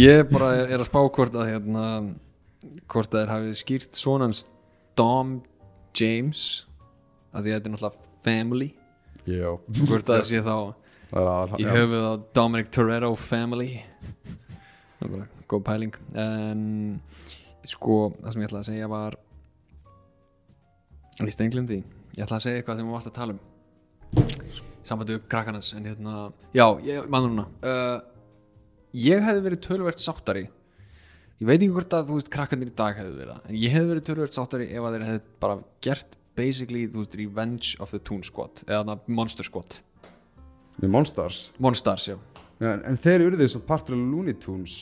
Ég 0.00 0.24
bara 0.30 0.54
er, 0.56 0.72
er 0.72 0.80
að 0.80 0.88
spá 0.88 1.00
hvort 1.02 1.36
að 1.36 1.52
hérna 1.52 1.84
hvort 2.90 3.14
að 3.14 3.22
þeir 3.22 3.32
hafi 3.34 3.54
skýrt 3.60 3.98
svonans 3.98 4.44
Dom 4.98 5.38
James 5.96 6.44
að 7.30 7.46
því 7.46 7.52
að 7.52 7.56
þetta 7.56 7.70
er 7.70 7.74
náttúrulega 7.74 8.08
family. 8.24 8.68
Já, 9.30 9.50
hvort 9.80 10.10
að 10.10 10.16
það 10.16 10.26
sé 10.28 10.42
þá 10.44 10.56
það 11.10 11.30
er 11.30 11.54
í 11.62 11.68
höfuð 11.68 12.06
á 12.06 12.12
Dominic 12.36 12.72
Toretto 12.74 13.12
family. 13.20 13.70
Það 15.00 15.16
er 15.20 15.28
góð 15.50 15.64
pæling. 15.66 15.96
En 16.18 16.62
sko 17.66 18.00
það 18.18 18.34
sem 18.34 18.42
ég 18.42 18.50
ætlaði 18.50 18.62
að 18.62 18.68
segja 18.70 18.90
var 18.90 19.16
ég 21.20 21.34
stenglundi 21.34 21.80
ég 21.80 22.24
ætlaði 22.24 22.38
að 22.38 22.44
segja 22.46 22.60
eitthvað 22.60 22.80
sem 22.80 22.88
við 22.88 22.96
varst 22.96 23.10
að 23.10 23.18
tala 23.20 23.36
um. 23.36 23.46
Við 24.90 25.18
krakkarnas 25.30 25.68
en 25.76 25.84
hérna, 25.86 26.12
já, 26.56 26.64
ég 26.82 27.04
mann 27.12 27.28
núna. 27.28 27.44
Uh, 27.62 28.00
ég 28.96 29.22
hefði 29.22 29.44
verið 29.44 29.60
tölvert 29.68 30.02
sáttari 30.02 30.48
ég 31.40 31.48
veit 31.48 31.58
ekki 31.58 31.74
hvort 31.74 31.96
að 31.96 32.08
þú 32.10 32.16
veist 32.18 32.32
krakkarnir 32.32 32.70
í 32.70 32.76
dag 32.76 32.98
hefði 33.00 33.14
verið 33.16 33.34
það 33.34 33.50
en 33.50 33.60
ég 33.60 33.74
hefði 33.76 33.92
verið 33.94 34.06
tölvert 34.08 34.36
sáttari 34.36 34.70
ef 34.70 34.86
að 34.86 34.96
þeir 34.96 35.06
hefði 35.08 35.22
bara 35.44 35.58
gert 35.86 36.16
basically, 36.40 36.86
þú 36.88 37.04
veist, 37.04 37.16
Revenge 37.20 37.70
of 37.82 37.92
the 37.94 38.00
Toon 38.06 38.22
Squad 38.26 38.62
eða 38.66 38.84
þarna 38.84 39.16
Monster 39.18 39.46
Squad. 39.46 39.80
Með 40.80 40.92
Monstars? 40.94 41.40
Monstars, 41.60 42.06
já. 42.08 42.16
Já, 42.60 42.70
en, 42.70 42.84
en 42.88 42.98
þeir 43.00 43.26
eru 43.26 43.40
því 43.40 43.60
partur 43.68 43.96
af 43.96 44.00
Looney 44.12 44.36
Tunes 44.40 44.74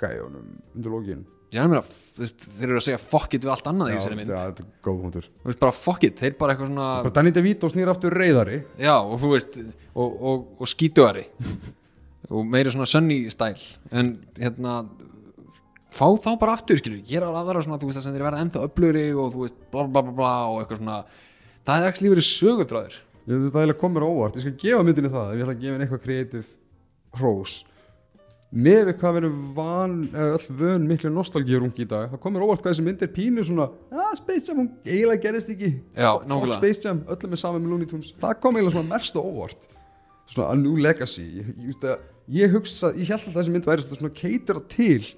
gæjónum 0.00 0.50
undir 0.74 0.92
lógin 0.92 1.22
Já, 1.54 1.60
ég 1.62 1.70
meina, 1.70 1.84
þeir 2.18 2.64
eru 2.66 2.80
að 2.80 2.84
segja 2.88 2.98
fuck 2.98 3.34
it 3.36 3.44
við 3.44 3.52
allt 3.52 3.68
annað 3.70 3.92
í 3.92 3.94
þessari 3.94 4.16
mynd. 4.18 4.32
já, 4.32 4.40
þetta 4.48 4.64
er 4.64 4.70
góð 4.82 4.96
punktur. 5.04 5.26
Þú 5.30 5.50
veist, 5.50 5.60
bara 5.60 5.74
fuck 5.76 6.06
it, 6.08 6.16
þeir 6.18 6.34
bara 6.40 6.54
eitthvað 6.54 6.70
svona 6.72 6.86
bara 7.04 7.14
Danny 7.14 7.32
DeVito 7.36 7.70
snýr 7.70 7.90
aftur 7.92 8.16
reyðari 8.18 8.56
Já, 8.82 8.94
og 8.98 9.14
þú 9.22 9.30
veist, 9.36 9.58
og, 9.94 10.16
og, 10.30 10.44
og 10.58 10.70
skítuari. 10.70 11.28
Og 12.34 12.40
meiri 12.48 12.70
svona 12.72 12.86
sunny 12.88 13.18
stæl 13.28 13.60
en 13.92 14.14
hérna 14.40 14.78
fá 15.94 16.06
þá 16.26 16.30
bara 16.42 16.58
aftur, 16.58 16.80
skilur, 16.80 17.00
gera 17.06 17.30
aðra 17.30 17.62
svona, 17.64 17.78
þú 17.80 17.90
veist, 17.90 18.02
að 18.02 18.06
sem 18.08 18.16
þeir 18.16 18.26
verða 18.26 18.44
ennþá 18.44 18.66
öflugri 18.68 19.08
og 19.14 19.32
þú 19.34 19.46
veist, 19.46 19.58
bla 19.72 19.86
bla 19.86 20.04
bla 20.04 20.14
bla 20.18 20.36
og 20.50 20.60
eitthvað 20.62 20.80
svona. 20.82 21.00
Það 21.64 21.80
hefði 21.80 21.90
ekki 21.92 22.14
verið 22.14 22.28
sögutráður 22.28 23.02
Ég 23.24 23.46
þetta 23.46 23.62
eiginlega 23.62 23.80
komur 23.80 24.04
óvart, 24.04 24.34
ég 24.36 24.44
skal 24.44 24.58
gefa 24.60 24.84
myndinni 24.84 25.08
það 25.12 25.30
ef 25.30 25.38
ég 25.38 25.44
ætla 25.46 25.52
að 25.54 25.60
gefa 25.62 25.74
henni 25.74 25.84
eitthvað 25.86 26.02
kreatív 26.02 26.48
hrós. 27.16 27.54
Með 28.54 28.82
við 28.90 28.98
hvað 29.00 29.14
verður 29.16 29.38
van 29.56 29.94
eða 30.10 30.34
öll 30.36 30.58
vön 30.58 30.84
miklu 30.90 31.10
nostalgíur 31.10 31.64
ungi 31.64 31.86
í 31.86 31.88
dag 31.88 32.12
það 32.12 32.20
komur 32.22 32.44
óvart 32.44 32.60
hvað 32.60 32.74
þessi 32.74 32.84
mynd 32.84 33.00
er 33.06 33.10
pínu 33.16 33.46
svona 33.48 33.70
að 33.88 34.18
Space 34.20 34.50
Jam, 34.50 34.60
hún 34.60 34.68
eiginlega 34.84 35.24
gerðist 35.24 35.54
ekki. 35.54 35.70
Já, 35.96 36.10
nákvæmlega. 36.20 36.58
Space 36.60 36.84
Jam, 36.84 37.00
öllum 37.16 37.34
er 37.34 37.40
saman 37.40 37.64
með 37.64 37.72
Looney 37.72 37.88
Tunes. 37.90 38.12
Það 38.20 38.36
kom 38.44 38.60
eiginlega 38.60 39.00
á 39.00 39.22
óvart. 39.24 39.66
Svona 40.34 40.52
a 40.52 40.60
new 40.60 40.76
legacy. 40.84 41.24
Ég, 41.40 41.48
ég, 41.64 42.06
ég, 42.42 42.52
hugsa, 42.52 42.92
ég 42.92 43.08
held 43.08 43.24
að 43.32 43.40
þessi 43.40 43.56
mynd 43.56 43.66
væri 43.72 43.88
svona 43.88 44.12
keitira 44.20 44.62
til 44.68 45.08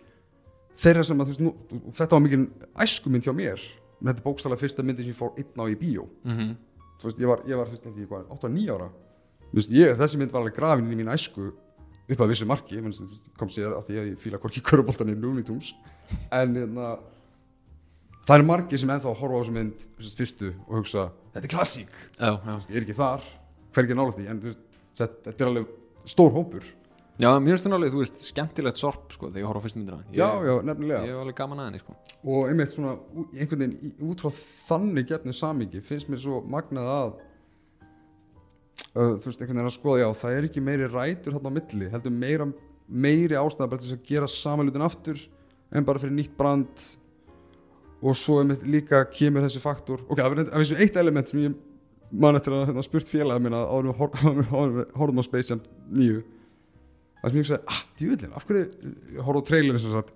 þeirra 0.77 1.05
sem 1.07 1.21
að 1.21 1.27
þú 1.27 1.35
veist, 1.35 1.43
nú, 1.45 1.91
þetta 1.97 2.17
var 2.17 2.25
mikil 2.25 2.41
æskumynd 2.85 3.27
hjá 3.27 3.35
mér. 3.37 3.67
En 4.01 4.11
þetta 4.11 4.21
er 4.21 4.27
bókstæðlega 4.27 4.63
fyrsta 4.63 4.85
myndi 4.85 5.05
sem 5.05 5.13
ég 5.13 5.19
fór 5.19 5.37
einn 5.41 5.63
á 5.63 5.65
í 5.67 5.77
bíó. 5.81 6.07
Mm 6.25 6.37
-hmm. 6.37 6.57
þú 7.01 7.09
veist, 7.09 7.21
ég 7.21 7.29
var, 7.31 7.43
ég 7.47 7.57
var 7.57 7.69
fyrst 7.69 7.87
ekki, 7.87 8.07
hvað, 8.07 8.27
8-9 8.29 8.75
ára. 8.75 8.89
Þú 9.51 9.55
veist, 9.55 9.71
ég, 9.71 9.97
þessi 9.97 10.19
mynd 10.19 10.33
var 10.33 10.41
alveg 10.41 10.57
grafin 10.57 10.93
í 10.93 10.97
mín 10.97 11.13
æsku 11.13 11.53
upp 12.07 12.21
að 12.21 12.29
vissu 12.29 12.47
marki, 12.47 12.81
menn 12.81 12.93
sem 12.93 13.09
kom 13.39 13.49
sér 13.49 13.75
að 13.75 13.89
því 13.89 13.99
að 13.99 14.09
ég 14.11 14.19
fíla 14.23 14.39
hvorki 14.39 14.63
köruboltan 14.63 15.11
í 15.11 15.43
Tunes. 15.43 15.75
En 16.31 16.55
hérna 16.55 16.99
það 18.27 18.39
er 18.39 18.45
margi 18.47 18.79
sem 18.79 18.91
ennþá 18.91 19.15
horfa 19.15 19.39
á 19.39 19.41
þessu 19.43 19.55
mynd 19.55 19.87
veist, 19.99 20.17
fyrstu 20.19 20.53
og 20.69 20.79
hugsa, 20.81 21.11
þetta 21.35 21.47
er 21.47 21.55
klassík. 21.55 21.93
Já, 22.19 22.31
já. 22.47 22.55
Ég 22.71 22.77
er 22.77 22.83
ekki 22.87 22.99
þar, 22.99 23.27
hvergi 23.75 23.95
nálægt 23.95 24.19
því? 24.19 24.27
En 24.31 24.57
þetta 24.97 25.35
er 25.35 25.51
alveg 25.51 25.67
stór 26.07 26.33
hópur 26.35 26.67
Já, 27.17 27.31
mér 27.41 27.55
finnst 27.55 27.65
það 27.65 27.75
alveg, 27.79 27.93
þú 27.95 28.01
veist, 28.03 28.19
skemmtilegt 28.29 28.77
sorp 28.81 29.13
sko, 29.15 29.31
þegar 29.31 29.41
ég 29.41 29.47
horf 29.49 29.57
á 29.57 29.65
fyrstu 29.65 29.79
myndina. 29.81 30.03
Ég, 30.11 30.19
já, 30.21 30.29
já, 30.45 30.53
nefnilega. 30.69 30.99
Ég 31.07 31.15
hef 31.15 31.21
alveg 31.23 31.37
gaman 31.39 31.63
að 31.63 31.69
henni, 31.71 31.81
sko. 31.81 31.95
Og 32.29 32.51
einmitt 32.51 32.75
svona 32.75 32.93
einhvern 33.33 33.63
veginn 33.63 34.11
út 34.11 34.21
frá 34.21 34.43
þannig 34.69 35.09
getnu 35.09 35.33
samingi 35.37 35.81
finnst 35.87 36.11
mér 36.13 36.21
svo 36.21 36.43
magnað 36.53 36.91
að 36.93 37.15
uh, 38.83 39.17
þú 39.17 39.31
veist 39.31 39.41
einhvern 39.41 39.57
veginn 39.63 39.71
að 39.71 39.79
skoða 39.79 40.03
já 40.03 40.09
það 40.21 40.37
er 40.37 40.51
ekki 40.51 40.67
meiri 40.67 40.91
rætur 40.93 41.39
þarna 41.39 41.49
á 41.49 41.57
milli 41.57 41.91
heldur 41.95 42.17
meira, 42.21 42.51
meiri 43.07 43.41
ástæða 43.41 43.71
bara 43.73 43.81
til 43.81 43.89
þess 43.89 43.97
að 43.97 44.13
gera 44.13 44.29
samanlutin 44.37 44.87
aftur 44.91 45.25
en 45.73 45.89
bara 45.89 46.03
fyrir 46.05 46.17
nýtt 46.21 46.37
brand. 46.37 46.87
Og 48.05 48.13
svo 48.21 48.43
einmitt 48.43 48.61
líka 48.69 49.01
kemur 49.09 49.41
þessi 49.47 49.65
faktor 49.65 50.05
ok, 50.05 50.21
það 50.21 50.53
þessu 50.53 50.85
eitt 50.85 51.01
element 51.01 51.33
sem 51.33 51.47
ég 51.47 51.57
man 52.13 52.37
eftir 52.37 52.53
að 52.53 52.69
hérna, 52.69 52.85
spurt 52.85 53.09
félaga 53.09 53.41
það 57.23 57.33
sem 57.33 57.41
ég 57.41 57.49
sagði, 57.51 57.65
ah, 57.73 57.83
djúvillin, 57.99 58.35
af 58.37 58.47
hverju 58.47 58.65
ég 59.17 59.21
horfði 59.27 59.43
á 59.43 59.49
trailerinn 59.51 59.83
sem 59.83 59.95
sagt? 59.95 60.13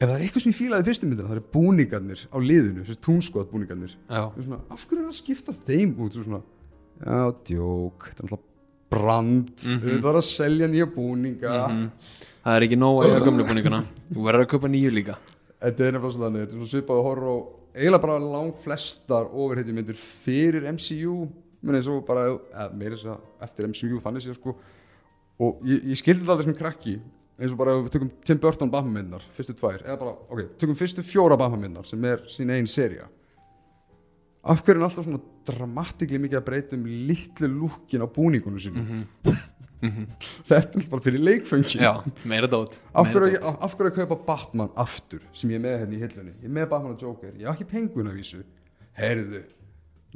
Ef 0.00 0.08
það 0.08 0.14
er 0.14 0.22
eitthvað 0.24 0.44
sem 0.44 0.52
ég 0.54 0.56
fílaði 0.56 0.80
í 0.80 0.88
fyrstu 0.88 1.08
myndina 1.08 1.28
það 1.28 1.36
eru 1.36 1.46
búningarnir 1.54 2.22
á 2.32 2.36
liðinu, 2.40 2.84
þessi 2.88 3.02
túnskot 3.04 3.50
búningarnir 3.52 3.92
Ég 4.08 4.46
svona, 4.46 4.60
af 4.72 4.86
hverju 4.88 5.02
er 5.02 5.10
að 5.10 5.18
skipta 5.18 5.56
þeim 5.66 5.92
út? 6.00 6.16
Svo 6.16 6.24
svona, 6.24 6.40
já, 7.04 7.18
djók 7.50 8.06
þetta 8.08 8.24
er 8.24 8.28
alltaf 8.30 8.46
brand. 8.90 9.52
Mhm. 9.60 10.00
það 10.00 10.08
er 10.10 10.18
að 10.18 10.26
selja 10.26 10.68
nýja 10.70 10.86
búninga. 10.94 11.52
Mhm. 11.68 11.90
það 12.44 12.56
er 12.56 12.66
ekki 12.66 12.80
nóg 12.80 13.02
að 13.02 13.10
eiga 13.10 13.26
gömlu 13.28 13.46
búninguna 13.50 13.84
þú 14.10 14.24
verður 14.24 14.46
að 14.46 14.50
kaupa 14.54 14.72
nýju 14.72 14.90
líka. 14.96 15.18
Þetta 15.60 15.84
er 15.84 15.92
nefnilega 15.92 16.16
svona 16.16 16.30
þetta 16.40 16.48
er 16.48 16.56
svona 16.56 16.72
svipað 16.72 16.96
að 16.96 17.06
horfa 17.10 17.28
á 17.30 17.36
eiginlega 17.76 18.02
bara 18.02 18.18
lang 18.18 18.54
flestar 18.64 19.28
overhitjumyndir 19.30 19.94
fyrir 19.94 20.64
MCU 20.72 21.28
menn 21.62 21.76
eins 21.76 21.88
og 21.92 22.06
bara, 22.06 22.38
eftir 23.44 23.68
MCU 23.68 24.00
þannig 24.00 24.24
séð 24.24 24.38
sko 24.40 24.56
og 25.40 25.64
ég, 25.66 25.86
ég 25.92 26.00
skildi 26.00 26.22
þetta 26.22 26.36
aldrei 26.36 26.50
sem 26.50 26.58
krakki 26.58 26.98
eins 27.40 27.54
og 27.54 27.60
bara 27.60 27.78
við 27.78 27.94
tökum 27.94 28.10
Tim 28.26 28.40
Burton 28.40 28.72
Batman 28.72 28.96
myndar 28.98 29.24
fyrstu 29.36 29.56
tvær, 29.56 29.80
eða 29.86 29.96
bara, 30.00 30.16
ok, 30.28 30.42
tökum 30.60 30.76
fyrstu 30.78 31.04
fjóra 31.06 31.38
Batman 31.40 31.64
myndar 31.64 31.88
sem 31.88 32.04
er 32.08 32.26
sín 32.32 32.52
einn 32.52 32.68
seria 32.70 33.08
af 34.40 34.62
hverju 34.64 34.76
er 34.76 34.80
hann 34.80 34.88
alltaf 34.88 35.06
svona 35.06 35.20
dramatikli 35.48 36.20
mikið 36.20 36.40
að 36.40 36.44
breyta 36.46 36.76
um 36.76 36.84
litlu 37.08 37.48
lúkin 37.52 38.04
á 38.04 38.08
búningunum 38.08 38.60
sínum? 38.62 39.02
Þetta 40.48 40.76
er 40.76 40.88
bara 40.92 41.04
fyrir 41.04 41.22
leikfengi 41.24 41.80
já, 41.80 41.92
meira 42.28 42.48
dót 42.52 42.82
Af 42.92 43.08
hverju, 43.12 43.38
af, 43.40 43.54
af 43.64 43.76
hverju 43.78 43.92
að 43.92 44.00
kaupa 44.02 44.18
Batman 44.26 44.72
aftur 44.80 45.22
sem 45.32 45.52
ég 45.52 45.60
er 45.60 45.64
með 45.64 45.78
hérna 45.80 45.96
í 45.96 46.00
hillunni? 46.02 46.34
Ég 46.42 46.50
er 46.50 46.56
með 46.58 46.68
Batman 46.72 46.96
og 46.96 47.04
Joker, 47.04 47.32
ég 47.40 47.48
haf 47.48 47.56
ekki 47.56 47.70
pengun 47.70 48.10
að 48.10 48.18
vísu. 48.20 48.42
Heyrðu, 49.00 49.40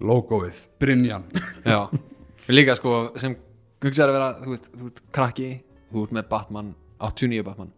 logoið 0.04 0.60
Brynjan, 0.82 1.24
já, 1.64 1.80
líka 2.58 2.76
sko 2.76 2.98
sem 3.20 3.38
hugsaður 3.84 4.12
að 4.12 4.18
vera, 4.18 4.28
þú 4.42 4.54
veist, 4.54 4.68
þú 4.72 4.88
veist 4.88 5.02
krakki, 5.14 5.50
þú 5.92 6.04
ert 6.06 6.16
með 6.18 6.28
Batman 6.32 6.74
89 7.04 7.46
Batman, 7.46 7.72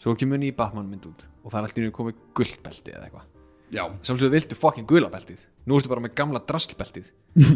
svo 0.00 0.16
kemur 0.20 0.42
ný 0.42 0.52
Batman 0.56 0.90
mynd 0.90 1.08
út 1.10 1.26
og 1.40 1.52
það 1.52 1.60
er 1.60 1.68
alltaf 1.68 1.94
komið 1.96 2.20
gullbelti 2.36 2.94
eða 2.94 3.08
eitthvað, 3.08 3.30
já, 3.72 3.84
sjálfsögðu 4.04 4.34
viltu 4.36 4.60
fucking 4.60 4.90
gulabeltið, 4.90 5.46
nú 5.66 5.80
ertu 5.80 5.92
bara 5.92 6.04
með 6.04 6.16
gamla 6.20 6.44
drastlbeltið 6.48 7.10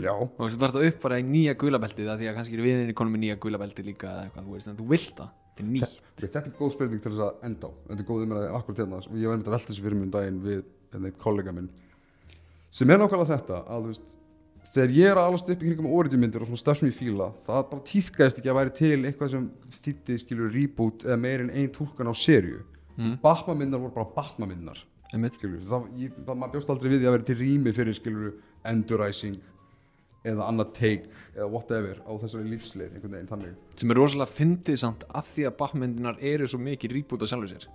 já. 0.04 0.12
Og 0.14 0.52
þú 0.52 0.66
ert 0.66 0.76
að 0.78 0.86
upp 0.88 1.00
bara 1.02 1.18
í 1.18 1.24
nýja 1.26 1.54
gulabeltið 1.58 2.10
að 2.10 2.20
því 2.20 2.28
að 2.30 2.36
kannski 2.38 2.58
er 2.58 2.64
viðinni 2.64 2.94
konum 2.96 3.14
með 3.16 3.24
nýja 3.24 3.38
gulabeltið 3.42 3.88
líka 3.90 4.10
eða 4.10 4.26
eitthvað, 4.26 4.46
þú 4.46 4.54
veist, 4.54 4.68
en 4.70 4.78
þú 4.78 4.86
vilt 4.92 5.16
það. 5.18 5.32
Þetta 5.54 5.64
er 5.64 5.70
nýtt, 5.70 5.96
þetta 6.20 6.40
er 6.40 6.54
góð 6.58 6.72
spurning 6.74 7.02
til 7.02 7.12
þess 7.14 7.24
að 7.24 7.48
enda 7.48 7.70
á. 7.70 7.72
Þetta 7.88 8.04
er 8.04 8.08
góð 8.08 8.24
umræði 8.26 8.52
akkur 8.58 8.76
til 8.78 8.86
þess 8.90 9.10
og 9.10 9.18
ég 9.18 9.28
var 9.28 9.36
einmitt 9.36 9.50
að 9.50 9.56
velta 9.56 9.70
þessu 9.70 9.84
fyrir 9.84 9.98
minn 10.00 10.14
daginn 10.14 10.40
við 10.44 10.60
hérna, 10.94 11.10
einn 11.10 11.18
kollega 11.24 11.54
minn 11.54 11.70
sem 12.74 12.90
er 12.90 12.98
nákvæmlega 12.98 13.30
þetta 13.30 13.60
að 13.70 13.84
þú 13.84 13.92
veist 13.92 14.08
þegar 14.74 14.94
ég 14.98 15.10
er 15.10 15.20
að 15.20 15.28
alast 15.30 15.50
upp 15.54 15.62
í 15.62 15.68
kringum 15.68 15.92
orðjumyndir 15.94 16.42
og 16.44 16.50
svona 16.50 16.62
stafsum 16.62 16.90
í 16.90 16.94
fíla 16.94 17.30
það 17.46 17.68
bara 17.70 17.86
tíðgæðist 17.90 18.40
ekki 18.40 18.50
að 18.52 18.58
væri 18.60 18.74
til 18.80 18.96
eitthvað 19.00 19.34
sem 19.34 19.50
þýtti 19.78 20.18
skilur 20.24 20.54
reboot 20.54 21.06
eða 21.06 21.20
meir 21.20 21.44
en 21.44 21.54
ein 21.54 21.70
túlkan 21.74 22.10
á 22.10 22.14
serju 22.14 22.64
mm. 22.98 23.20
Batman 23.22 23.60
myndar 23.62 23.82
voru 23.82 23.94
bara 23.94 24.12
Batman 24.16 24.50
myndar 24.50 24.82
einmitt. 25.14 25.38
Skilur, 25.38 25.62
það, 25.68 25.90
ég, 26.00 26.14
það 26.26 26.38
maður 26.40 26.56
bjóst 26.56 26.72
aldrei 26.74 26.90
við 26.92 27.02
því 27.02 27.08
að 27.08 27.16
vera 27.16 27.28
til 27.28 27.36
rými 27.40 27.74
fyrir 27.76 27.98
skilur 27.98 28.32
enduræsing 28.70 29.38
eða 30.24 30.48
annað 30.48 30.72
take 30.78 31.10
eða 31.34 31.48
whatever 31.52 32.00
á 32.00 32.12
þessari 32.22 32.52
lífsleið 32.54 32.94
einhvern 32.96 33.16
veginn 33.18 33.30
þannig. 33.30 33.56
Sem 33.76 33.92
er 33.92 34.00
rosalega 34.00 34.38
fyndið 34.38 34.78
samt 34.80 35.06
að 35.10 35.30
því 35.30 35.48
að 35.50 35.56
Batman-myndinar 35.60 36.22
eru 36.32 36.48
svo 36.48 36.60
mikið 36.64 36.98
rýbúta 36.98 37.28
sjálfur 37.28 37.52
sér 37.52 37.68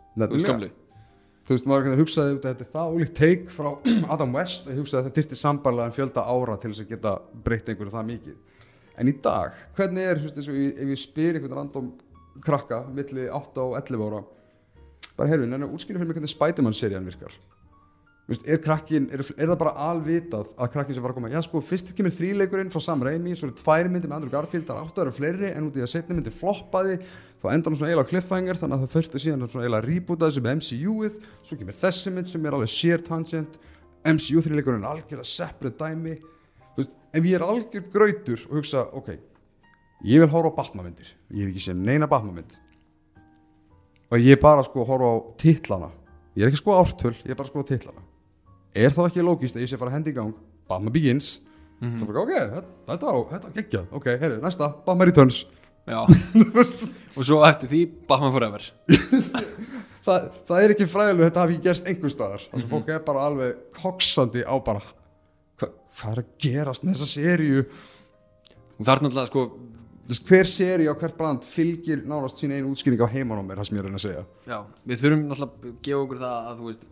þú 1.48 1.56
veist 1.56 1.70
maður 1.70 1.86
kannar 1.88 2.02
hugsaði 2.04 2.36
út 2.36 2.46
að 2.46 2.52
þetta 2.54 2.66
er 2.66 2.74
það 2.74 2.96
ólíkt 2.96 3.16
take 3.20 3.54
frá 3.54 3.70
Adam 4.14 4.36
West 4.38 4.68
ég 4.70 4.82
hugsaði 4.82 5.00
að 5.00 5.08
þetta 5.08 5.22
þyrfti 5.22 5.40
sambarlega 5.40 5.90
en 5.90 5.96
fjölda 5.98 6.26
ára 6.26 6.58
til 6.60 6.74
þess 6.74 6.86
að 6.86 6.92
geta 6.96 7.16
breytt 7.46 7.72
einhverju 7.72 7.96
það 7.96 8.10
mikið. 8.14 8.66
En 9.00 9.08
í 9.10 9.16
dag, 9.24 9.62
hvernig 9.78 10.10
er, 10.12 10.20
þú 10.20 10.30
veist, 10.30 10.52
ef 10.52 10.92
ég 10.94 11.00
spyr 11.00 11.40
einhvern 11.40 11.58
random 11.62 11.94
krakka 12.44 12.84
milli 12.94 13.30
8 13.32 13.64
og 13.64 13.78
11 13.80 14.06
ára 14.10 14.26
bara 15.20 15.34
heyrðu, 15.34 15.48
en 15.52 15.68
útskýra 15.68 16.00
fyrir 16.00 16.10
mig 16.10 16.18
hvernig 16.18 16.32
Spiderman-serían 16.32 17.08
virkar. 17.08 17.34
Þú 17.34 17.49
veist, 18.30 18.46
er 18.46 18.60
krakkin, 18.62 19.08
er, 19.14 19.24
er 19.34 19.50
það 19.50 19.58
bara 19.58 19.72
alvitað 19.90 20.52
að 20.54 20.72
krakkin 20.76 20.96
sem 20.96 21.04
var 21.04 21.14
að 21.14 21.18
koma, 21.18 21.32
já 21.34 21.42
sko, 21.46 21.62
fyrst 21.66 21.94
kemur 21.98 22.14
þríleikurinn 22.14 22.70
frá 22.74 22.82
Sam 22.84 23.02
Raimi, 23.06 23.34
svo 23.38 23.48
eru 23.48 23.56
tvær 23.58 23.90
myndir 23.90 24.12
með 24.12 24.20
Andrew 24.20 24.34
Garfield, 24.34 24.68
það 24.68 24.78
er 24.78 24.84
áttu 24.84 25.02
að 25.02 25.06
eru 25.08 25.14
fleiri, 25.16 25.50
en 25.50 25.70
út 25.70 25.80
í 25.80 25.84
að 25.84 25.92
setni 25.96 26.18
myndir 26.18 26.36
floppaði, 26.38 27.00
þá 27.42 27.48
endar 27.54 27.74
hann 27.74 27.80
svona 27.80 27.90
eiginlega 27.90 28.12
cliffhanger, 28.12 28.60
þannig 28.62 28.78
að 28.78 28.84
það 28.84 28.94
þurfti 28.96 29.22
síðan 29.24 29.48
svona 29.48 29.66
eiginlega 29.66 29.82
að 29.82 29.90
reboota 29.90 30.30
þessu 30.30 30.44
með 30.46 30.60
MCU-ið, 30.60 31.18
svo 31.50 31.58
kemur 31.60 31.78
þessi 31.80 32.14
mynd 32.14 32.30
sem 32.30 32.46
er 32.46 32.58
alveg 32.58 32.74
sheer 32.74 33.06
tangent, 33.08 33.58
MCU 34.14 34.44
þríleikurinn 34.46 34.86
er 34.86 34.92
algjörlega 34.92 35.32
separate 35.32 35.82
dæmi, 35.82 36.18
veist, 36.78 36.94
ef 37.10 37.30
ég 37.32 37.40
er 37.40 37.48
algjör 37.48 37.88
grautur 37.96 38.46
og 38.52 38.60
hugsa, 38.60 38.86
ok, 39.00 39.10
ég 40.06 40.22
vil 40.22 40.30
horfa 40.30 40.54
á 40.54 40.58
Batman-myndir, 40.62 41.16
ég 41.34 41.48
hef 41.48 41.56
ekki 41.56 41.66
séð 41.66 41.82
neina 41.82 42.12
Batman-mynd, 42.12 42.60
og 44.10 44.22
ég 44.22 44.38
er 44.38 44.44
bara 44.44 44.64
sko 44.68 44.86
að 44.86 44.94
horfa 44.94 45.10
á 45.10 45.18
titlana, 45.42 45.92
ég 46.38 46.46
er 46.46 46.54
ekki 46.54 46.62
sko 46.62 46.78
ártöl, 46.78 47.16
ég 47.26 47.34
er 47.34 47.40
bara 47.40 47.52
sko 47.52 47.66
á 47.66 47.70
titlana 47.74 48.09
er 48.74 48.96
þá 48.96 49.06
ekki 49.08 49.26
lógist 49.26 49.58
að 49.58 49.66
ég 49.66 49.72
sé 49.72 49.80
fara 49.80 49.94
hendi 49.94 50.14
í 50.14 50.18
gang 50.18 50.36
Batman 50.70 50.94
Begins? 50.94 51.40
Mm 51.80 52.02
-hmm. 52.02 52.18
ok, 52.24 52.34
þetta, 52.88 53.08
á, 53.08 53.16
þetta 53.32 53.54
geggjað. 53.56 53.86
Ok, 53.92 54.06
heyrðu, 54.06 54.42
næsta, 54.44 54.74
Batman 54.86 55.08
Returns. 55.08 55.46
Og 57.18 57.26
svo 57.26 57.40
eftir 57.48 57.70
því 57.70 57.82
Batman 58.08 58.34
Forever. 58.36 58.62
Það, 60.10 60.30
það 60.48 60.64
er 60.64 60.72
ekki 60.74 60.86
fræðilegu 60.90 61.26
þetta 61.28 61.42
hafi 61.44 61.54
ekki 61.54 61.66
gerst 61.68 61.88
einhver 61.92 62.12
staðar. 62.14 62.44
Þannig 62.50 62.66
að 62.66 62.72
fólk 62.72 62.88
er 62.90 63.02
bara 63.06 63.24
alveg 63.30 63.58
koksandi 63.76 64.42
á 64.48 64.56
bara 64.64 64.82
hva, 65.60 65.68
hvað 66.00 66.14
er 66.14 66.22
að 66.24 66.30
gerast 66.40 66.86
með 66.88 67.02
þessa 67.04 67.26
og 68.80 68.88
það 68.88 68.94
er 68.94 69.04
náttúrulega 69.04 69.30
sko 69.30 69.44
hver 70.30 70.50
seríu 70.50 70.96
á 70.96 70.98
hvert 70.98 71.18
brand 71.20 71.46
fylgir 71.46 72.02
nánast 72.08 72.40
sín 72.40 72.56
einu 72.56 72.72
útskýring 72.72 73.04
á 73.04 73.12
heiman 73.12 73.44
á 73.44 73.46
mér 73.46 73.60
það 73.60 73.68
sem 73.68 73.78
ég 73.78 73.84
er 73.84 73.92
að 73.92 74.06
segja. 74.06 74.24
Já, 74.48 74.58
við 74.88 75.04
þurfum 75.04 75.26
náttúrulega 75.28 75.70
að 75.70 75.76
gefa 75.86 76.00
okkur 76.06 76.22
það 76.24 76.48
að 76.50 76.62
þú 76.62 76.70
veist 76.70 76.88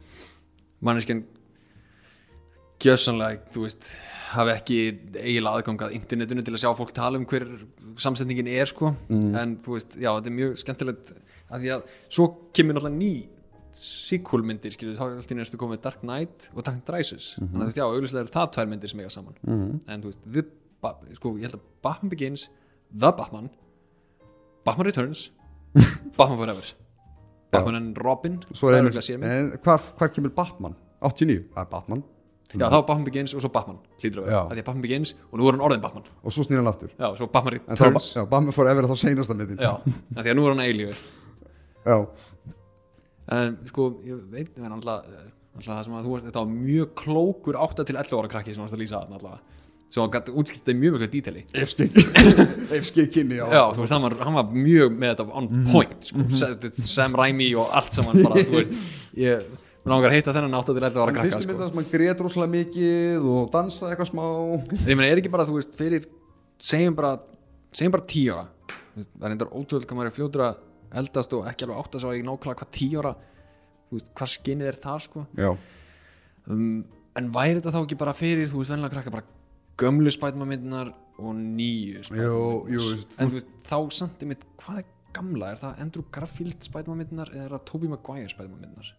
manneskjan 0.85 1.23
gjössanlega, 2.83 3.39
þú 3.53 3.63
veist 3.65 3.87
hafi 4.33 4.51
ekki 4.53 4.77
eiginlega 5.17 5.53
aðgang 5.61 5.81
að 5.87 5.95
internetinu 5.97 6.43
til 6.45 6.53
að 6.53 6.61
sjá 6.63 6.69
fólk 6.77 6.91
tala 6.95 7.17
um 7.19 7.25
hver 7.29 7.45
samsetningin 8.03 8.49
er 8.51 8.69
sko, 8.69 8.91
en 9.09 9.55
þú 9.65 9.77
veist 9.77 9.97
já, 9.97 10.11
þetta 10.11 10.29
er 10.31 10.35
mjög 10.37 10.59
skemmtilegt 10.61 11.13
að 11.47 11.63
því 11.63 11.71
að 11.77 11.87
svo 12.09 12.27
kemur 12.53 12.77
náttúrulega 12.77 12.99
ný 12.99 13.11
sequel 13.77 14.41
myndir, 14.47 14.73
skilju, 14.73 14.95
þá 14.97 15.03
er 15.05 15.15
alltaf 15.19 15.37
næstu 15.37 15.59
komið 15.61 15.81
Dark 15.83 16.01
Knight 16.01 16.47
og 16.55 16.63
Dark 16.65 16.87
Rises. 16.89 17.35
Þannig 17.37 17.53
að 17.53 17.61
þú 17.61 17.67
veist, 17.67 17.77
já, 17.77 17.85
auðvitað 17.85 18.21
eru 18.23 18.33
það 18.33 18.47
tvær 18.55 18.69
myndir 18.71 18.91
sem 18.93 19.01
eiga 19.03 19.13
saman. 19.13 19.37
En 19.87 20.01
þú 20.03 20.11
veist, 20.11 20.23
the, 20.33 20.43
sko, 21.19 21.33
ég 21.37 21.45
held 21.45 21.57
að 21.59 21.65
Batman 21.85 22.13
Begins, 22.13 22.47
The 22.89 23.11
Batman 23.13 23.49
Batman 24.65 24.89
Returns 24.89 25.27
Batman 26.17 26.39
Forever. 26.41 26.73
Batman 27.53 27.79
and 27.79 28.01
Robin 28.03 28.39
það 28.49 28.73
er 28.73 28.81
örugglega 28.81 29.05
sér 29.05 29.21
mynd. 29.21 29.53
hvar 29.63 30.11
kemur 30.15 30.33
Batman? 30.35 30.73
89, 31.05 31.45
það 31.53 31.61
er 31.63 31.69
Batman 31.71 32.03
já, 32.53 32.65
þá 32.71 32.77
Batman 32.87 33.05
Begins 33.07 33.33
og 33.35 33.43
svo 33.43 33.51
Batman 33.51 33.79
hlýtur 33.99 34.21
að 34.21 34.27
vera, 34.27 34.35
Já. 34.37 34.41
að 34.45 34.53
því 34.53 34.61
að 34.61 34.67
Batman 34.69 34.83
Begins 34.85 35.13
og 35.27 35.39
nú 35.39 35.47
er 35.47 35.57
hann 35.57 35.63
orðin 35.67 35.83
Batman. 35.83 36.05
Og 36.23 36.35
svo 36.35 36.45
snýr 36.47 36.61
hann 36.61 36.71
aftur. 36.71 36.93
Já, 36.95 37.07
svo 37.19 37.27
Batman 37.33 37.57
en 37.57 37.75
þá 37.75 37.83
er 37.83 37.91
Returns. 37.91 38.09
Já, 38.15 38.23
Batman 38.31 38.55
Forever 38.55 38.87
er 38.87 38.91
þá 38.91 39.01
seinasta 39.01 39.35
myndin. 39.37 39.59
Já, 39.59 39.73
að 40.15 40.21
því 40.21 40.31
að 40.31 40.37
nú 40.39 40.45
er 40.45 40.55
hann 40.55 40.63
eilífur 40.63 41.03
já. 41.87 41.97
en 43.37 43.59
sko, 43.67 43.89
ég 44.07 44.23
veit 44.31 44.55
við 44.55 44.71
alltaf, 44.71 45.11
alltaf 45.57 45.73
það 45.73 45.83
sem 45.89 45.99
að 45.99 46.07
þú 46.07 46.15
varst 46.15 46.29
þetta 46.29 46.43
var 46.45 46.55
mjög 46.55 46.95
klókur 47.03 47.59
8 47.67 47.87
til 47.87 47.99
11 47.99 48.17
ára 48.21 48.31
krakki 48.31 48.55
sem 48.55 48.63
varst 48.63 48.77
að 48.77 48.83
lýsa 48.85 49.01
þarna 49.01 49.19
allavega. 49.19 49.55
Svo 49.87 50.03
hann 50.03 50.11
gæti 50.11 50.33
útskipt 50.35 50.65
það 50.67 50.79
mjög 50.81 50.97
mjög 50.97 51.11
díteli 51.13 51.45
efski 52.75 53.05
kynni 53.11 53.37
já. 53.39 53.47
þú 53.71 53.85
veist, 53.85 53.93
hann 53.95 54.03
var, 54.03 54.17
hann 54.19 54.35
var 54.35 54.49
mjög 54.51 54.97
með 54.99 55.13
þetta 55.13 55.27
on 55.39 55.47
point 55.71 56.09
sko, 56.09 56.25
Sam 56.83 57.15
Raimi 57.15 57.53
og 57.55 57.71
allt 57.71 57.95
saman 57.95 58.19
bara, 58.19 58.43
þú 58.43 58.57
veist, 58.57 58.75
ég 59.15 59.47
mér 59.87 59.93
langar 59.95 60.11
að 60.11 60.17
heita 60.17 60.35
þennan 60.35 60.57
8 60.59 60.75
til 60.75 60.83
11 60.83 60.99
ára 60.99 61.13
krakka 61.15 61.25
fyrstu 61.27 61.41
sko. 61.45 61.51
myndin 61.53 61.71
sem 61.71 61.79
hann 61.79 61.89
grét 61.93 62.23
rosalega 62.25 62.53
mikið 62.57 63.27
og 63.31 63.51
dansaði 63.53 63.95
eitthvað 63.95 64.09
smá. 64.11 64.25
Ég 64.83 64.99
meina, 64.99 65.07
er 65.07 65.21
ekki 65.21 65.31
bara, 65.31 65.47
þú 65.47 65.55
veist, 65.57 65.77
fyrir 65.79 66.07
segjum 66.59 66.97
bara, 66.97 67.13
segjum 67.71 67.95
bara 67.95 68.07
10 68.11 68.33
ára. 68.35 68.45
Það 68.97 69.25
er 69.29 69.35
endar 69.35 69.53
ótrúlega 69.53 69.87
hvað 69.87 69.99
maður 70.01 70.11
er 70.11 70.17
fljótur 70.17 70.43
að 70.43 70.61
eldast 71.01 71.33
og 71.37 71.47
ekki 71.49 71.67
alveg 71.67 71.81
átt 71.81 71.97
að 71.97 72.03
svo 72.03 72.13
ekki 72.13 72.27
nákvæmlega 72.27 72.61
hvað 72.61 72.71
10 72.79 72.99
ára 73.01 73.15
þú 73.87 73.97
veist, 73.97 74.11
hvað 74.19 74.31
skinnið 74.33 74.71
er 74.71 74.79
það 74.83 75.01
sko. 75.07 75.25
Um, 76.47 76.67
en 77.17 77.31
væri 77.35 77.57
þetta 77.59 77.75
þá 77.75 77.81
ekki 77.81 77.99
bara 78.03 78.15
fyrir 78.17 78.51
þú 78.51 78.61
veist, 78.61 78.73
venlega 78.75 78.95
krakka 78.95 79.15
bara 79.15 79.27
gömlu 79.77 80.11
spætmamyndinar 80.13 80.93
og 81.17 81.33
nýju 81.37 82.03
Spider-Man. 82.07 83.03
en 83.17 83.31
þú 83.31 83.39
veist, 83.39 83.51
þá 83.67 83.77
samt 83.99 84.23
einmitt, 84.23 84.45
hvað 84.61 84.83
er 84.83 84.87
gamla, 85.17 85.51
er 85.53 85.61
það 85.61 85.83
Andrew 85.85 86.05
Garfield 86.13 86.65
spætmamyndinar 86.65 87.31
eða 87.33 87.45
er 87.45 87.55
það 87.55 87.67
Tobey 87.71 87.91
Maguire 87.91 88.31
spætmamyndinar 88.33 88.93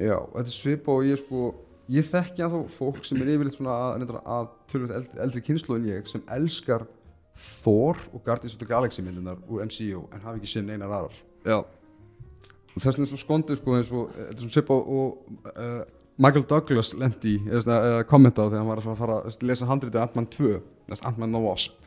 já, 0.00 0.16
þetta 0.16 0.48
er 0.48 0.56
svipa 0.56 0.94
og 0.94 1.06
ég 1.08 1.20
sko 1.20 1.44
ég 1.92 2.06
þekki 2.08 2.44
að 2.44 2.56
þó 2.56 2.74
fólk 2.78 3.06
sem 3.06 3.20
er 3.20 3.32
yfirleitt 3.34 3.58
svona 3.58 3.74
að, 3.92 4.12
að 4.24 4.50
tölvöld 4.72 4.94
eldri, 4.98 5.22
eldri 5.26 5.42
kynslu 5.44 5.78
en 5.78 5.88
ég 5.90 6.10
sem 6.10 6.24
elskar 6.36 6.86
Thor 7.34 7.98
og 8.14 8.22
Guardians 8.24 8.54
of 8.54 8.62
the 8.62 8.68
Galaxy 8.68 9.02
myndinar 9.02 9.40
úr 9.50 9.64
MCU 9.66 10.04
en 10.14 10.22
hafi 10.22 10.40
ekki 10.40 10.52
sinn 10.52 10.70
einar 10.70 10.92
aðrar. 10.94 11.18
Já, 11.44 11.58
og 11.60 12.78
þess 12.78 12.94
vegna 12.94 13.06
er 13.06 13.10
svo 13.10 13.20
skondið 13.20 13.60
sko 13.60 13.76
eins 13.78 13.92
og 13.92 14.14
þetta 14.14 14.40
svona 14.40 14.54
svipa 14.54 14.78
og 14.78 15.50
uh, 15.50 15.82
Michael 16.14 16.46
Douglas 16.46 16.92
lendi 16.98 17.36
eða 17.50 18.04
kommenta 18.06 18.46
á 18.46 18.48
þegar 18.48 18.60
hann 18.62 18.70
var 18.70 18.82
að 18.82 19.00
fara 19.00 19.20
að 19.26 19.46
lesa 19.50 19.68
handritið 19.68 20.02
Ant-Man 20.04 20.30
2 20.30 20.52
þess 20.90 21.06
Ant-Man 21.10 21.34
no 21.34 21.42
Wasp. 21.48 21.80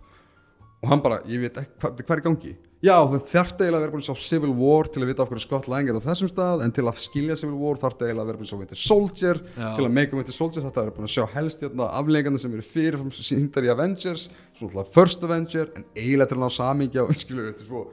Og 0.83 0.91
hann 0.91 1.01
bara, 1.01 1.21
ég 1.25 1.41
veit 1.41 1.57
ekki 1.57 1.79
hvað, 1.81 2.01
hvað 2.03 2.17
er 2.17 2.25
gangi 2.27 2.53
já, 2.83 2.93
það 2.93 3.23
þarf 3.31 3.61
eiginlega 3.61 3.77
að 3.77 3.83
vera 3.85 3.93
búin 3.95 4.03
að 4.03 4.09
sjá 4.09 4.27
Civil 4.27 4.53
War 4.57 4.89
til 4.91 5.03
að 5.03 5.11
vita 5.11 5.23
af 5.23 5.31
hverju 5.31 5.43
Scott 5.45 5.69
Lang 5.71 5.89
er 5.89 5.97
á 5.97 6.07
þessum 6.07 6.31
stað 6.31 6.63
en 6.65 6.73
til 6.77 6.85
að 6.85 7.01
skilja 7.01 7.37
Civil 7.39 7.59
War 7.61 7.79
þarf 7.81 8.01
eiginlega 8.01 8.25
að 8.25 8.31
vera 8.31 8.41
búin 8.41 8.47
að 8.47 8.51
sjá 8.51 8.59
Winter 8.61 8.81
Soldier 8.81 9.41
Já. 9.55 9.69
til 9.77 9.85
að 9.87 9.93
make 9.97 10.13
um 10.13 10.21
Winter 10.21 10.37
Soldier 10.37 10.67
þetta 10.67 10.83
er 10.83 10.95
búin 10.97 11.09
að 11.09 11.13
sjá 11.15 11.25
helst 11.33 11.63
hérna, 11.65 11.89
afleggandi 12.01 12.41
sem 12.43 12.53
eru 12.53 12.65
fyrir 12.65 13.07
síndar 13.17 13.65
í 13.65 13.71
Avengers 13.73 14.27
svo 14.53 14.67
náttúrulega 14.67 14.93
First 14.97 15.25
Avenger 15.25 15.71
en 15.73 15.87
eiginlega 15.97 16.33
til 16.33 16.37
að 16.37 16.45
ná 16.45 17.17
skilur 17.21 17.49
þetta 17.49 17.65
er 17.65 17.71
svo 17.71 17.87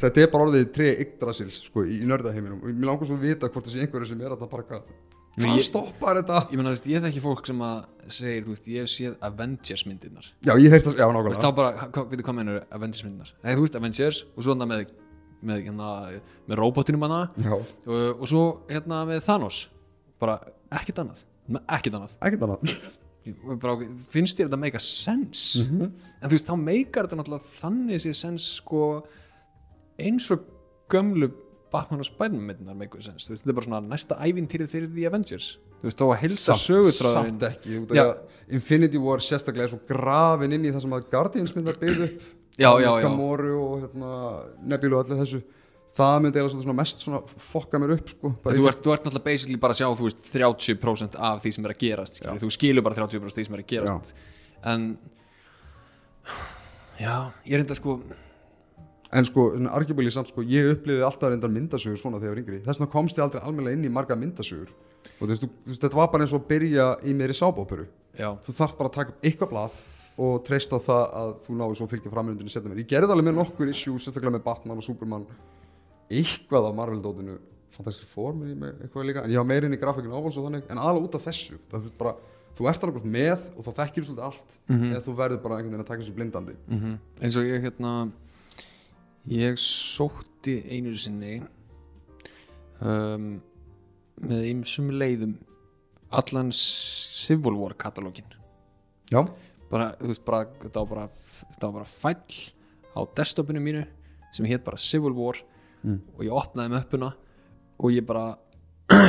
þetta 0.00 0.22
er 0.22 0.32
bara 0.32 0.48
orðið 0.48 0.66
tre 0.74 0.90
Yggdrasils 1.04 1.62
sko, 1.68 1.84
í 1.84 2.00
nördaheiminum 2.08 2.62
og 2.62 2.72
mér 2.72 2.88
langar 2.88 3.08
svo 3.08 3.18
að 3.18 3.26
vita 3.28 3.50
hvort 3.52 3.68
þessi 3.68 3.84
einhverju 3.84 4.12
sem 4.12 4.22
er 4.24 4.32
að 4.32 4.44
það 4.44 4.52
bara 4.54 4.82
hvað 5.44 5.58
ég- 5.60 5.66
stoppar 5.68 6.20
þetta? 6.20 6.38
Ég 6.50 6.56
meina, 6.60 6.70
þú 6.70 6.76
veist, 6.76 6.86
ég 6.92 7.04
þekki 7.06 7.22
fólk 7.24 7.46
sem 7.46 7.58
að 7.66 7.84
segir, 8.10 8.44
þú 8.46 8.54
veist, 8.54 8.68
ég 8.68 8.80
hef 8.84 8.90
séð 8.94 9.16
Avengers 9.30 9.84
myndirnar. 9.86 10.26
Já 10.44 10.52
ég 10.56 10.70
heist 10.74 10.86
það, 10.86 10.96
já 11.00 11.06
þú 11.06 11.24
veist, 11.24 11.40
nákvæmlega 11.40 11.44
þá 11.44 11.56
bara, 11.56 11.72
hvað, 11.94 12.08
veitir 12.10 12.24
hvað 12.26 12.38
mennur 12.40 12.60
Avengers 12.70 13.04
myndirnar? 13.04 13.32
Nei, 13.44 13.54
þú 13.54 13.60
veist, 13.66 13.76
Avengers 13.80 14.22
og 14.36 14.42
svo 14.44 14.54
hérna 14.54 14.66
með 14.70 14.86
með, 15.40 15.62
hérna, 15.64 16.20
með 16.50 16.58
robotinum 16.60 17.00
hana. 17.06 17.20
Já, 17.40 17.54
og, 17.56 18.20
og 18.20 18.26
svo 18.28 18.40
hérna 18.68 18.98
með 19.08 19.22
Thanos. 19.24 19.68
Bara 20.20 20.34
ekkert 20.76 20.98
annað. 21.00 21.22
Með 21.48 21.62
ekkert 21.78 21.94
annað. 21.96 22.12
Ekkert 22.20 22.42
annað. 22.44 22.74
Og 23.48 23.54
bara, 23.60 23.86
finnst 24.12 24.36
þér 24.36 24.48
þetta 24.50 24.58
make 24.60 24.76
a 24.76 24.80
sense? 24.84 25.62
Mhm. 25.64 25.90
en 26.20 26.28
þú 26.28 26.34
veist, 26.36 26.46
þá 26.48 26.56
meikar 26.60 27.06
þetta 27.08 27.18
náttúrulega 27.22 27.54
þannig 27.60 28.00
sér 28.04 28.14
sens 28.16 28.46
sko 28.60 28.82
eins 30.00 30.30
og 30.32 30.44
gömlu 30.92 31.30
Batman 31.72 32.02
og 32.02 32.08
Spiderman 32.08 32.46
myndirnar 32.48 32.76
make 32.78 32.98
a 32.98 33.04
sense, 33.04 33.26
þú 33.26 33.34
veist, 33.34 33.44
þetta 33.44 33.52
er 33.54 33.58
bara 33.60 33.68
svona 33.68 33.80
næsta 33.92 34.18
ævintýrið 34.26 34.72
fyrir 34.74 34.90
The 34.94 35.06
Avengers 35.10 35.48
þú 35.80 35.88
veist, 35.88 36.00
þó 36.00 36.06
að 36.10 36.18
helsa 36.24 36.56
sögutráðurinn 36.60 37.38
samt 37.38 37.46
ekki 37.50 37.76
Já. 37.76 37.86
því 37.92 38.02
að 38.04 38.12
Infinity 38.58 38.98
War 39.00 39.22
sérstaklega 39.22 39.68
er 39.68 39.72
svo 39.74 39.80
grafin 39.88 40.56
inn 40.56 40.66
í 40.66 40.74
það 40.74 40.84
sem 40.86 40.96
að 40.98 41.08
Guardians 41.12 41.54
myndar 41.56 41.78
byggð 41.80 42.04
upp 42.08 42.28
Já, 42.60 42.68
já, 42.82 42.90
já. 43.00 43.06
Gamoru 43.06 43.52
og 43.56 43.74
hérna, 43.84 44.08
Nebula 44.68 44.98
og 44.98 45.04
allir 45.06 45.20
þessu 45.22 45.38
það 45.90 46.16
myndi 46.22 46.38
eða 46.38 46.50
svona 46.52 46.74
mest 46.78 47.00
svona 47.02 47.20
fokka 47.50 47.78
mér 47.82 47.96
upp 47.96 48.10
sko. 48.12 48.30
Þú 48.44 48.66
ert, 48.70 48.82
þú 48.84 48.92
ert 48.94 49.06
náttúrulega 49.06 49.24
basically 49.26 49.58
bara 49.58 49.74
að 49.74 49.80
sjá 49.80 49.88
þú 49.98 50.06
veist, 50.06 50.20
30% 50.30 51.16
af 51.30 51.40
því 51.42 51.52
sem 51.56 51.66
er 51.66 51.72
að 51.74 51.80
gerast 51.80 52.20
skilur. 52.20 52.42
þú 52.42 52.50
skilur 52.54 52.84
bara 52.86 52.98
30% 53.00 53.30
af 53.32 53.38
því 53.38 53.46
sem 53.48 53.56
er 53.56 53.62
að 53.64 53.70
gerast 53.72 54.12
en 54.70 54.84
já, 57.00 57.14
ég 57.46 57.56
er 57.56 57.64
enda 57.64 57.78
sko 57.78 57.96
en 59.12 59.26
sko, 59.26 59.46
svona 59.56 59.72
arguably 59.74 60.10
samt 60.14 60.30
sko, 60.30 60.44
ég 60.46 60.70
upplifði 60.74 61.04
alltaf 61.06 61.32
reyndar 61.32 61.50
myndasögur 61.52 61.98
svona 61.98 62.20
þegar 62.20 62.30
ég 62.30 62.36
var 62.36 62.42
yngri. 62.44 62.60
Þess 62.66 62.80
vegna 62.80 62.92
komst 62.92 63.18
ég 63.18 63.24
aldrei 63.24 63.42
almennilega 63.42 63.78
inn 63.78 63.88
í 63.88 63.92
marga 63.92 64.16
myndasögur. 64.18 64.70
Og 65.18 65.22
þú 65.24 65.30
veist, 65.32 65.48
þetta 65.80 65.98
var 65.98 66.10
bara 66.12 66.26
eins 66.26 66.34
og 66.36 66.42
að 66.42 66.50
byrja 66.52 66.86
í 67.02 67.14
meðri 67.18 67.36
sábóperu. 67.38 67.86
Þú 68.46 68.54
þarf 68.60 68.76
bara 68.78 68.90
að 68.92 68.96
taka 68.98 69.16
eitthvað 69.24 69.52
blað 69.54 69.78
og 70.20 70.42
treysta 70.46 70.76
á 70.76 70.80
það 70.84 71.04
að 71.20 71.30
þú 71.46 71.58
náðu 71.60 71.78
svo 71.78 71.86
fylgja 71.90 72.12
framöndinni 72.12 72.52
setna 72.52 72.70
mér. 72.70 72.82
Ég 72.82 72.90
gerði 72.90 73.14
alveg 73.14 73.28
með 73.30 73.38
nokkur 73.40 73.70
issue, 73.72 73.98
sérstaklega 74.02 74.34
með 74.36 74.44
Batman 74.46 74.82
og 74.82 74.84
Superman. 74.84 75.24
Eitthvað 76.10 76.68
á 76.68 76.70
Marvel-dótinu. 76.76 77.38
Með, 77.80 78.50
með 78.60 78.82
eitthvað 78.84 79.06
líka. 79.08 79.22
En 79.24 79.32
ég 79.32 79.40
var 79.40 79.48
meirinn 79.48 79.72
í 79.72 79.78
grafíkinu 79.80 80.12
ávals 80.12 80.36
og 80.36 80.44
þannig. 80.50 80.66
En 80.68 80.82
alveg 80.82 81.06
út 81.06 81.16
af 81.16 81.24
þessu. 81.24 81.56
Það, 81.70 81.86
þú, 81.86 81.92
bara, 82.02 82.12
þú 82.58 82.66
ert 82.68 82.84
alveg 82.84 83.06
með 83.14 83.46
og 83.54 83.64
þá 83.64 83.70
þekkir 83.78 84.04
þú 84.04 84.08
svolítið 84.10 84.26
allt 84.26 84.56
eða 84.90 85.04
þú 85.06 85.14
verður 85.22 85.40
bara 85.46 85.56
einhvern 85.56 85.72
veginn 85.72 85.84
að 85.86 85.88
taka 85.88 86.02
þessu 86.02 86.16
blindandi. 86.18 86.56
Mm 86.68 86.82
eins 87.24 87.36
og 87.40 87.48
ég 87.48 87.64
hérna 87.64 87.94
ég 89.28 89.56
sótti 89.60 90.58
einu 90.70 90.94
sinni 90.96 91.40
um, 92.80 93.40
með 94.20 94.46
ýmsum 94.54 94.90
leiðum 94.96 95.34
allan 96.10 96.50
Civil 96.56 97.54
War 97.60 97.74
katalógin 97.78 98.26
Já, 99.10 99.24
bara, 99.70 99.90
þú 99.98 100.10
veist, 100.12 100.24
bara, 100.26 100.44
þetta 100.62 100.82
var 100.84 100.90
bara 100.90 101.06
þetta 101.14 101.66
var 101.68 101.76
bara 101.80 101.90
fæll 101.90 102.40
á 102.94 103.00
desktopinu 103.18 103.62
mínu 103.62 103.84
sem 104.34 104.46
hétt 104.50 104.64
bara 104.66 104.78
Civil 104.80 105.14
War 105.16 105.40
Mm. 105.80 105.94
og 106.12 106.18
ég 106.26 106.34
opnaði 106.36 106.68
með 106.74 106.82
uppuna 106.84 107.06
og 107.80 107.92
ég 107.94 108.04
bara 108.04 108.34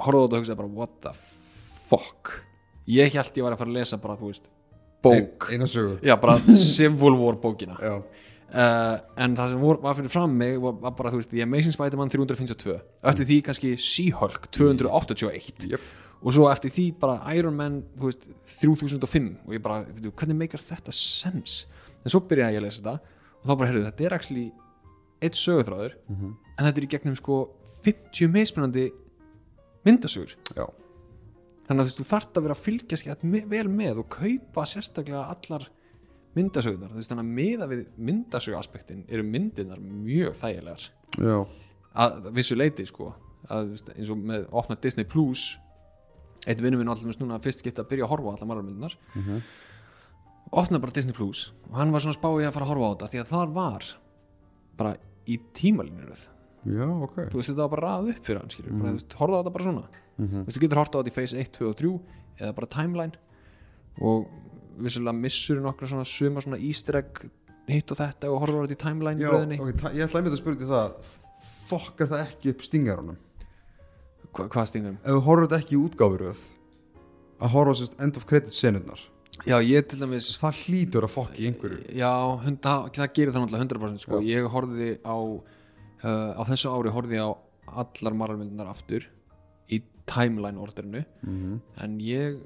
horfði 0.00 0.22
á 0.22 0.24
þetta 0.24 0.36
og 0.38 0.38
hugsaði 0.38 0.56
bara 0.56 0.70
what 0.72 0.94
the 1.04 1.10
fuck? 1.90 2.30
Ég 2.88 3.12
held 3.12 3.36
ég 3.36 3.44
var 3.44 3.52
að 3.52 3.60
fara 3.60 3.68
að 3.68 3.76
lesa 3.76 3.98
bara, 4.00 4.16
þú 4.16 4.30
veist 4.30 4.46
bók, 5.04 5.50
Ein, 5.52 5.66
já, 6.00 6.14
bara 6.16 6.38
Civil 6.56 7.12
War 7.20 7.36
bókina. 7.42 7.76
Já, 7.76 7.98
uh, 8.54 8.98
en 9.20 9.36
það 9.36 9.48
sem 9.52 9.60
vor, 9.60 9.80
var 9.82 9.94
fyrir 9.98 10.10
fram 10.12 10.30
mig 10.38 10.58
var, 10.62 10.72
bara, 10.96 11.10
þú 11.12 11.20
veist, 11.20 11.30
The 11.30 11.42
Amazing 11.44 11.74
Spider-Man 11.76 12.10
352 12.10 12.76
eftir 13.12 13.28
því 13.28 13.38
kannski 13.48 13.72
She-Hulk 13.76 14.48
281 14.54 15.68
Jöp. 15.72 15.80
og 16.22 16.32
svo 16.34 16.48
eftir 16.50 16.70
því 16.74 16.86
bara 17.00 17.18
Iron 17.36 17.56
Man 17.56 17.82
veist, 18.00 18.28
3005 18.60 19.28
og 19.46 19.52
ég 19.54 19.62
bara, 19.62 19.82
veitu, 19.84 20.10
hvernig 20.12 20.36
meikar 20.36 20.60
þetta 20.64 20.92
sens? 20.94 21.66
En 22.04 22.10
svo 22.10 22.20
byrjaði 22.20 22.56
ég 22.56 22.62
að 22.62 22.66
lesa 22.68 22.82
þetta 22.82 22.96
og 23.38 23.44
þá 23.46 23.52
bara, 23.58 23.68
heyrðu, 23.70 23.84
þetta 23.90 24.04
er 24.08 24.14
actually 24.18 24.46
eitt 25.22 25.34
sögutráður 25.34 25.94
Mhm. 26.08 26.34
en 26.58 26.64
þetta 26.66 26.78
er 26.78 26.86
í 26.86 26.92
gegnum 26.94 27.16
sko 27.16 27.38
50 27.84 28.28
mismunandi 28.34 28.88
myndasögur. 29.86 30.34
Já, 30.56 30.66
þannig 31.68 31.80
að 31.82 31.84
þú 31.84 31.88
veist, 31.88 31.98
þú 32.00 32.06
þarft 32.12 32.38
að 32.38 32.42
vera 32.46 32.54
að 32.56 32.64
fylgjast 32.66 33.04
gett 33.06 33.22
me 33.24 33.40
vel 33.46 33.68
með 33.68 33.98
og 34.02 34.08
kaupa 34.10 34.64
sérstaklega 34.66 35.22
allar 35.30 35.68
myndasögunar 36.38 36.92
þú 36.94 37.00
veist, 37.02 37.10
þannig 37.12 37.26
að 37.26 37.36
miða 37.38 37.68
við 37.70 37.84
myndasögu 38.08 38.58
aspektin 38.58 39.04
eru 39.08 39.24
myndinar 39.26 39.80
mjög 39.82 40.36
þægilegar. 40.40 40.88
Já, 41.18 41.38
að 42.04 42.28
vissu 42.38 42.56
leiti 42.58 42.86
sko. 42.88 43.12
Að, 43.48 43.72
veist, 43.74 43.92
eins 43.94 44.10
og 44.12 44.18
með 44.28 44.48
opna 44.52 44.76
Disney 44.82 45.04
Plus 45.08 45.56
eitt 46.48 46.60
vinnum 46.62 46.80
minn 46.80 46.88
alltaf 46.90 47.18
núna 47.20 47.38
fyrst 47.42 47.62
geta 47.66 47.82
að 47.84 47.90
byrja 47.92 48.06
að 48.06 48.12
horfa 48.14 48.30
á 48.30 48.34
allar 48.38 48.48
margarmyndinar 48.50 48.94
Mhm. 49.14 49.40
opna 50.52 50.78
bara 50.80 50.92
Disney 50.94 51.12
Plus 51.16 51.52
og 51.70 51.76
hann 51.76 51.92
var 51.92 52.00
svona 52.00 52.16
spáið 52.16 52.46
að 52.48 52.52
fara 52.56 52.66
að 52.66 52.72
horfa 52.72 52.88
á 52.88 52.92
þetta 52.94 53.08
því 53.12 53.20
að 53.22 53.30
þar 53.32 53.52
var 53.54 53.84
bara 54.78 54.92
í 55.28 55.38
tímalínuröð. 55.54 56.22
Já, 56.68 56.86
ok. 57.04 57.16
Þú 57.30 57.36
veist 57.40 57.50
þetta 57.52 57.64
var 57.66 57.72
bara 57.74 57.88
ræð 57.88 58.10
upp 58.14 58.24
fyrir 58.24 58.40
hann 58.40 58.50
skilur. 58.52 58.72
Bara, 58.78 58.92
þú 58.92 58.98
veist, 58.98 59.16
horfa 59.20 59.34
á 59.34 59.40
þetta 59.42 59.52
bara 59.52 59.64
svona. 59.64 59.84
Mhm. 60.18 60.28
þú 60.28 60.44
veist, 60.46 60.56
þú 60.58 60.62
getur 60.64 60.78
horta 60.82 60.98
á 60.98 61.00
þetta 61.02 61.12
í 61.12 61.16
phase 61.18 61.38
1, 61.38 61.52
2 61.52 61.68
og 61.68 61.76
3 61.76 62.00
eða 62.40 62.54
bara 62.54 62.66
timeline 62.66 63.12
og 64.00 64.26
vissulega 64.84 65.14
missur 65.18 65.60
nokkra 65.64 65.88
svona 65.90 66.04
suma 66.08 66.40
svona 66.44 66.58
easter 66.60 66.96
egg 67.02 67.22
hitt 67.68 67.90
og 67.92 67.98
þetta 68.00 68.30
og 68.32 68.40
horfa 68.42 68.60
á 68.60 68.62
þetta 68.64 68.76
í 68.78 68.82
timeline 68.84 69.20
Já, 69.24 69.30
röðinni. 69.34 69.58
ok, 69.60 69.72
ta- 69.80 69.92
ég 69.92 70.06
ætla 70.06 70.20
einmitt 70.22 70.36
að 70.36 70.42
spyrja 70.42 70.60
því 70.62 70.70
það 70.72 71.16
Fokkar 71.68 72.08
það 72.08 72.22
ekki 72.24 72.50
upp 72.54 72.62
stingarunum 72.64 73.18
Hva, 74.32 74.46
hvað 74.52 74.66
stingur? 74.70 74.96
Ef 75.04 75.12
þú 75.18 75.20
horfður 75.26 75.46
þetta 75.48 75.58
ekki 75.62 75.76
í 75.76 75.80
útgáfuröð 75.84 76.40
að 77.38 77.52
horfa 77.54 77.72
á 77.72 77.78
sérst 77.80 78.00
end 78.02 78.16
of 78.18 78.24
credit 78.28 78.52
senurnar 78.54 79.02
já 79.46 79.54
ég 79.62 79.84
til 79.88 80.00
dæmis 80.00 80.32
það 80.40 80.56
hlýtur 80.64 81.04
að 81.06 81.12
fokki 81.14 81.44
einhverju. 81.46 81.78
Já 81.94 82.10
hund, 82.42 82.58
það, 82.64 82.88
það 82.96 83.12
gerir 83.14 83.32
það 83.36 83.44
náttúrulega 83.44 83.66
100% 83.68 84.02
sko. 84.02 84.18
ég 84.26 84.48
horfði 84.50 84.88
á 85.06 85.14
uh, 85.14 86.32
á 86.34 86.42
þessu 86.48 86.72
ári 86.74 86.90
horfði 86.96 87.20
ég 87.20 87.28
á 87.28 87.32
allar 87.84 88.16
margarmyndunar 88.18 88.72
aftur 88.72 89.06
í 89.70 89.78
timeline 90.10 90.58
orderinu 90.58 91.04
Mhm. 91.22 91.60
en 91.84 91.98
ég 92.00 92.40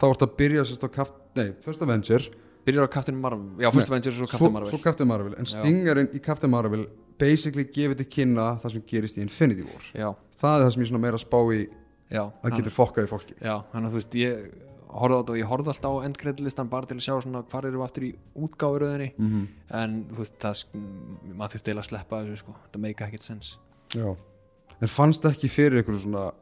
þá 0.00 0.08
ertu 0.10 0.26
að 0.26 0.36
byrja 0.40 0.64
sérst 0.66 0.84
á 0.84 0.90
kaft 0.90 1.14
nei, 1.36 1.52
First 1.64 1.82
Avenger. 1.82 2.28
Byrjar 2.64 2.88
á 2.88 2.90
Captain 2.90 3.16
Marvel. 3.20 3.48
Já, 3.60 3.68
fyrst 3.70 3.90
Nei, 3.90 3.92
Avengers 3.92 4.20
og 4.24 4.30
Captain 4.30 4.52
Marvel. 4.52 4.70
svo 4.72 4.82
Captain 4.82 5.08
Marvel. 5.08 5.34
En 5.38 5.48
stingarinn 5.48 6.08
í 6.16 6.20
Captain 6.24 6.50
Marvel 6.50 6.86
basically 7.20 7.66
gefið 7.68 7.98
til 8.00 8.06
kynna 8.16 8.46
það 8.62 8.76
sem 8.76 8.84
gerist 8.88 9.18
í 9.18 9.24
Infinity 9.24 9.66
War. 9.68 9.88
Já, 9.92 10.08
það 10.40 10.54
er 10.54 10.64
það 10.64 10.70
sem 10.72 10.84
ég 10.84 10.90
svona 10.92 11.02
meira 11.04 11.20
spá 11.20 11.40
í 11.52 11.66
já, 12.10 12.22
að 12.24 12.46
hann- 12.48 12.56
getur 12.60 12.74
fokkað 12.74 13.04
í 13.04 13.10
fólki. 13.12 13.34
Já, 13.40 13.56
þannig 13.72 13.90
að 13.90 13.92
þú 13.92 14.00
veist, 14.00 14.14
ég 14.14 14.52
og 14.94 15.36
ég 15.36 15.48
horfði 15.50 15.72
alltaf 15.72 15.90
á 15.90 16.04
endgreðlistan 16.06 16.70
bara 16.70 16.86
til 16.86 16.96
að 16.96 17.02
sjá 17.02 17.14
svona 17.20 17.42
hvar 17.42 17.66
eru 17.66 17.78
við 17.78 17.84
aftur 17.84 18.04
í 18.06 18.14
útgáfuröðinni. 18.36 19.12
Mm 19.18 19.30
-hmm. 19.30 19.46
en 19.70 20.04
þú 20.08 20.18
veist, 20.22 20.38
það, 20.38 20.64
maður 21.34 21.52
þurfti 21.52 21.68
eiginlega 21.68 21.84
að 21.84 21.90
sleppa 21.90 22.22
þessu 22.22 22.36
sko, 22.38 22.54
þetta 22.64 22.78
meika 22.78 23.06
ekkert 23.06 23.22
sens 23.22 23.58
Já, 23.94 24.16
en 24.80 24.88
fannst 24.88 25.24
ekki 25.24 25.48
fyrir 25.48 25.82
ykkur 25.82 25.98
svona 25.98 26.32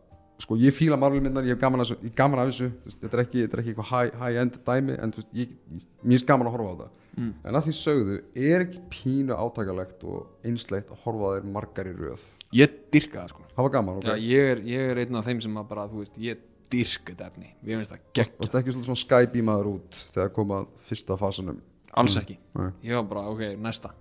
sko 0.42 0.56
ég 0.58 0.74
fíla 0.74 0.98
Marvel 0.98 1.22
myndar, 1.22 1.46
ég 1.46 1.54
hef 1.54 1.60
gaman, 1.62 1.84
að, 1.84 1.94
ég 2.02 2.14
gaman 2.18 2.42
af 2.42 2.50
þessu 2.50 2.70
þetta 2.96 3.14
er 3.16 3.22
ekki, 3.24 3.44
þetta 3.44 3.56
er 3.58 3.62
ekki 3.62 3.72
eitthvað 3.74 3.92
high, 3.92 4.18
high 4.22 4.40
end 4.42 4.58
dæmi 4.66 4.96
en 4.98 5.14
veist, 5.14 5.30
ég, 5.38 5.54
mér 6.02 6.18
er 6.20 6.26
gaman 6.32 6.50
að 6.50 6.56
horfa 6.58 6.72
á 6.72 6.74
þetta 6.82 6.90
Mm. 7.12 7.34
en 7.44 7.56
að 7.58 7.66
því 7.66 7.72
sögðu, 7.76 8.14
er 8.40 8.62
ekki 8.64 8.78
pínu 8.88 9.34
átakalegt 9.36 10.00
og 10.08 10.46
einsleitt 10.48 10.88
að 10.94 11.02
horfa 11.04 11.32
þeir 11.34 11.48
margar 11.52 11.90
í 11.90 11.92
röð? 11.92 12.22
Ég 12.56 12.78
dyrka 12.94 13.18
það 13.20 13.26
sko. 13.34 13.42
Það 13.52 13.66
var 13.66 13.72
gaman, 13.74 13.98
ok. 14.00 14.06
Já, 14.08 14.14
ég 14.30 14.48
er, 14.54 14.62
ég 14.64 14.92
er 14.94 15.00
einn 15.02 15.18
af 15.20 15.26
þeim 15.28 15.42
sem 15.44 15.58
að 15.60 15.66
bara, 15.68 15.84
þú 15.92 15.98
veist, 16.00 16.16
ég 16.24 16.40
dyrka 16.72 17.12
þetta 17.12 17.26
efni. 17.28 17.50
Ég 17.68 17.76
finnst 17.82 17.92
það 17.92 18.00
gegn, 18.16 18.32
varst 18.40 18.56
ekki 18.62 18.72
svolítið 18.72 18.88
svona 18.88 19.02
Skype 19.02 19.44
maður 19.50 19.68
út 19.74 20.00
þegar 20.14 20.32
kom 20.38 20.54
að 20.56 20.64
fyrsta 20.88 21.18
fasanum? 21.20 21.60
Alls 22.00 22.16
ekki. 22.22 22.38
Nei. 22.56 22.70
Ég 22.88 22.96
var 22.96 23.04
bara, 23.12 23.26
ok, 23.34 23.44
næsta. 23.60 23.92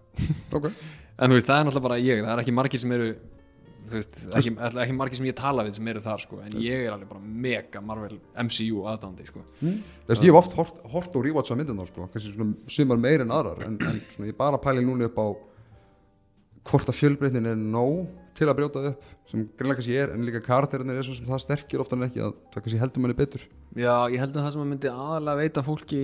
Ok, 0.55 0.71
En 1.19 1.29
þú 1.29 1.35
veist, 1.35 1.51
það 1.51 1.59
er 1.59 1.67
náttúrulega 1.67 1.87
bara 1.89 1.99
ég, 1.99 2.23
það 2.23 2.31
er 2.37 2.43
ekki 2.45 2.55
margir 2.61 2.79
sem 2.85 2.95
eru 2.95 3.09
þú 3.87 3.97
veist, 3.97 4.17
ekki, 4.37 4.53
ekki 4.83 4.95
margir 4.97 5.19
sem 5.19 5.27
ég 5.29 5.37
tala 5.37 5.65
við 5.67 5.77
sem 5.79 5.87
eru 5.91 6.03
þar 6.05 6.23
sko, 6.23 6.39
en 6.45 6.57
ég 6.61 6.85
er 6.85 6.93
alveg 6.93 7.09
bara 7.09 7.21
mega 7.45 7.81
Marvel 7.85 8.17
MCU 8.45 8.83
aðdándi 8.91 9.27
sko. 9.29 9.43
Þess 9.61 10.25
ég 10.25 10.29
hef 10.29 10.39
oft 10.41 10.57
hort, 10.59 10.81
hort 10.93 11.17
og 11.17 11.25
rewatcha 11.25 11.57
myndirnar 11.59 11.89
sko, 11.89 12.07
kannski 12.13 12.33
svona 12.35 12.71
sumar 12.71 13.01
meir 13.01 13.25
en 13.25 13.33
aðrar 13.35 13.63
en, 13.67 13.79
en 13.81 14.01
svona 14.13 14.29
ég 14.31 14.37
bara 14.37 14.61
pæli 14.61 14.83
núna 14.85 15.09
upp 15.09 15.17
á 15.21 15.27
hvort 16.69 16.91
að 16.91 16.99
fjölbreytnin 16.99 17.49
er 17.49 17.57
nóg 17.57 18.11
til 18.37 18.47
að 18.47 18.59
brjóta 18.59 18.83
upp 18.91 19.07
sem 19.31 19.47
greinlega 19.57 19.79
kannski 19.79 19.97
er 19.97 20.13
en 20.13 20.27
líka 20.27 20.43
karakterinir 20.45 20.99
er 20.99 21.07
svo 21.07 21.15
sem 21.17 21.27
það 21.29 21.41
sterkir 21.45 21.81
oftar 21.83 21.99
en 21.99 22.07
ekki 22.07 22.21
að 22.21 22.35
það 22.53 22.65
kannski 22.65 22.81
heldur 22.81 23.03
manni 23.03 23.17
betur. 23.17 23.47
Já, 23.73 23.95
ég 24.11 24.21
held 24.21 24.35
að 24.35 24.45
það 24.45 24.53
sem 24.55 24.63
að 24.63 24.69
myndi 24.71 24.91
aðalega 24.91 25.41
veita 25.41 25.63
fólki 25.65 26.03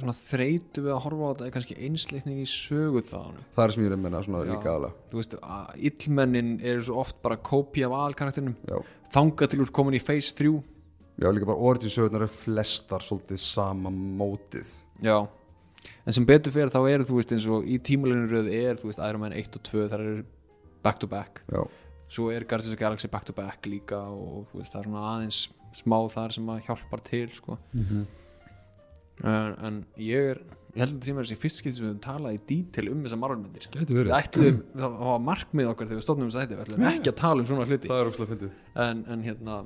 svona 0.00 0.14
þreytu 0.16 0.82
við 0.86 0.92
að 0.94 1.02
horfa 1.04 1.28
á 1.28 1.30
þetta 1.32 1.46
er 1.46 1.52
kannski 1.56 1.76
einsleiknin 1.86 2.40
í 2.42 2.46
sögu 2.48 3.02
þaðan. 3.10 3.40
Það 3.56 3.64
er 3.64 3.74
sem 3.74 3.82
ég 3.84 3.90
er 3.90 3.96
að 3.96 4.02
menna 4.06 4.22
svona 4.26 4.40
Já. 4.44 4.50
líka 4.52 4.70
aðalega 4.72 5.10
Þú 5.12 5.20
veist, 5.20 5.36
að 5.42 5.84
illmennin 5.90 6.50
eru 6.72 6.82
svo 6.86 6.96
oft 7.02 7.20
bara 7.22 7.36
kópi 7.36 7.84
af 7.86 7.94
aðalkarakterinum 7.98 8.56
já. 8.68 8.78
þanga 9.12 9.48
til 9.52 9.60
úr 9.64 9.72
komin 9.74 9.98
í 9.98 10.02
phase 10.02 10.34
3 10.38 10.52
já, 11.22 11.28
líka 11.32 11.46
bara 11.52 11.58
origin 11.70 11.92
sögurnar 11.92 12.24
er 12.26 12.32
flestar 12.42 13.04
svolítið 13.04 13.38
sama 13.42 13.90
mótið. 13.92 14.70
Já, 15.02 15.18
en 16.06 16.12
sem 16.16 16.24
betur 16.26 16.52
fyrir 16.54 16.70
þá 16.72 16.80
eru 16.90 17.04
þú 17.08 17.18
veist 17.20 17.32
eins 17.36 17.46
og 17.50 17.66
í 17.68 17.78
tímalinu 17.82 18.28
röð 18.30 18.48
er 18.54 18.76
þú 18.80 18.88
veist 18.90 19.02
Iron 19.02 19.20
Man 19.24 19.32
1 19.36 19.58
og 19.58 19.62
2 19.68 19.88
þar 19.92 20.00
eru 20.06 20.24
back 20.82 20.98
to 21.02 21.06
back. 21.10 21.42
Já, 21.52 21.62
svo 22.12 22.30
er 22.32 22.44
Guardians 22.44 22.72
of 22.72 22.76
the 22.76 22.80
Galaxy 22.84 23.08
back 23.08 23.24
to 23.28 23.32
back 23.36 23.64
líka 23.68 24.00
og 24.12 24.48
þú 24.52 24.60
veist 24.62 24.72
það 24.74 24.80
er 24.82 24.88
svona 24.88 25.04
aðeins 25.12 25.42
smá 25.72 25.96
þar 26.12 26.32
sem 26.36 26.50
að 26.52 26.64
hjálpar 26.66 27.00
til 27.06 27.28
sko. 27.32 27.58
En, 29.20 29.54
en 29.68 29.78
ég 30.00 30.32
er 30.32 30.42
ég 30.72 30.80
held 30.80 30.88
að 30.88 30.96
þetta 30.96 31.08
sé 31.08 31.14
mér 31.16 31.26
þessi 31.28 31.40
fyrst 31.42 31.60
skipt 31.60 31.76
sem 31.76 31.84
við 31.84 31.90
höfum 31.90 32.02
talað 32.06 32.36
í 32.36 32.40
dítil 32.48 32.86
um 32.92 33.02
þessar 33.04 33.20
margulmyndir 33.20 33.66
við 33.92 34.12
ætlum, 34.16 34.60
það 34.72 34.96
var 35.02 35.22
markmið 35.26 35.72
okkar 35.72 35.90
þegar 35.90 36.00
við 36.00 36.06
stofnum 36.06 36.30
þess 36.30 36.40
að 36.40 36.44
þetta, 36.46 36.56
við 36.56 36.64
ætlum 36.66 36.86
ekki 36.92 37.12
að 37.12 37.18
tala 37.20 37.42
um 37.42 37.48
svona 37.50 37.66
hluti. 37.68 37.90
Það 37.92 38.00
er 38.02 38.10
ógslag 38.12 38.30
fyndið. 38.32 38.54
En, 38.86 39.02
en 39.12 39.26
hérna 39.26 39.58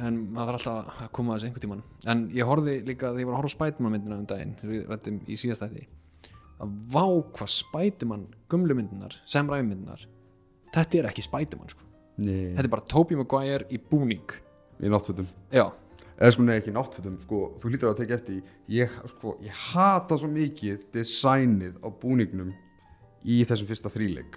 en 0.00 0.18
maður 0.34 0.58
þarf 0.58 0.58
alltaf 0.58 1.00
að 1.04 1.12
koma 1.16 1.32
að 1.32 1.38
þessu 1.38 1.48
einhvern 1.50 1.64
tímann. 1.66 1.84
En 2.10 2.24
ég 2.34 2.50
horfði 2.50 2.76
líka 2.86 3.10
þegar 3.10 3.22
ég 3.22 3.30
var 3.30 3.36
að 3.36 3.40
horfa 3.40 3.54
Spiderman 3.54 3.94
myndina 3.94 4.18
um 4.18 4.28
daginn 4.30 4.56
við 4.62 4.84
rættum 4.90 5.20
í 5.26 5.38
síðast 5.38 5.64
þætti 5.64 5.86
að 6.60 6.74
vá 6.92 7.04
hvað 7.38 7.52
Spiderman 7.54 8.26
gumlu 8.52 8.76
myndinar, 8.76 9.14
Sam 9.24 9.48
Raimi 9.50 9.72
myndinar 9.72 10.04
þetta 10.74 11.00
er 11.00 11.08
ekki 11.10 11.24
Spiderman 11.24 11.70
sko. 11.72 11.86
Þetta 12.20 12.62
er 12.62 12.70
bara 12.72 12.86
Tobey 12.90 13.16
Maguire 13.18 13.66
í 13.72 13.78
búning. 13.80 14.34
Í 14.80 14.90
náttfötum. 14.92 15.28
Já, 15.52 15.66
eða 16.20 16.32
sko 16.34 16.42
nei 16.44 16.58
ekki 16.60 16.72
náttfötum 16.76 17.16
sko, 17.24 17.38
þú 17.60 17.70
hlýtur 17.72 17.90
að 17.90 17.96
tekja 18.02 18.18
eftir 18.20 18.42
ég, 18.68 18.90
sko, 19.16 19.38
ég 19.42 19.56
hata 19.72 20.18
svo 20.20 20.28
mikið 20.28 20.84
designið 20.92 21.78
á 21.80 21.88
búningnum 22.02 22.52
í 23.24 23.40
þessum 23.48 23.68
fyrsta 23.70 23.90
þríleik 23.92 24.36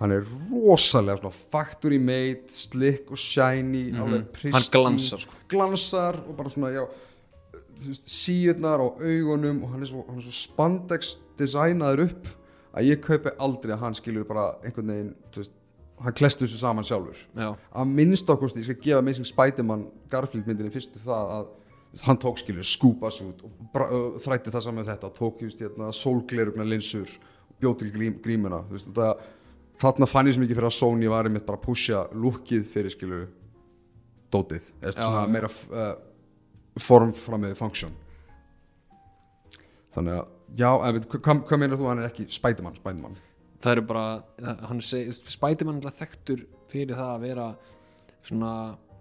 hann 0.00 0.14
er 0.16 0.24
rosalega 0.48 1.20
svona 1.20 1.36
factory 1.52 1.98
made, 2.00 2.48
slick 2.48 3.10
og 3.12 3.18
shiny 3.20 3.90
alveg 3.92 4.30
pristine, 4.32 4.50
Mhm. 4.50 4.56
Hann 4.56 4.72
glansar, 4.72 5.20
sko. 5.20 5.34
glansar 5.48 6.16
og 6.26 6.36
bara 6.38 6.48
svona 6.48 6.72
já 6.72 6.86
síðurnar 7.80 8.80
á 8.80 8.88
augunum 9.00 9.62
og 9.64 9.70
hann 9.74 9.82
er 9.82 9.88
svo, 9.90 10.04
hann 10.08 10.18
er 10.20 10.24
svo 10.26 10.34
spandex 10.36 11.14
designaður 11.40 12.02
upp 12.08 12.26
að 12.76 12.88
ég 12.90 13.00
kaupi 13.04 13.32
aldrei 13.40 13.72
að 13.74 13.80
hann 13.84 13.96
skilur 13.98 14.26
bara 14.28 14.54
einhvern 14.64 14.92
veginn 14.92 15.14
þú 15.32 15.42
veist, 15.42 15.52
hann 16.04 16.16
klestu 16.16 16.46
þessu 16.46 16.60
saman 16.60 16.86
sjálfur. 16.86 17.18
Já, 17.36 17.50
að 17.52 17.90
minnst 17.96 18.30
ákosti, 18.30 18.62
ég 18.62 18.68
skal 18.68 18.78
gefa 18.84 19.00
Amazing 19.02 19.28
Spider-Man 19.28 19.88
Garfield 20.12 20.48
myndinni 20.48 20.72
fyrstu 20.72 21.02
það 21.02 21.34
að 21.36 21.50
hann 22.06 22.20
tók 22.22 22.38
skilur 22.38 22.66
skúpas 22.66 23.18
út 23.24 23.42
og 23.44 23.80
uh, 23.82 24.16
þrætti 24.22 24.52
það 24.54 24.64
saman 24.66 24.80
með 24.80 24.92
þetta 24.92 25.08
og 25.10 25.16
tók 25.18 25.44
just, 25.44 25.62
hérna, 25.64 25.90
sólglerugna 25.96 26.66
linsur 26.66 27.16
og 27.50 27.56
bjóð 27.60 27.80
til 27.80 27.90
grím, 27.96 28.18
grímuna 28.22 28.60
veist, 28.70 28.92
það, 28.94 29.24
þarna 29.82 30.08
fann 30.10 30.30
ég 30.30 30.36
svo 30.36 30.44
mikið 30.44 30.60
fyrir 30.60 30.70
að 30.70 30.76
Sony 30.78 31.10
var 31.10 31.28
einmitt 31.28 31.48
bara 31.48 31.58
að 31.58 31.66
pusha 31.66 32.04
lukkið 32.14 32.68
fyrir 32.70 32.94
skilur 32.94 33.26
dótið, 34.30 34.70
eða 34.78 34.94
svona 34.94 35.24
meira 35.26 35.50
uh, 35.50 35.96
form 36.78 37.10
fram 37.18 37.42
með 37.42 37.56
function. 37.58 37.96
Þannig 39.90 40.20
að 40.20 40.60
já, 40.60 40.70
en 40.70 40.94
veit, 40.94 41.08
hvað, 41.10 41.42
hvað 41.48 41.60
meinar 41.64 41.80
þú 41.80 41.88
að 41.88 41.90
hann 41.90 42.04
er 42.04 42.12
ekki 42.12 42.28
Spider-Man, 42.30 42.78
Spider-Man 42.78 43.18
það 43.60 43.72
eru 43.76 43.82
bara 43.90 44.04
hann 44.68 44.80
seg, 44.84 45.10
Spiderman 45.30 45.80
er 45.84 45.96
þekktur 45.96 46.46
fyrir 46.70 46.96
það 46.98 47.10
að 47.14 47.26
vera 47.26 47.48
svona 48.26 48.52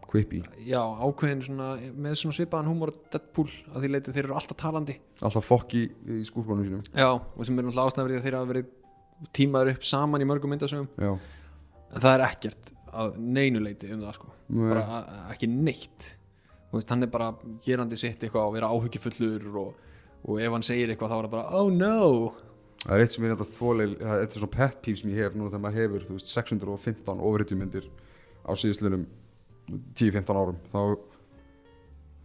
quippy, 0.10 0.40
já, 0.66 0.80
ákveðin 1.06 1.44
svona 1.46 1.68
með 1.94 2.16
svona 2.18 2.36
svipaðan 2.40 2.70
húmor 2.72 2.90
og 2.94 3.02
Deadpool 3.14 3.50
að 3.76 3.84
því 3.84 3.92
leiti 3.94 4.14
þeir 4.16 4.26
eru 4.26 4.38
alltaf 4.40 4.58
talandi. 4.58 4.96
Alltaf 5.22 5.46
fokki 5.46 5.84
í 5.86 6.22
skúrbónum 6.26 6.66
sínum. 6.66 6.82
Já, 6.98 7.12
og 7.14 7.46
sem 7.46 7.60
er 7.62 7.68
náttúrulega 7.68 8.08
því 8.10 8.18
að 8.18 8.26
þeir 8.26 8.38
hafa 8.40 8.50
verið 8.50 8.72
tímaður 9.38 9.72
upp 9.76 9.86
saman 9.86 10.24
í 10.26 10.30
mörgum 10.30 10.54
myndasögum. 10.56 10.90
Já, 10.98 11.12
en 11.14 12.02
það 12.08 12.16
er 12.16 12.26
ekkert 12.26 12.72
að 12.90 13.20
neinuleiti 13.22 13.92
um 13.94 14.02
það 14.02 14.18
sko. 14.18 14.32
Nei. 14.50 14.70
bara 14.72 14.86
a- 14.98 15.20
ekki 15.36 15.52
neitt. 15.52 16.16
Veist, 16.74 16.90
hann 16.90 17.06
er 17.06 17.10
bara 17.14 17.32
gerandi 17.66 17.98
sitt 17.98 18.22
eitthvað 18.26 18.50
og 18.50 18.54
vera 18.58 18.70
áhyggjufullur 18.74 19.46
og, 19.62 19.78
og 20.26 20.42
ef 20.42 20.52
hann 20.54 20.66
segir 20.66 20.90
eitthvað 20.90 21.14
þá 21.14 21.18
er 21.20 21.28
það 21.28 21.34
bara 21.36 21.60
oh 21.60 21.70
no 21.74 22.34
Það 22.80 22.96
er 22.96 23.04
eitt 23.04 23.14
sem 23.14 23.26
er 23.28 23.34
þetta 23.34 23.58
þóleil, 23.58 23.94
það 24.00 24.14
er 24.14 24.22
eitt 24.24 24.36
svona 24.38 24.52
pet 24.54 24.78
peeve 24.84 25.00
sem 25.02 25.12
ég 25.12 25.18
hef 25.20 25.34
núna 25.36 25.52
þegar 25.52 25.64
maður 25.66 25.82
hefur, 25.82 26.06
þú 26.08 26.16
veist, 26.16 26.30
615 26.32 27.24
ofriðjumyndir 27.30 27.90
á 28.48 28.52
síðustlunum 28.56 29.04
10-15 30.00 30.40
árum, 30.40 30.62
þá 30.72 30.80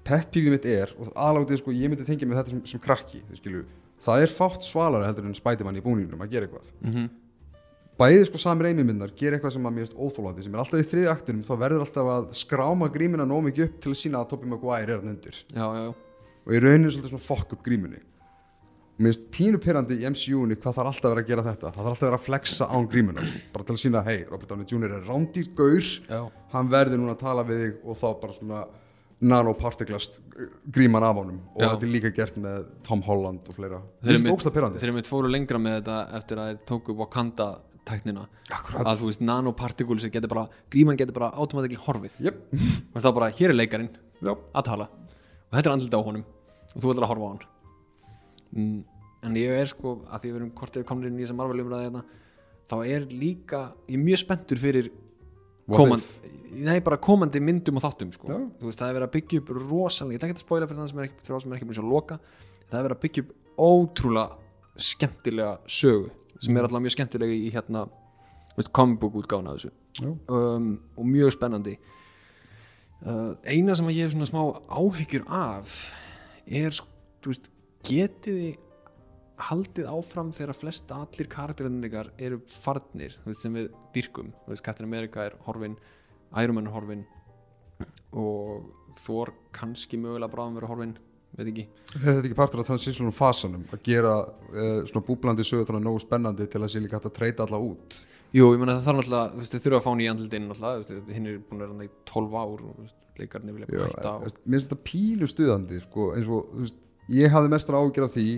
pet 0.07 0.31
peeve 0.31 0.53
mitt 0.55 0.69
er, 0.71 0.95
og 1.01 1.11
aðláttið 1.11 1.61
sko, 1.61 1.75
ég 1.75 1.91
myndi 1.91 2.07
tengja 2.07 2.29
með 2.31 2.41
þetta 2.41 2.55
sem, 2.55 2.63
sem 2.71 2.85
krakki, 2.85 3.25
þið 3.27 3.41
skilju, 3.41 3.65
það 4.07 4.29
er 4.29 4.37
fátt 4.39 4.69
svalara 4.69 5.11
heldur 5.11 5.27
en 5.27 5.37
Spiderman 5.37 5.81
í 5.81 5.85
búningnum 5.85 6.23
að 6.23 6.37
gera 6.37 6.49
eitthvað. 6.49 6.73
mm 6.81 6.95
-hmm. 6.95 7.13
Bæðið 7.95 8.25
sko 8.27 8.39
samir 8.43 8.67
einmyndar 8.67 9.13
gera 9.15 9.37
eitthvað 9.37 9.53
sem 9.55 9.67
að 9.67 9.75
mér 9.75 9.85
finnst 9.87 9.99
óþólandi, 9.99 10.43
sem 10.43 10.55
er 10.55 10.59
alltaf 10.59 10.81
í 10.81 10.89
þriði 10.91 11.11
aktinum, 11.13 11.45
þá 11.47 11.55
verður 11.59 11.85
alltaf 11.85 12.09
að 12.15 12.25
skráma 12.35 12.89
grímina 12.91 13.27
nóg 13.27 13.45
mikið 13.45 13.65
upp 13.69 13.77
til 13.81 13.91
að 13.91 14.01
sína 14.01 14.19
að 14.19 14.29
Tobey 14.31 14.49
Maguire 14.51 14.93
er 14.93 14.99
hann 14.99 15.13
undir. 15.15 15.37
Já, 15.55 15.67
já, 15.79 15.95
og 16.47 16.51
í 16.51 16.59
rauninni 16.59 16.91
svolítið 16.91 17.13
svona 17.15 17.29
fokk 17.29 17.53
upp 17.55 17.63
grímunni 17.63 18.03
mér 18.99 19.11
finnst 19.15 19.25
pínu 19.35 19.59
pyrrandi 19.59 19.97
í 19.99 20.07
MCU-ni 20.11 20.55
hvað 20.61 20.77
þarf 20.79 20.91
alltaf 20.93 21.09
að 21.09 21.15
vera 21.15 21.25
að 21.25 21.31
gera 21.33 21.43
þetta. 21.49 21.73
Það 21.75 21.81
þarf 21.81 21.91
alltaf 21.91 22.03
að 22.05 22.09
vera 22.11 22.21
að 22.21 22.27
flexa 22.29 22.69
án 22.71 22.89
grímunar 22.93 23.27
bara 23.53 23.65
til 23.65 23.75
að 23.75 23.83
sína, 23.83 24.03
hei, 24.07 24.19
Robert 24.31 24.49
Downey 24.53 24.67
Jr. 24.71 24.93
er 24.99 25.09
rándýr 25.09 25.49
gaur, 25.59 25.91
já, 26.09 26.21
hann 26.55 26.71
verður 26.71 27.01
núna 27.03 27.17
að 27.17 27.23
tala 27.25 27.43
við 27.49 27.63
þig 27.65 27.85
og 27.91 27.99
þá 27.99 28.09
bara 28.23 28.37
svona 28.39 28.65
nanopartiklast 29.25 30.19
gríman 30.75 31.03
af 31.07 31.17
honum. 31.17 31.39
Og 31.55 31.63
Já. 31.63 31.69
þetta 31.73 31.87
er 31.87 31.93
líka 31.95 32.11
gert 32.15 32.35
með 32.41 32.65
Tom 32.87 33.03
Holland 33.07 33.47
og 33.49 33.55
fleira. 33.57 33.79
Mér 34.03 34.11
finnst 34.19 34.25
mitt- 34.27 34.35
ógsta 34.35 34.51
pyrrandi 34.53 34.79
þeir 34.83 34.89
eru 34.91 34.97
mitt 34.99 35.09
fóru 35.09 35.31
lengra 35.31 35.59
með 35.59 35.79
þetta 35.81 35.99
eftir 36.19 36.37
að 36.43 36.51
þeir 36.51 36.59
tóku 36.69 36.97
Wakanda 36.99 37.47
tæknina. 37.87 38.27
Akkurat. 38.51 38.87
að 38.87 39.01
þú 39.01 39.07
veist 39.11 39.21
nanopartikul 39.21 39.99
sem 40.01 40.11
getur 40.11 40.29
bara 40.29 40.49
gríman 40.71 40.97
getur 40.97 41.13
bara 41.15 41.31
automatikli 41.37 41.77
horfið. 41.79 42.21
Jep, 42.21 42.37
og 42.95 43.03
það 43.03 43.15
bara, 43.15 43.31
hér 43.31 43.51
er 43.51 43.55
leikarinn 43.55 43.91
já, 44.23 44.35
að 44.55 44.65
tala. 44.65 44.89
Og 45.53 45.53
þetta 45.59 45.67
er 45.71 45.73
andlita 45.77 45.97
á 46.01 46.03
honum. 46.05 46.25
Og 46.75 46.83
þú 46.83 46.93
ætlar 46.95 47.05
að 47.05 47.13
horfa 47.15 47.25
á 47.25 47.31
hann 47.33 47.41
en 48.55 49.39
ég 49.41 49.55
er 49.61 49.71
sko 49.71 49.97
að 50.07 50.25
því 50.25 50.31
við 50.31 50.39
erum 50.41 50.53
kortið 50.59 50.87
komnir 50.89 51.11
inn 51.11 51.19
í 51.19 51.25
þessa 51.25 51.39
marvel 51.39 51.65
umræði 51.65 51.89
hérna 51.89 52.05
þá 52.71 52.77
er 52.87 53.09
líka, 53.11 53.65
ég 53.89 53.99
er 53.99 54.05
mjög 54.05 54.23
spenntur 54.23 54.61
fyrir 54.61 54.91
komand, 55.69 56.05
nei, 56.53 56.79
bara 56.85 57.01
komandi 57.01 57.41
myndum 57.41 57.81
og 57.81 57.85
þáttum 57.85 58.13
sko. 58.15 58.29
Þú 58.61 58.69
veist, 58.69 58.81
það 58.81 58.91
er 58.91 58.99
verið 58.99 59.09
að 59.09 59.15
byggja 59.17 59.41
upp 59.43 59.53
rosalega, 59.59 60.15
ég 60.15 60.21
ætla 60.21 60.29
ekki 60.29 60.39
að 60.39 60.45
spoila 60.45 60.69
fyrir 60.69 60.83
það 60.83 60.91
sem 60.91 61.01
er 61.01 61.09
ekki, 61.09 61.25
sem 61.29 61.53
er 61.53 61.59
ekki 61.59 61.69
búin 61.71 61.81
að 61.83 61.93
loka 61.93 62.19
það 62.69 62.79
er 62.79 62.87
verið 62.89 62.97
að 62.97 63.03
byggja 63.05 63.25
upp 63.25 63.33
ótrúlega 63.65 64.85
skemmtilega 64.85 65.57
sögu 65.71 66.11
sem 66.43 66.57
er 66.57 66.67
alltaf 66.67 66.83
mjög 66.83 66.97
skemmtilega 66.97 67.37
í 67.37 67.51
hérna 67.55 67.87
útgáfuna 68.59 69.55
af 69.55 69.59
þessu. 69.59 69.73
Já, 70.01 70.11
um, 70.11 70.71
og 70.99 71.07
mjög 71.07 71.35
spennandi. 71.35 71.77
Uh, 73.05 73.35
eina 73.47 73.75
sem 73.77 73.87
að 73.87 73.99
ég 73.99 74.07
hef 74.07 74.15
svona 74.15 74.29
smá 74.29 74.41
áhyggjur 74.71 75.27
af 75.31 75.75
er 76.47 76.75
sko, 76.75 76.89
þú 77.23 77.33
veist, 77.33 77.51
getið 77.85 78.39
þið 78.43 78.61
haldið 79.45 79.89
áfram 79.91 80.31
þegar 80.35 80.57
flest 80.57 80.93
allir 80.95 81.29
karakterinn 81.31 81.87
ykkar 81.89 82.13
eru 82.23 82.39
farnir 82.63 83.17
veist, 83.25 83.43
sem 83.43 83.57
við 83.57 83.73
veist, 84.47 84.63
Captain 84.63 84.87
America 84.87 85.25
er 85.27 85.35
horfin 85.47 85.75
Iron 86.39 86.55
Man 86.59 86.71
er 86.71 86.75
horfin 86.75 87.03
og 88.15 88.71
Thor 89.03 89.33
kannski 89.55 89.99
mögulega 89.99 90.31
bráðum 90.31 90.61
verið 90.61 90.71
horfin 90.71 90.95
veit 91.35 91.49
ekki. 91.51 91.65
Er 91.97 92.05
þetta 92.05 92.29
ekki 92.29 92.37
partur 92.39 92.63
af 92.63 92.69
transition 92.69 93.11
fasanum 93.15 93.65
að 93.75 93.81
gera 93.89 94.13
uh, 94.23 94.85
svona 94.87 95.07
búblandi 95.07 95.47
sögur 95.47 95.67
þannig 95.67 95.87
nógu 95.89 96.03
spennandi 96.05 96.47
til 96.51 96.61
að 96.63 96.71
sé 96.71 96.83
líka 96.83 97.01
hægt 97.01 97.09
að 97.11 97.17
treyta 97.17 97.47
alla 97.47 97.59
út. 97.59 97.99
Jú, 98.35 98.53
ég 98.55 98.61
meina 98.63 98.77
það 98.79 98.87
þarf 98.91 99.11
veist, 99.41 99.57
þið 99.57 99.65
þurfa 99.67 99.81
að 99.81 99.87
fá 99.89 99.93
nýja 99.99 100.15
þú 100.21 100.45
veist, 100.63 100.95
hinn 101.17 101.27
er 101.31 101.41
búin 101.49 101.65
að 101.65 101.75
vera 101.75 101.89
í 101.89 101.93
12 102.13 102.39
ár 102.39 102.65
og 102.71 102.95
leikarnir 103.19 103.57
vilja 103.57 103.71
bæta 103.71 104.15
mér 104.23 104.33
finnst 104.57 104.71
þetta 104.71 104.81
pínu 104.87 105.29
stuðandi 105.31 105.83
sko, 105.83 106.09
eins 106.15 106.31
og, 106.31 106.49
þú 106.55 106.65
veist, 106.65 106.81
ég 107.13 107.33
hafði 107.33 107.53
mestra 107.53 107.81
ágjör 107.81 108.07
af 108.09 108.15
því 108.15 108.29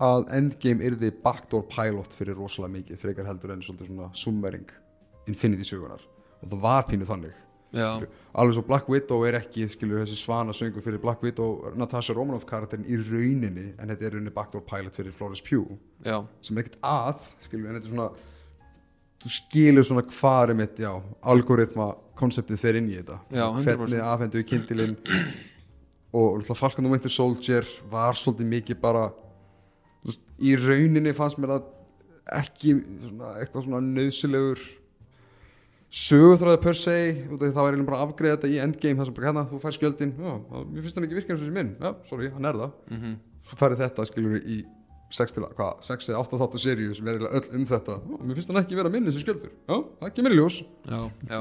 að 0.00 0.30
Endgame 0.38 0.86
yrði 0.88 1.10
backdoor 1.24 1.66
pilot 1.70 2.14
fyrir 2.16 2.38
rosalega 2.38 2.78
mikið 2.78 3.02
frekar 3.02 3.28
heldur 3.28 3.52
en 3.54 3.62
svolítið 3.64 3.90
svona 3.90 4.08
summering 4.16 4.72
Infinity 5.28 5.66
sögunar 5.68 6.02
og 6.40 6.48
það 6.48 6.62
var 6.62 6.86
pínu 6.88 7.06
þannig. 7.08 7.36
Já, 7.70 8.00
alveg 8.34 8.56
svo 8.56 8.64
Black 8.66 8.88
Widow 8.90 9.22
er 9.28 9.36
ekki 9.38 9.68
skilur 9.70 10.00
þessi 10.02 10.16
svana 10.18 10.54
söngu 10.56 10.82
fyrir 10.82 10.98
Black 11.02 11.22
Widow 11.22 11.68
Natasha 11.78 12.16
Romanoff 12.16 12.48
karakterin 12.48 12.88
í 12.88 12.98
rauninni 12.98 13.68
en 13.76 13.92
þetta 13.92 14.08
er 14.08 14.16
rauninni 14.16 14.32
backdoor 14.34 14.64
pilot 14.66 14.96
fyrir 14.96 15.14
Florence 15.14 15.44
Pugh 15.46 15.76
já, 16.02 16.16
sem 16.42 16.58
er 16.58 16.64
ekkert 16.64 16.80
að 16.82 17.28
skilur 17.44 17.68
en 17.68 17.78
þetta 17.78 17.86
er 17.86 17.94
svona 17.94 18.08
þú 19.20 19.32
skilur 19.36 19.86
svona 19.86 20.02
er 20.08 20.82
já, 20.82 20.90
algoritma 21.22 21.92
konseptið 22.18 22.60
fer 22.60 22.80
inn 22.80 22.90
í 22.90 22.98
þetta. 22.98 23.20
Já, 23.30 23.46
100%. 23.54 23.78
hvernig 23.84 24.02
afhendu 24.04 24.42
kindilinn 24.48 24.96
og 26.12 26.42
Falcon 26.58 26.86
and 26.86 26.92
Winter 26.94 27.12
Soldier 27.12 27.66
var 27.90 28.18
svolítið 28.18 28.48
mikið 28.50 28.80
bara 28.82 29.04
veist, 30.02 30.24
í 30.42 30.56
rauninni 30.58 31.12
fannst 31.14 31.38
mér 31.38 31.58
að 31.58 31.68
ekki 32.40 32.74
svona, 32.78 33.36
eitthvað 33.40 33.66
svona 33.66 33.80
nöðsilegur 33.84 34.64
sögurþræði 35.90 36.60
per 36.62 36.78
se 36.78 36.96
það 37.30 37.56
var 37.58 37.72
eiginlega 37.72 37.88
bara 37.88 38.00
að 38.00 38.04
afgreða 38.08 38.36
þetta 38.36 38.50
í 38.50 38.58
endgame 38.62 39.00
þar 39.00 39.08
sem 39.08 39.16
bara 39.16 39.30
hérna, 39.30 39.46
þú 39.50 39.62
fær 39.62 39.76
skjöldin 39.76 40.12
já, 40.14 40.34
mér 40.70 40.84
finnst 40.84 40.98
hann 40.98 41.06
ekki 41.08 41.18
virka 41.18 41.32
eins 41.34 41.40
og 41.40 41.46
þessi 41.46 41.56
minn 41.56 41.72
já, 41.80 41.90
sorry, 42.10 42.28
hann 42.34 42.46
er 42.50 42.60
það. 42.60 42.76
Mhm, 42.94 43.16
svo 43.48 43.58
færið 43.58 43.82
þetta 43.84 44.06
skilur 44.10 44.36
í 44.38 44.60
6 45.10 45.34
til 45.34 45.42
hvað, 45.58 45.80
6 45.82 46.12
eða 46.12 46.20
8 46.22 46.38
þáttu 46.38 46.60
seríu 46.62 46.92
sem 46.94 47.08
er 47.10 47.16
eiginlega 47.16 47.40
öll 47.40 47.56
um 47.58 47.64
þetta. 47.66 47.96
Já, 47.98 48.20
mér 48.22 48.38
finnst 48.38 48.52
hann 48.52 48.60
ekki 48.60 48.78
vera 48.78 48.92
minn 48.94 49.08
þessi 49.08 49.24
skjöldur. 49.24 49.50
Já, 49.66 49.74
það 50.04 50.12
kemur 50.14 50.36
í 50.36 50.38
ljós. 50.38 50.60
Já, 50.86 51.00
já, 51.32 51.40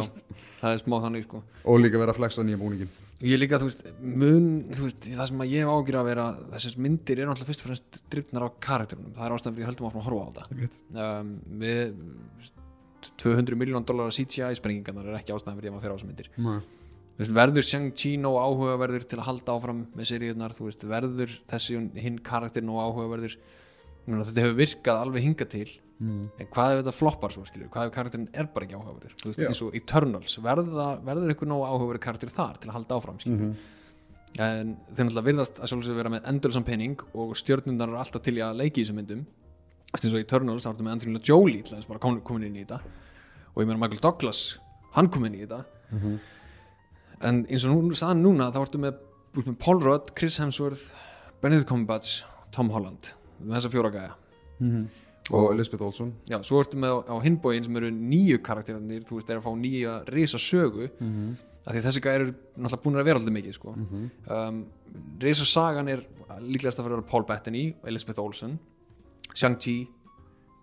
það 0.63 0.73
er 0.73 0.81
smá 0.81 0.95
þannig, 1.05 1.27
sko. 1.27 1.43
Og 1.69 1.77
líka 1.83 2.01
vera 2.01 2.15
að 2.15 2.21
flexa 2.23 2.45
nýja 2.47 2.57
búningin 2.57 2.89
og 2.89 3.08
ég 3.25 3.39
líka, 3.39 3.59
þú 3.59 3.67
veist, 3.67 3.83
mun 3.99 4.47
þú 4.71 4.85
veist, 4.85 5.07
það 5.11 5.29
sem 5.29 5.43
að 5.43 5.51
ég 5.51 5.65
hef 5.65 5.73
ágjur 5.73 5.97
að 5.99 6.09
vera 6.09 6.25
þessar 6.53 6.81
myndir 6.85 7.21
eru 7.21 7.33
alltaf 7.33 7.49
fyrst 7.49 7.63
og 7.63 7.69
fremst 7.69 7.99
drifnar 8.13 8.45
á 8.47 8.49
karakterunum, 8.63 9.13
það 9.17 9.25
er 9.25 9.35
ástæðan 9.35 9.57
að 9.59 9.69
höldum 9.69 9.89
áfram 9.89 10.01
að 10.01 10.07
horfa 10.07 10.23
á 10.23 10.29
þetta. 10.37 10.69
Um, 11.05 11.33
við 11.59 11.81
200 13.19 13.59
miljón 13.59 13.87
dólar 13.87 14.13
CGI 14.15 14.59
sprengingarnar 14.59 15.11
er 15.11 15.19
ekki 15.19 15.35
ástæðan 15.35 15.59
fyrir 15.59 15.71
að 15.71 15.75
maður 15.75 15.85
fyrir 15.85 15.93
á 15.93 15.97
þessar 15.97 16.11
myndir. 16.13 16.31
Veist, 17.19 17.35
verður 17.35 17.65
Shang-Chi 17.67 18.13
nóg 18.23 18.37
áhugaverður 18.39 19.05
til 19.11 19.19
að 19.19 19.27
halda 19.27 19.55
áfram 19.57 19.83
með 19.91 20.09
seríunar, 20.13 20.55
þú 20.55 20.69
veist, 20.69 20.85
verður 20.87 21.33
þessi 21.51 21.79
hinn 21.99 22.21
karakter 22.23 22.63
nóg 22.63 22.79
áhugaverður? 22.85 23.35
Ég 24.07 24.21
þetta 24.29 24.45
hefur 24.45 24.59
virkað 24.61 25.01
alveg 25.03 25.25
hinga 25.27 25.47
til 25.51 25.67
mm. 25.99 26.23
en 26.39 26.47
hvað 26.53 26.73
ef 26.73 26.79
þetta 26.83 26.93
floppar 26.95 27.33
svo 27.35 27.43
skilur 27.47 27.69
hvað 27.73 27.89
ef 27.89 27.93
karakterin 27.95 28.29
er 28.33 28.47
bara 28.53 28.65
ekki 28.65 28.77
áhugaverður? 28.79 29.15
Þú 29.21 29.31
veist, 29.31 29.43
eins 29.49 29.61
og 29.65 29.75
Eternals, 29.79 30.37
verður, 30.45 31.01
verður 31.05 31.33
einhver 31.33 31.51
nóg 31.51 31.65
áhugaverður 31.67 32.03
karakter 32.07 32.33
þar 32.33 32.59
til 32.59 32.69
að 32.71 32.77
halda 32.79 32.95
áfram 32.99 33.19
skilur 33.19 33.43
Mhm. 33.49 33.55
en 34.39 34.77
þeir 34.93 35.05
náttúrulega 35.05 35.27
virðast 35.29 35.59
að 35.59 35.69
sjálfsög 35.73 35.95
vera 35.97 36.09
með 36.13 36.25
endurlösan 36.29 36.65
penning 36.65 36.99
og 37.13 37.35
stjörnundar 37.35 37.89
eru 37.89 37.97
alltaf 37.97 38.21
til 38.21 38.35
í 38.37 38.43
að 38.45 38.59
leiki 38.61 38.81
í 38.81 38.85
þessum 38.85 38.99
myndum. 39.01 39.25
Þú 39.89 39.93
veist, 39.95 40.05
eins 40.05 40.13
og 40.13 40.19
Eternals, 40.19 40.65
þá 40.65 40.69
ertu 40.73 40.83
með 40.85 40.91
Angelina 40.93 41.19
Jolie 41.25 41.61
til 41.63 41.77
þess 41.77 41.87
bara 41.89 41.99
komin, 41.99 42.43
inn 42.45 42.55
í 42.55 42.63
þetta. 42.65 42.79
Og 43.55 43.63
ég 43.63 43.67
meina 43.67 43.79
Michael 43.81 43.99
Douglas, 44.03 44.59
hann 44.93 45.09
kom 45.09 45.25
inn 45.25 45.33
í 45.33 45.41
þetta. 45.47 45.65
Mhm. 45.91 46.19
en 47.21 47.45
eins 47.47 47.65
og 47.65 47.73
nú, 47.73 47.91
staðan 47.97 48.21
núna 48.23 48.51
þá 48.53 48.61
ertu 48.61 48.79
með, 48.79 48.99
með 49.35 49.57
Paul 49.59 49.81
Rudd, 49.81 50.13
Chris 50.15 50.37
Hemsworth 50.37 50.91
Benedict 51.41 51.67
Cumberbatch, 51.67 52.23
Tom 52.51 52.69
Holland 52.69 53.13
með 53.43 53.57
þessa 53.57 53.71
fjóra 53.73 53.91
gæja 53.91 54.13
og 55.31 55.51
Elizabeth 55.53 55.85
Olsen. 55.85 56.13
Já, 56.29 56.39
svo 56.45 56.61
ertu 56.63 56.79
með 56.81 57.03
á, 57.05 57.13
á 57.13 57.15
hinbóin 57.23 57.65
sem 57.65 57.77
eru 57.79 57.91
nýju 57.93 58.39
karakterarnir, 58.45 59.03
þú 59.07 59.19
veist, 59.19 59.29
er 59.29 59.41
að 59.41 59.45
fá 59.45 59.53
nýja 59.57 59.95
risa 60.09 60.37
sögu, 60.41 60.89
mm 60.99 61.11
-hmm. 61.13 61.35
af 61.65 61.75
því 61.75 61.81
þessi 61.85 62.01
gæri 62.01 62.23
eru 62.23 62.33
náttúrulega 62.57 62.83
búin 62.83 62.95
að 62.95 63.05
vera 63.05 63.19
alltaf 63.19 63.33
mikið, 63.33 63.53
sko. 63.53 63.75
Um, 64.29 64.65
risa 65.19 65.45
sagan 65.45 65.87
er 65.87 66.05
líklegast 66.41 66.79
að 66.79 66.89
vera 66.89 67.01
Paul 67.01 67.23
Bettany, 67.23 67.75
Elizabeth 67.83 68.19
Olsen 68.19 68.59
Shang-Chi 69.35 69.87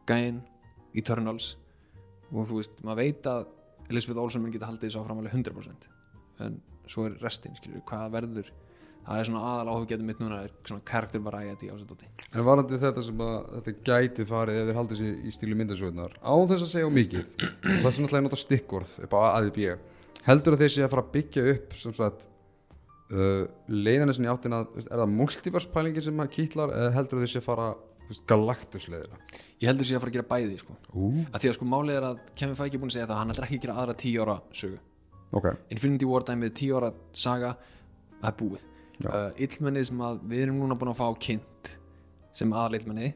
Gæin, 0.07 0.43
Eternals. 0.95 1.57
Og 2.33 2.47
þú 2.47 2.61
veist, 2.61 2.83
maður 2.83 2.97
veit 2.97 3.27
að 3.27 3.47
Elizabeth 3.91 4.19
Olsen 4.19 4.43
mun 4.43 4.53
geta 4.53 4.67
haldið 4.67 4.91
þessu 4.91 5.03
áfram 5.03 5.19
alveg 5.19 5.33
100% 5.33 5.89
en 6.45 6.61
svo 6.91 7.07
er 7.09 7.17
restin, 7.23 7.55
skilur, 7.59 7.83
hvað 7.89 8.15
verður 8.15 8.51
það 9.07 9.21
er 9.21 9.29
svona 9.29 9.43
aðal 9.51 9.73
áhugjætum 9.73 10.09
mitt 10.11 10.21
núna 10.23 10.43
er 10.45 10.55
svona 10.67 10.85
character 10.91 11.23
variety 11.23 11.71
á 11.71 11.75
þessu 11.75 11.89
dóti. 11.89 12.09
En 12.33 12.47
varandi 12.47 12.81
þetta 12.83 13.05
sem 13.07 13.21
að 13.27 13.37
þetta 13.57 13.75
gæti 13.89 14.27
farið 14.29 14.61
ef 14.61 14.71
þeir 14.71 14.81
haldið 14.81 15.01
sér 15.01 15.13
í 15.17 15.35
stílu 15.35 15.59
myndasögurnar 15.61 16.17
á 16.19 16.35
þess 16.51 16.67
að 16.67 16.73
segja 16.73 16.95
mikið 16.97 17.35
það 17.37 17.91
er 17.91 17.97
svona 17.97 18.09
alltaf 18.09 18.19
að 18.19 18.27
nota 18.27 18.41
stikkorð 18.43 18.95
upp 19.07 19.15
á 19.15 19.21
AðB 19.37 19.61
heldur 20.27 20.57
að 20.57 20.65
þeir 20.65 20.75
sé 20.75 20.87
að 20.87 20.95
fara 20.95 21.05
að 21.07 21.13
byggja 21.15 21.45
upp 21.53 21.77
sem 21.79 21.97
sagt 21.97 22.27
uh, 23.15 23.45
leiðina 23.71 24.17
sinni 24.17 24.31
áttin 24.33 24.57
að 24.57 24.81
er 24.83 24.89
það 24.91 25.13
multiverse 25.15 25.71
pælingin 25.75 26.07
sem 26.09 26.25
að 26.25 26.33
kýtlar 26.35 26.75
eða 26.75 26.97
heldur 26.97 27.21
að 27.21 27.27
þeir 27.27 27.35
sé 27.37 27.43
að 27.43 27.49
fara 27.51 27.69
leiðina? 28.07 29.21
Ég 29.61 29.71
heldur 29.71 29.87
sér 29.89 29.99
að 29.99 30.03
fara 30.05 30.13
að 30.13 30.17
gera 30.17 30.29
bæði, 30.31 30.59
sko. 30.61 30.77
Ú, 30.95 31.07
að 31.33 31.41
því 31.43 31.49
að 31.51 31.57
sko 31.57 31.67
málið 31.71 31.97
er 31.97 32.07
að 32.11 32.19
Kevin 32.39 32.59
Feige 32.59 32.77
er 32.77 32.83
búin 32.83 32.93
að 32.93 32.97
segja 32.99 33.09
það 33.11 33.21
hann 33.23 33.35
ætlar 33.35 33.47
ekki 33.47 33.57
að 33.57 33.65
gera 33.65 33.77
aðra 33.83 33.97
tíu 34.03 34.23
ára 34.23 34.37
sögu. 34.55 34.79
Ok, 35.35 35.49
Infinity 35.75 36.07
War 36.07 36.27
dæmið 36.27 36.53
tíu 36.61 36.77
ára 36.79 36.93
saga 37.17 37.57
það 38.21 38.29
er 38.31 38.37
búið. 38.39 38.67
Uh, 39.05 39.31
illmennið 39.37 39.89
sem 39.91 40.01
að 40.01 40.21
við 40.31 40.43
erum 40.47 40.59
núna 40.63 40.77
búin 40.79 40.93
að 40.93 41.01
fá 41.01 41.07
kynnt 41.27 41.73
sem 42.37 42.53
aðal 42.53 42.79
illmenni 42.81 43.13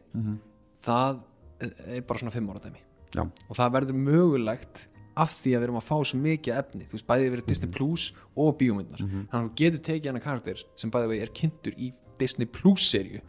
það 0.84 1.20
er 1.60 2.04
bara 2.08 2.18
svona 2.18 2.32
fimm 2.32 2.48
ára 2.52 2.62
dæmi. 2.64 2.80
Já, 3.14 3.22
og 3.26 3.56
það 3.58 3.72
verður 3.74 3.96
mögulegt 4.00 4.86
af 5.20 5.32
því 5.40 5.52
að 5.52 5.60
við 5.60 5.66
erum 5.66 5.80
að 5.80 5.88
fá 5.88 5.96
svo 6.06 6.18
mikið 6.22 6.56
efni. 6.56 6.84
Þú 6.88 6.96
veist 6.96 7.06
bæði 7.08 7.30
verið 7.34 7.48
Disney 7.50 7.70
Plus 7.74 8.04
og 8.36 8.54
bíómyndar 8.60 9.02
þannig 9.02 9.34
að 9.34 9.48
þú 9.48 9.54
getur 9.60 9.82
tekið 9.88 10.10
hana 10.12 10.22
karakter 10.24 10.62
sem 10.76 10.90
bæði 10.90 11.10
vegi 11.10 11.24
er 11.26 11.32
kynntur 11.40 11.74
í 11.76 11.92
Disney 12.20 12.46
Plus 12.46 12.86
serju 12.90 13.20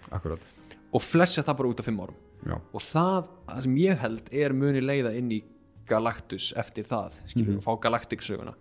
og 0.92 1.02
flessa 1.02 1.44
það 1.44 1.58
bara 1.58 1.72
út 1.72 1.80
af 1.80 1.86
fimm 1.90 2.00
árum. 2.04 2.20
Já, 2.46 2.56
og 2.74 2.82
það, 2.82 3.28
það 3.48 3.62
sem 3.66 3.76
ég 3.78 4.00
held 4.02 4.30
er 4.34 4.54
muni 4.54 4.82
leiða 4.82 5.12
inn 5.18 5.32
í 5.32 5.42
Galactus 5.90 6.54
eftir 6.58 6.86
það, 6.88 7.20
skilur 7.28 7.56
við, 7.58 7.64
fá 7.66 7.74
Galactic 7.84 8.24
söguna 8.24 8.54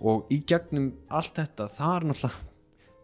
og 0.00 0.28
í 0.30 0.42
gegnum 0.44 0.90
allt 1.08 1.38
þetta, 1.38 1.68
það 1.72 1.94
er 1.96 2.06
náttúrulega 2.10 2.55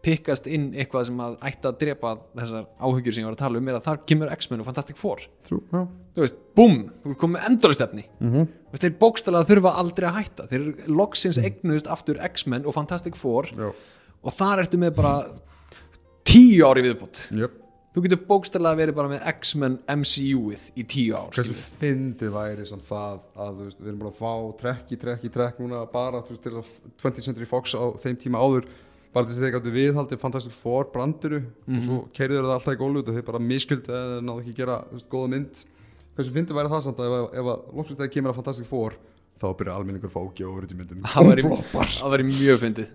pikkast 0.03 0.49
inn 0.51 0.71
eitthvað 0.75 1.07
sem 1.07 1.21
að 1.23 1.37
ætti 1.49 1.69
að 1.69 1.77
drepa 1.83 2.13
þessar 2.33 2.65
áhugjur 2.79 3.15
sem 3.15 3.23
ég 3.23 3.29
var 3.29 3.37
að 3.37 3.43
tala 3.43 3.61
um 3.61 3.69
er 3.71 3.77
að 3.77 3.85
þar 3.87 4.01
kemur 4.11 4.33
X-Men 4.35 4.63
og 4.63 4.67
Fantastic 4.67 4.99
Four. 4.99 5.23
Trú, 5.47 5.61
já. 5.71 5.81
Þú 6.13 6.25
veist, 6.25 6.43
búm, 6.59 6.77
þú 7.03 7.15
komið 7.21 7.37
með 7.37 7.47
enduristefni 7.49 8.03
mm. 8.19 8.33
-hmm. 8.33 8.51
þeir 8.83 8.97
bókstælega 8.99 9.49
þurfa 9.49 9.73
aldrei 9.81 10.07
að 10.09 10.17
hætta. 10.19 10.47
Þeir 10.51 10.67
loksins 10.87 11.39
eignuðust 11.39 11.87
aftur 11.87 12.19
X-Men 12.27 12.65
og 12.65 12.75
Fantastic 12.75 13.15
Four 13.15 13.49
já, 13.49 13.71
og 14.23 14.33
þar 14.33 14.65
ertu 14.65 14.77
með 14.77 14.95
bara 14.95 15.15
tíu 16.27 16.63
ári 16.67 16.83
viðbútt 16.85 17.27
jöp 17.33 17.59
þú 17.93 18.03
getur 18.07 18.21
bókstælega 18.25 18.79
verið 18.79 18.97
bara 18.97 19.11
með 19.11 19.25
X-Men 19.35 19.75
MCU-ið 19.93 20.63
í 20.79 20.85
tíu 20.89 21.17
ár 21.17 21.29
hversu 21.35 21.53
fyndið 21.81 22.31
væri 22.33 22.65
samt 22.65 22.87
það 22.87 23.27
að 23.45 23.59
veist, 23.59 23.81
við 23.81 23.91
erum 23.91 23.99
bara 24.01 24.13
að 24.13 24.21
fá 24.21 24.57
trekk 24.63 24.95
í 24.95 24.99
trekk 25.03 25.27
í 25.27 25.33
trekk 25.33 25.61
núna 25.61 25.83
bara 25.91 26.23
veist, 26.25 26.41
til 26.41 26.55
að 26.57 26.71
20th 27.03 27.27
Century 27.27 27.49
Fox 27.49 27.75
á 27.77 27.85
þeim 28.01 28.17
tíma 28.23 28.41
áður 28.41 28.65
bara 29.13 29.25
þess 29.29 29.37
að 29.39 29.43
þeir 29.45 29.53
gáttu 29.57 29.73
viðhaldið 29.75 30.21
Fantastic 30.23 30.55
Four 30.57 30.87
brandiru 30.93 31.39
og 31.69 31.83
svo 31.85 31.97
keiriður 32.17 32.47
það 32.49 32.55
alltaf 32.57 32.73
í 32.73 32.79
gólu 32.81 33.03
og 33.03 33.11
þeir 33.13 33.25
bara 33.27 33.39
miskildi 33.43 33.93
eða 33.93 34.19
náðu 34.25 34.41
ekki 34.43 34.53
að 34.55 34.59
gera 34.63 34.77
veist, 34.91 35.09
góða 35.11 35.29
mynd. 35.35 35.63
Hversu 36.17 36.33
fyndið 36.33 36.57
væri 36.59 36.71
það 36.73 36.81
samt 36.87 36.99
að 37.01 37.07
ef, 37.09 37.13
að- 37.19 37.37
ef 37.41 37.51
að 37.53 37.77
loksins 37.77 37.99
þegar 38.01 38.11
kemur 38.15 38.33
að 38.33 38.39
Fantastic 38.41 38.67
Four 38.69 38.97
þá 39.39 39.45
byrja 39.59 39.77
almenningur 39.77 40.11
fóki 40.13 40.45
og 40.45 40.57
verið 40.59 40.73
í 40.73 40.77
myndum. 40.81 41.05
Það 41.13 42.11
væri, 42.13 42.25
mjög 42.27 42.59
fyndið. 42.61 42.91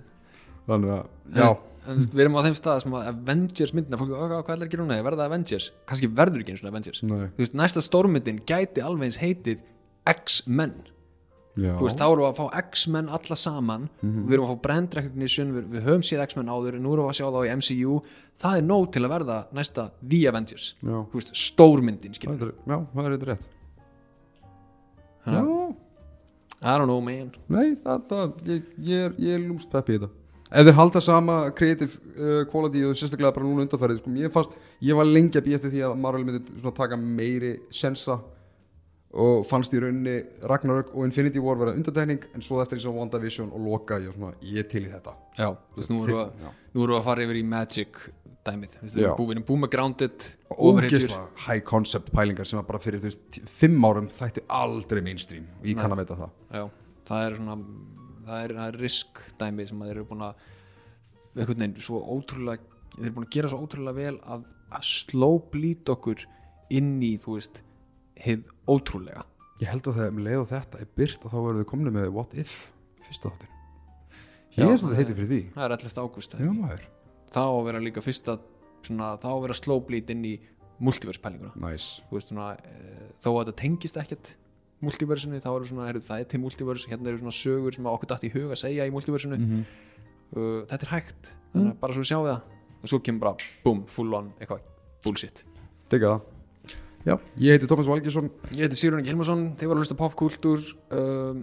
Þannig 0.68 0.92
að, 0.94 1.08
já, 1.34 1.48
en 1.88 2.02
við 2.12 2.20
erum 2.22 2.36
á 2.38 2.42
þeim 2.46 2.56
stað 2.58 2.82
sem 2.84 2.94
að 2.98 3.06
Avengers 3.10 3.72
myndina 3.74 3.98
fólk, 3.98 4.10
"Ó, 4.12 4.22
hvað 4.28 4.52
ætlar 4.54 4.66
að 4.68 4.70
gera 4.74 4.84
núna, 4.84 4.98
verða 5.06 5.26
Avengers? 5.26 5.70
Kannski 5.88 6.10
verður 6.14 6.42
ekki 6.44 6.52
eins 6.54 6.62
og 6.62 6.68
Avengers. 6.70 7.00
Veist, 7.40 7.54
næsta 7.58 7.82
stórmyndin 7.82 8.38
gæti 8.46 8.84
alveg 8.84 9.08
eins 9.08 9.18
heitið 9.22 9.62
X-Men 10.12 10.74
veist, 11.58 11.98
þá 11.98 12.06
erum 12.06 12.22
við 12.22 12.28
að 12.28 12.38
fá 12.38 12.58
X-Men 12.62 13.08
alla 13.18 13.36
saman. 13.36 13.88
Við 14.02 14.32
erum 14.36 14.46
að 14.46 14.52
fá 14.54 14.62
brand 14.68 14.94
recognition 14.98 15.52
við, 15.56 15.68
við 15.74 15.86
höfum 15.88 16.04
séð 16.06 16.22
X-Men 16.28 16.48
áður, 16.54 16.78
nú 16.82 16.92
erum 16.94 17.08
við 17.08 17.12
að 17.12 17.18
sjá 17.18 17.26
þá 17.34 17.40
í 17.48 17.52
MCU 17.58 17.98
það 18.38 18.56
er 18.60 18.66
nóg 18.68 18.84
til 18.94 19.02
að 19.02 19.10
verða 19.16 19.38
næsta 19.58 19.88
The 20.08 20.20
Avengers, 20.30 20.68
veist, 21.14 21.32
stórmyndin 21.34 22.14
skilur, 22.14 22.52
já, 22.62 22.76
það 22.94 23.08
er 23.08 23.16
eitthvað 23.16 23.32
rétt. 23.32 23.48
Þannig 25.24 25.40
að- 25.40 25.48
já, 25.48 25.76
I 26.62 26.78
don't 26.78 26.86
know 26.90 27.00
man. 27.00 27.32
Nei, 27.48 27.74
það, 27.82 28.32
ég, 28.46 28.62
ég 28.82 29.04
er, 29.08 29.18
er 29.34 29.42
lúmst 29.48 29.70
peppi 29.70 29.94
í 29.96 29.98
þetta. 29.98 30.10
Ef 30.48 30.64
þeir 30.64 30.78
halda 30.78 31.00
sama 31.04 31.34
creative 31.52 31.98
uh, 32.16 32.44
quality 32.48 32.80
og 32.88 32.94
sérstaklega 32.96 33.34
bara 33.36 33.44
núna 33.44 33.66
undanfærið 33.66 33.98
sko, 34.00 34.14
ég, 34.16 34.38
ég 34.88 34.96
var 34.96 35.04
lengi 35.10 35.36
að 35.36 35.44
býja 35.44 35.58
eftir 35.58 35.74
því 35.74 35.82
að 35.84 35.98
Marvel 36.00 36.24
myndi 36.24 36.40
svona 36.62 36.72
taka 36.78 36.96
meiri 36.96 37.50
sensa 37.70 38.16
og 39.08 39.44
fannst 39.48 39.72
í 39.72 39.80
rauninni 39.80 40.18
Ragnarök 40.50 40.92
og 40.92 41.06
Infinity 41.06 41.40
War 41.40 41.56
vera 41.60 41.72
undantekning 41.76 42.26
en 42.36 42.44
svo 42.44 42.60
eftir 42.62 42.76
því 42.76 42.84
sem 42.84 42.96
WandaVision 42.98 43.52
og 43.56 43.64
Loka 43.64 43.96
ég, 44.02 44.12
svona, 44.16 44.34
ég 44.44 44.68
til 44.68 44.84
í 44.84 44.92
þetta. 44.92 45.14
Já, 45.38 45.48
þú 45.56 45.80
veist, 45.80 45.92
nú 45.92 46.00
erum 46.04 46.18
við 46.74 46.82
að, 46.84 46.96
að 46.98 47.06
fara 47.06 47.24
yfir 47.24 47.40
í 47.40 47.44
Magic 47.48 48.00
dæmið, 48.48 48.74
þú 48.74 48.82
veist, 48.84 48.98
við 48.98 49.06
erum 49.08 49.46
búið, 49.48 49.62
með 49.64 49.72
Grounded. 49.74 50.26
Ógeðslega 50.58 51.22
high 51.46 51.64
concept 51.64 52.12
pælingar 52.12 52.48
sem 52.48 52.60
bara 52.68 52.82
fyrir 52.82 53.00
þú 53.00 53.08
veist, 53.08 53.40
fimm 53.48 53.88
árum 53.88 54.10
þætti 54.12 54.44
aldrei 54.58 55.00
mainstream 55.04 55.48
og 55.60 55.70
ég 55.70 55.80
kann 55.80 55.94
að 55.96 56.02
veita 56.04 56.18
það. 56.20 56.36
Já, 56.52 56.66
það 57.08 57.24
er 57.24 57.38
svona 57.40 57.58
það 58.28 58.44
er, 58.44 58.56
er 58.66 58.80
risk 58.82 59.20
dæmi 59.40 59.66
sem 59.68 59.82
að 59.82 59.90
þeir 59.90 59.96
eru 59.96 60.08
búin 60.10 60.26
að 60.26 60.46
einhvern 61.38 61.62
veginn 61.62 61.84
svo 61.84 62.00
ótrúlega 62.02 62.76
þeir 62.96 63.06
eru 63.06 63.14
búin 63.16 63.28
að 63.28 63.34
gera 63.36 63.52
svo 63.52 63.60
ótrúlega 63.62 63.98
vel 63.98 64.16
að, 64.34 64.44
að 64.74 64.88
slóblít 64.90 65.92
okkur 65.94 66.24
inn 66.74 66.96
í 67.04 67.14
þú 67.22 67.38
veist, 67.38 67.62
hið 68.24 68.44
ótrúlega. 68.68 69.24
Ég 69.58 69.70
held 69.72 69.88
að 69.90 69.98
þegar 69.98 70.12
um 70.14 70.20
leið 70.26 70.42
og 70.42 70.50
þetta 70.52 70.82
er 70.82 70.90
byrt 70.98 71.24
og 71.24 71.32
þá 71.32 71.38
verður 71.38 71.64
þau 71.64 71.70
komni 71.72 71.94
með 71.94 72.12
What 72.14 72.34
If 72.38 72.52
fyrsta 73.08 73.32
þáttin 73.32 73.56
Ég 74.58 74.72
er 74.72 74.78
svona 74.80 74.98
heiti 74.98 75.14
fyrir 75.14 75.28
því. 75.30 75.40
það 75.54 75.64
er 75.64 75.74
11. 75.76 75.98
ágúst 76.02 76.36
þá 77.28 77.42
á 77.44 77.52
að 77.52 77.64
vera 77.68 77.82
líka 77.82 78.02
fyrsta 78.02 78.38
svona, 78.86 79.12
þá 79.20 79.28
á 79.28 79.34
að 79.34 79.42
vera 79.44 79.56
slóblít 79.58 80.12
inn 80.14 80.24
í 80.24 80.34
multiverse 80.78 81.20
pælinguna. 81.22 81.52
Nice. 81.58 82.00
E, 82.08 83.08
þó 83.22 83.28
að 83.34 83.40
þetta 83.42 83.56
tengist 83.58 83.98
ekkert 84.00 84.32
multiversinu, 84.84 85.40
þá 85.42 85.50
eru 85.50 85.68
svona, 85.68 85.88
heru, 85.90 86.02
það 86.06 86.22
er 86.22 86.30
til 86.30 86.40
multiverse 86.42 86.90
hérna 86.90 87.10
eru 87.10 87.20
svona 87.20 87.34
sögur 87.34 87.74
sem 87.74 87.88
okkur 87.90 88.12
dætt 88.12 88.26
í 88.28 88.32
hug 88.34 88.54
að 88.54 88.60
segja 88.62 88.86
í 88.86 88.94
multiversinu. 88.94 89.38
Mhm. 89.38 89.64
uh, 90.36 90.62
þetta 90.70 90.86
er 90.86 90.92
hægt, 90.94 91.32
að 91.54 91.70
bara 91.82 91.96
svo 91.96 92.06
sjáum 92.06 92.26
við 92.26 92.34
það. 92.36 92.56
Og 92.78 92.90
svo 92.92 93.00
kemur 93.02 93.24
bara, 93.26 93.48
boom, 93.64 93.84
full 93.90 94.14
on 94.14 94.32
eitthvað 94.38 94.62
bullshit. 95.04 95.42
Digga 95.90 96.14
það 96.14 96.37
Já, 97.08 97.14
ég 97.40 97.56
heiti 97.56 97.64
Tómas 97.64 97.86
Valgjesson 97.88 98.26
ég 98.52 98.66
heiti 98.66 98.76
Sigurinn 98.76 99.06
Gilmarsson, 99.06 99.46
þið 99.56 99.70
voru 99.70 99.80
að 99.80 99.86
hlusta 99.86 99.94
á 99.96 100.02
popkultúr 100.02 100.64
um, 100.92 101.38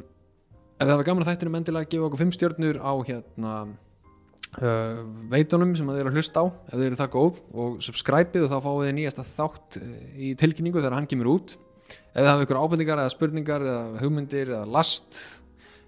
ef 0.77 0.83
það 0.83 0.99
var 0.99 1.07
gaman 1.07 1.23
að 1.23 1.29
þættinu 1.31 1.57
endilega 1.57 1.89
gefa 1.89 2.05
okkur 2.05 2.21
fimm 2.21 2.33
stjörnur 2.35 2.77
á 2.85 2.93
hérna 3.07 3.53
uh, 3.65 4.99
veitunum 5.31 5.73
sem 5.73 5.89
þið 5.89 6.01
eru 6.03 6.11
að 6.11 6.19
hlusta 6.19 6.43
á 6.43 6.45
ef 6.45 6.75
þið 6.75 6.85
eru 6.85 6.99
það 6.99 7.11
góð 7.15 7.41
og 7.63 7.81
subscribe-ið 7.87 8.45
og 8.45 8.53
þá 8.53 8.57
fáið 8.67 8.83
þið 8.83 8.95
nýjasta 8.99 9.27
þátt 9.31 9.81
uh, 9.81 9.97
í 10.13 10.31
tilkynningu 10.43 10.83
þegar 10.83 10.99
hann 10.99 11.09
kemur 11.09 11.33
út. 11.33 11.57
Ef 12.13 12.21
þið 12.21 12.29
hafa 12.29 12.45
ykkur 12.45 12.61
ábendingar 12.61 13.01
eða 13.01 13.15
spurningar 13.15 13.65
eða 13.65 14.05
hugmyndir 14.05 14.53
eða 14.53 14.71
last 14.77 15.21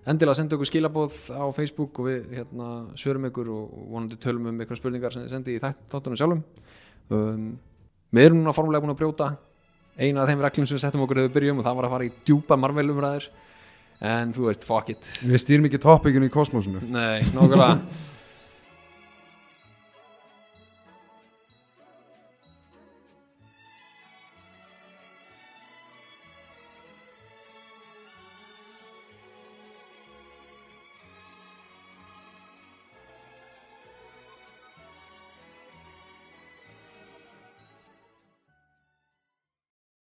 endilega 0.09 0.39
senda 0.41 0.57
okkur 0.57 0.71
skilabóð 0.71 1.23
á 1.37 1.45
Facebook 1.53 2.01
og 2.01 2.09
við 2.09 2.37
hérna 2.39 2.75
sörum 2.97 3.29
ykkur 3.29 3.53
og 3.53 3.81
vonandi 3.93 4.17
tölum 4.25 4.49
um 4.49 4.65
ykkur 4.65 4.81
spurningar 4.81 5.13
sem 5.13 5.27
þið 5.27 5.35
sendi 5.37 5.59
í 5.59 5.61
þáttunum 5.61 6.17
sjálfum. 6.17 6.47
Um, 7.13 7.51
við 8.09 8.31
erum 8.31 8.41
núna 8.41 8.55
formulega 8.55 8.81
búin 8.81 8.95
að 8.95 9.03
brjóta 9.03 9.35
eina 9.97 10.23
af 10.23 10.29
þeim 10.29 10.43
reglum 10.45 10.67
sem 10.69 10.77
við 10.77 10.83
settum 10.85 11.03
okkur 11.05 11.21
þegar 11.21 11.29
við 11.29 11.37
byrjum 11.37 11.61
og 11.61 11.67
það 11.67 11.77
var 11.79 11.87
að 11.87 11.95
fara 11.95 12.07
í 12.07 12.11
djúpa 12.27 12.59
Marvel 12.59 12.89
umræður. 12.93 13.29
En 14.07 14.33
þú 14.35 14.45
veist, 14.51 14.67
fuck 14.67 14.91
it. 14.93 15.09
Við 15.25 15.41
stýrum 15.41 15.65
ekki 15.69 15.81
topikinu 15.81 16.29
í 16.29 16.33
kosmosinu. 16.33 16.83
Nei, 16.85 17.23
nákvæmlega 17.33 17.79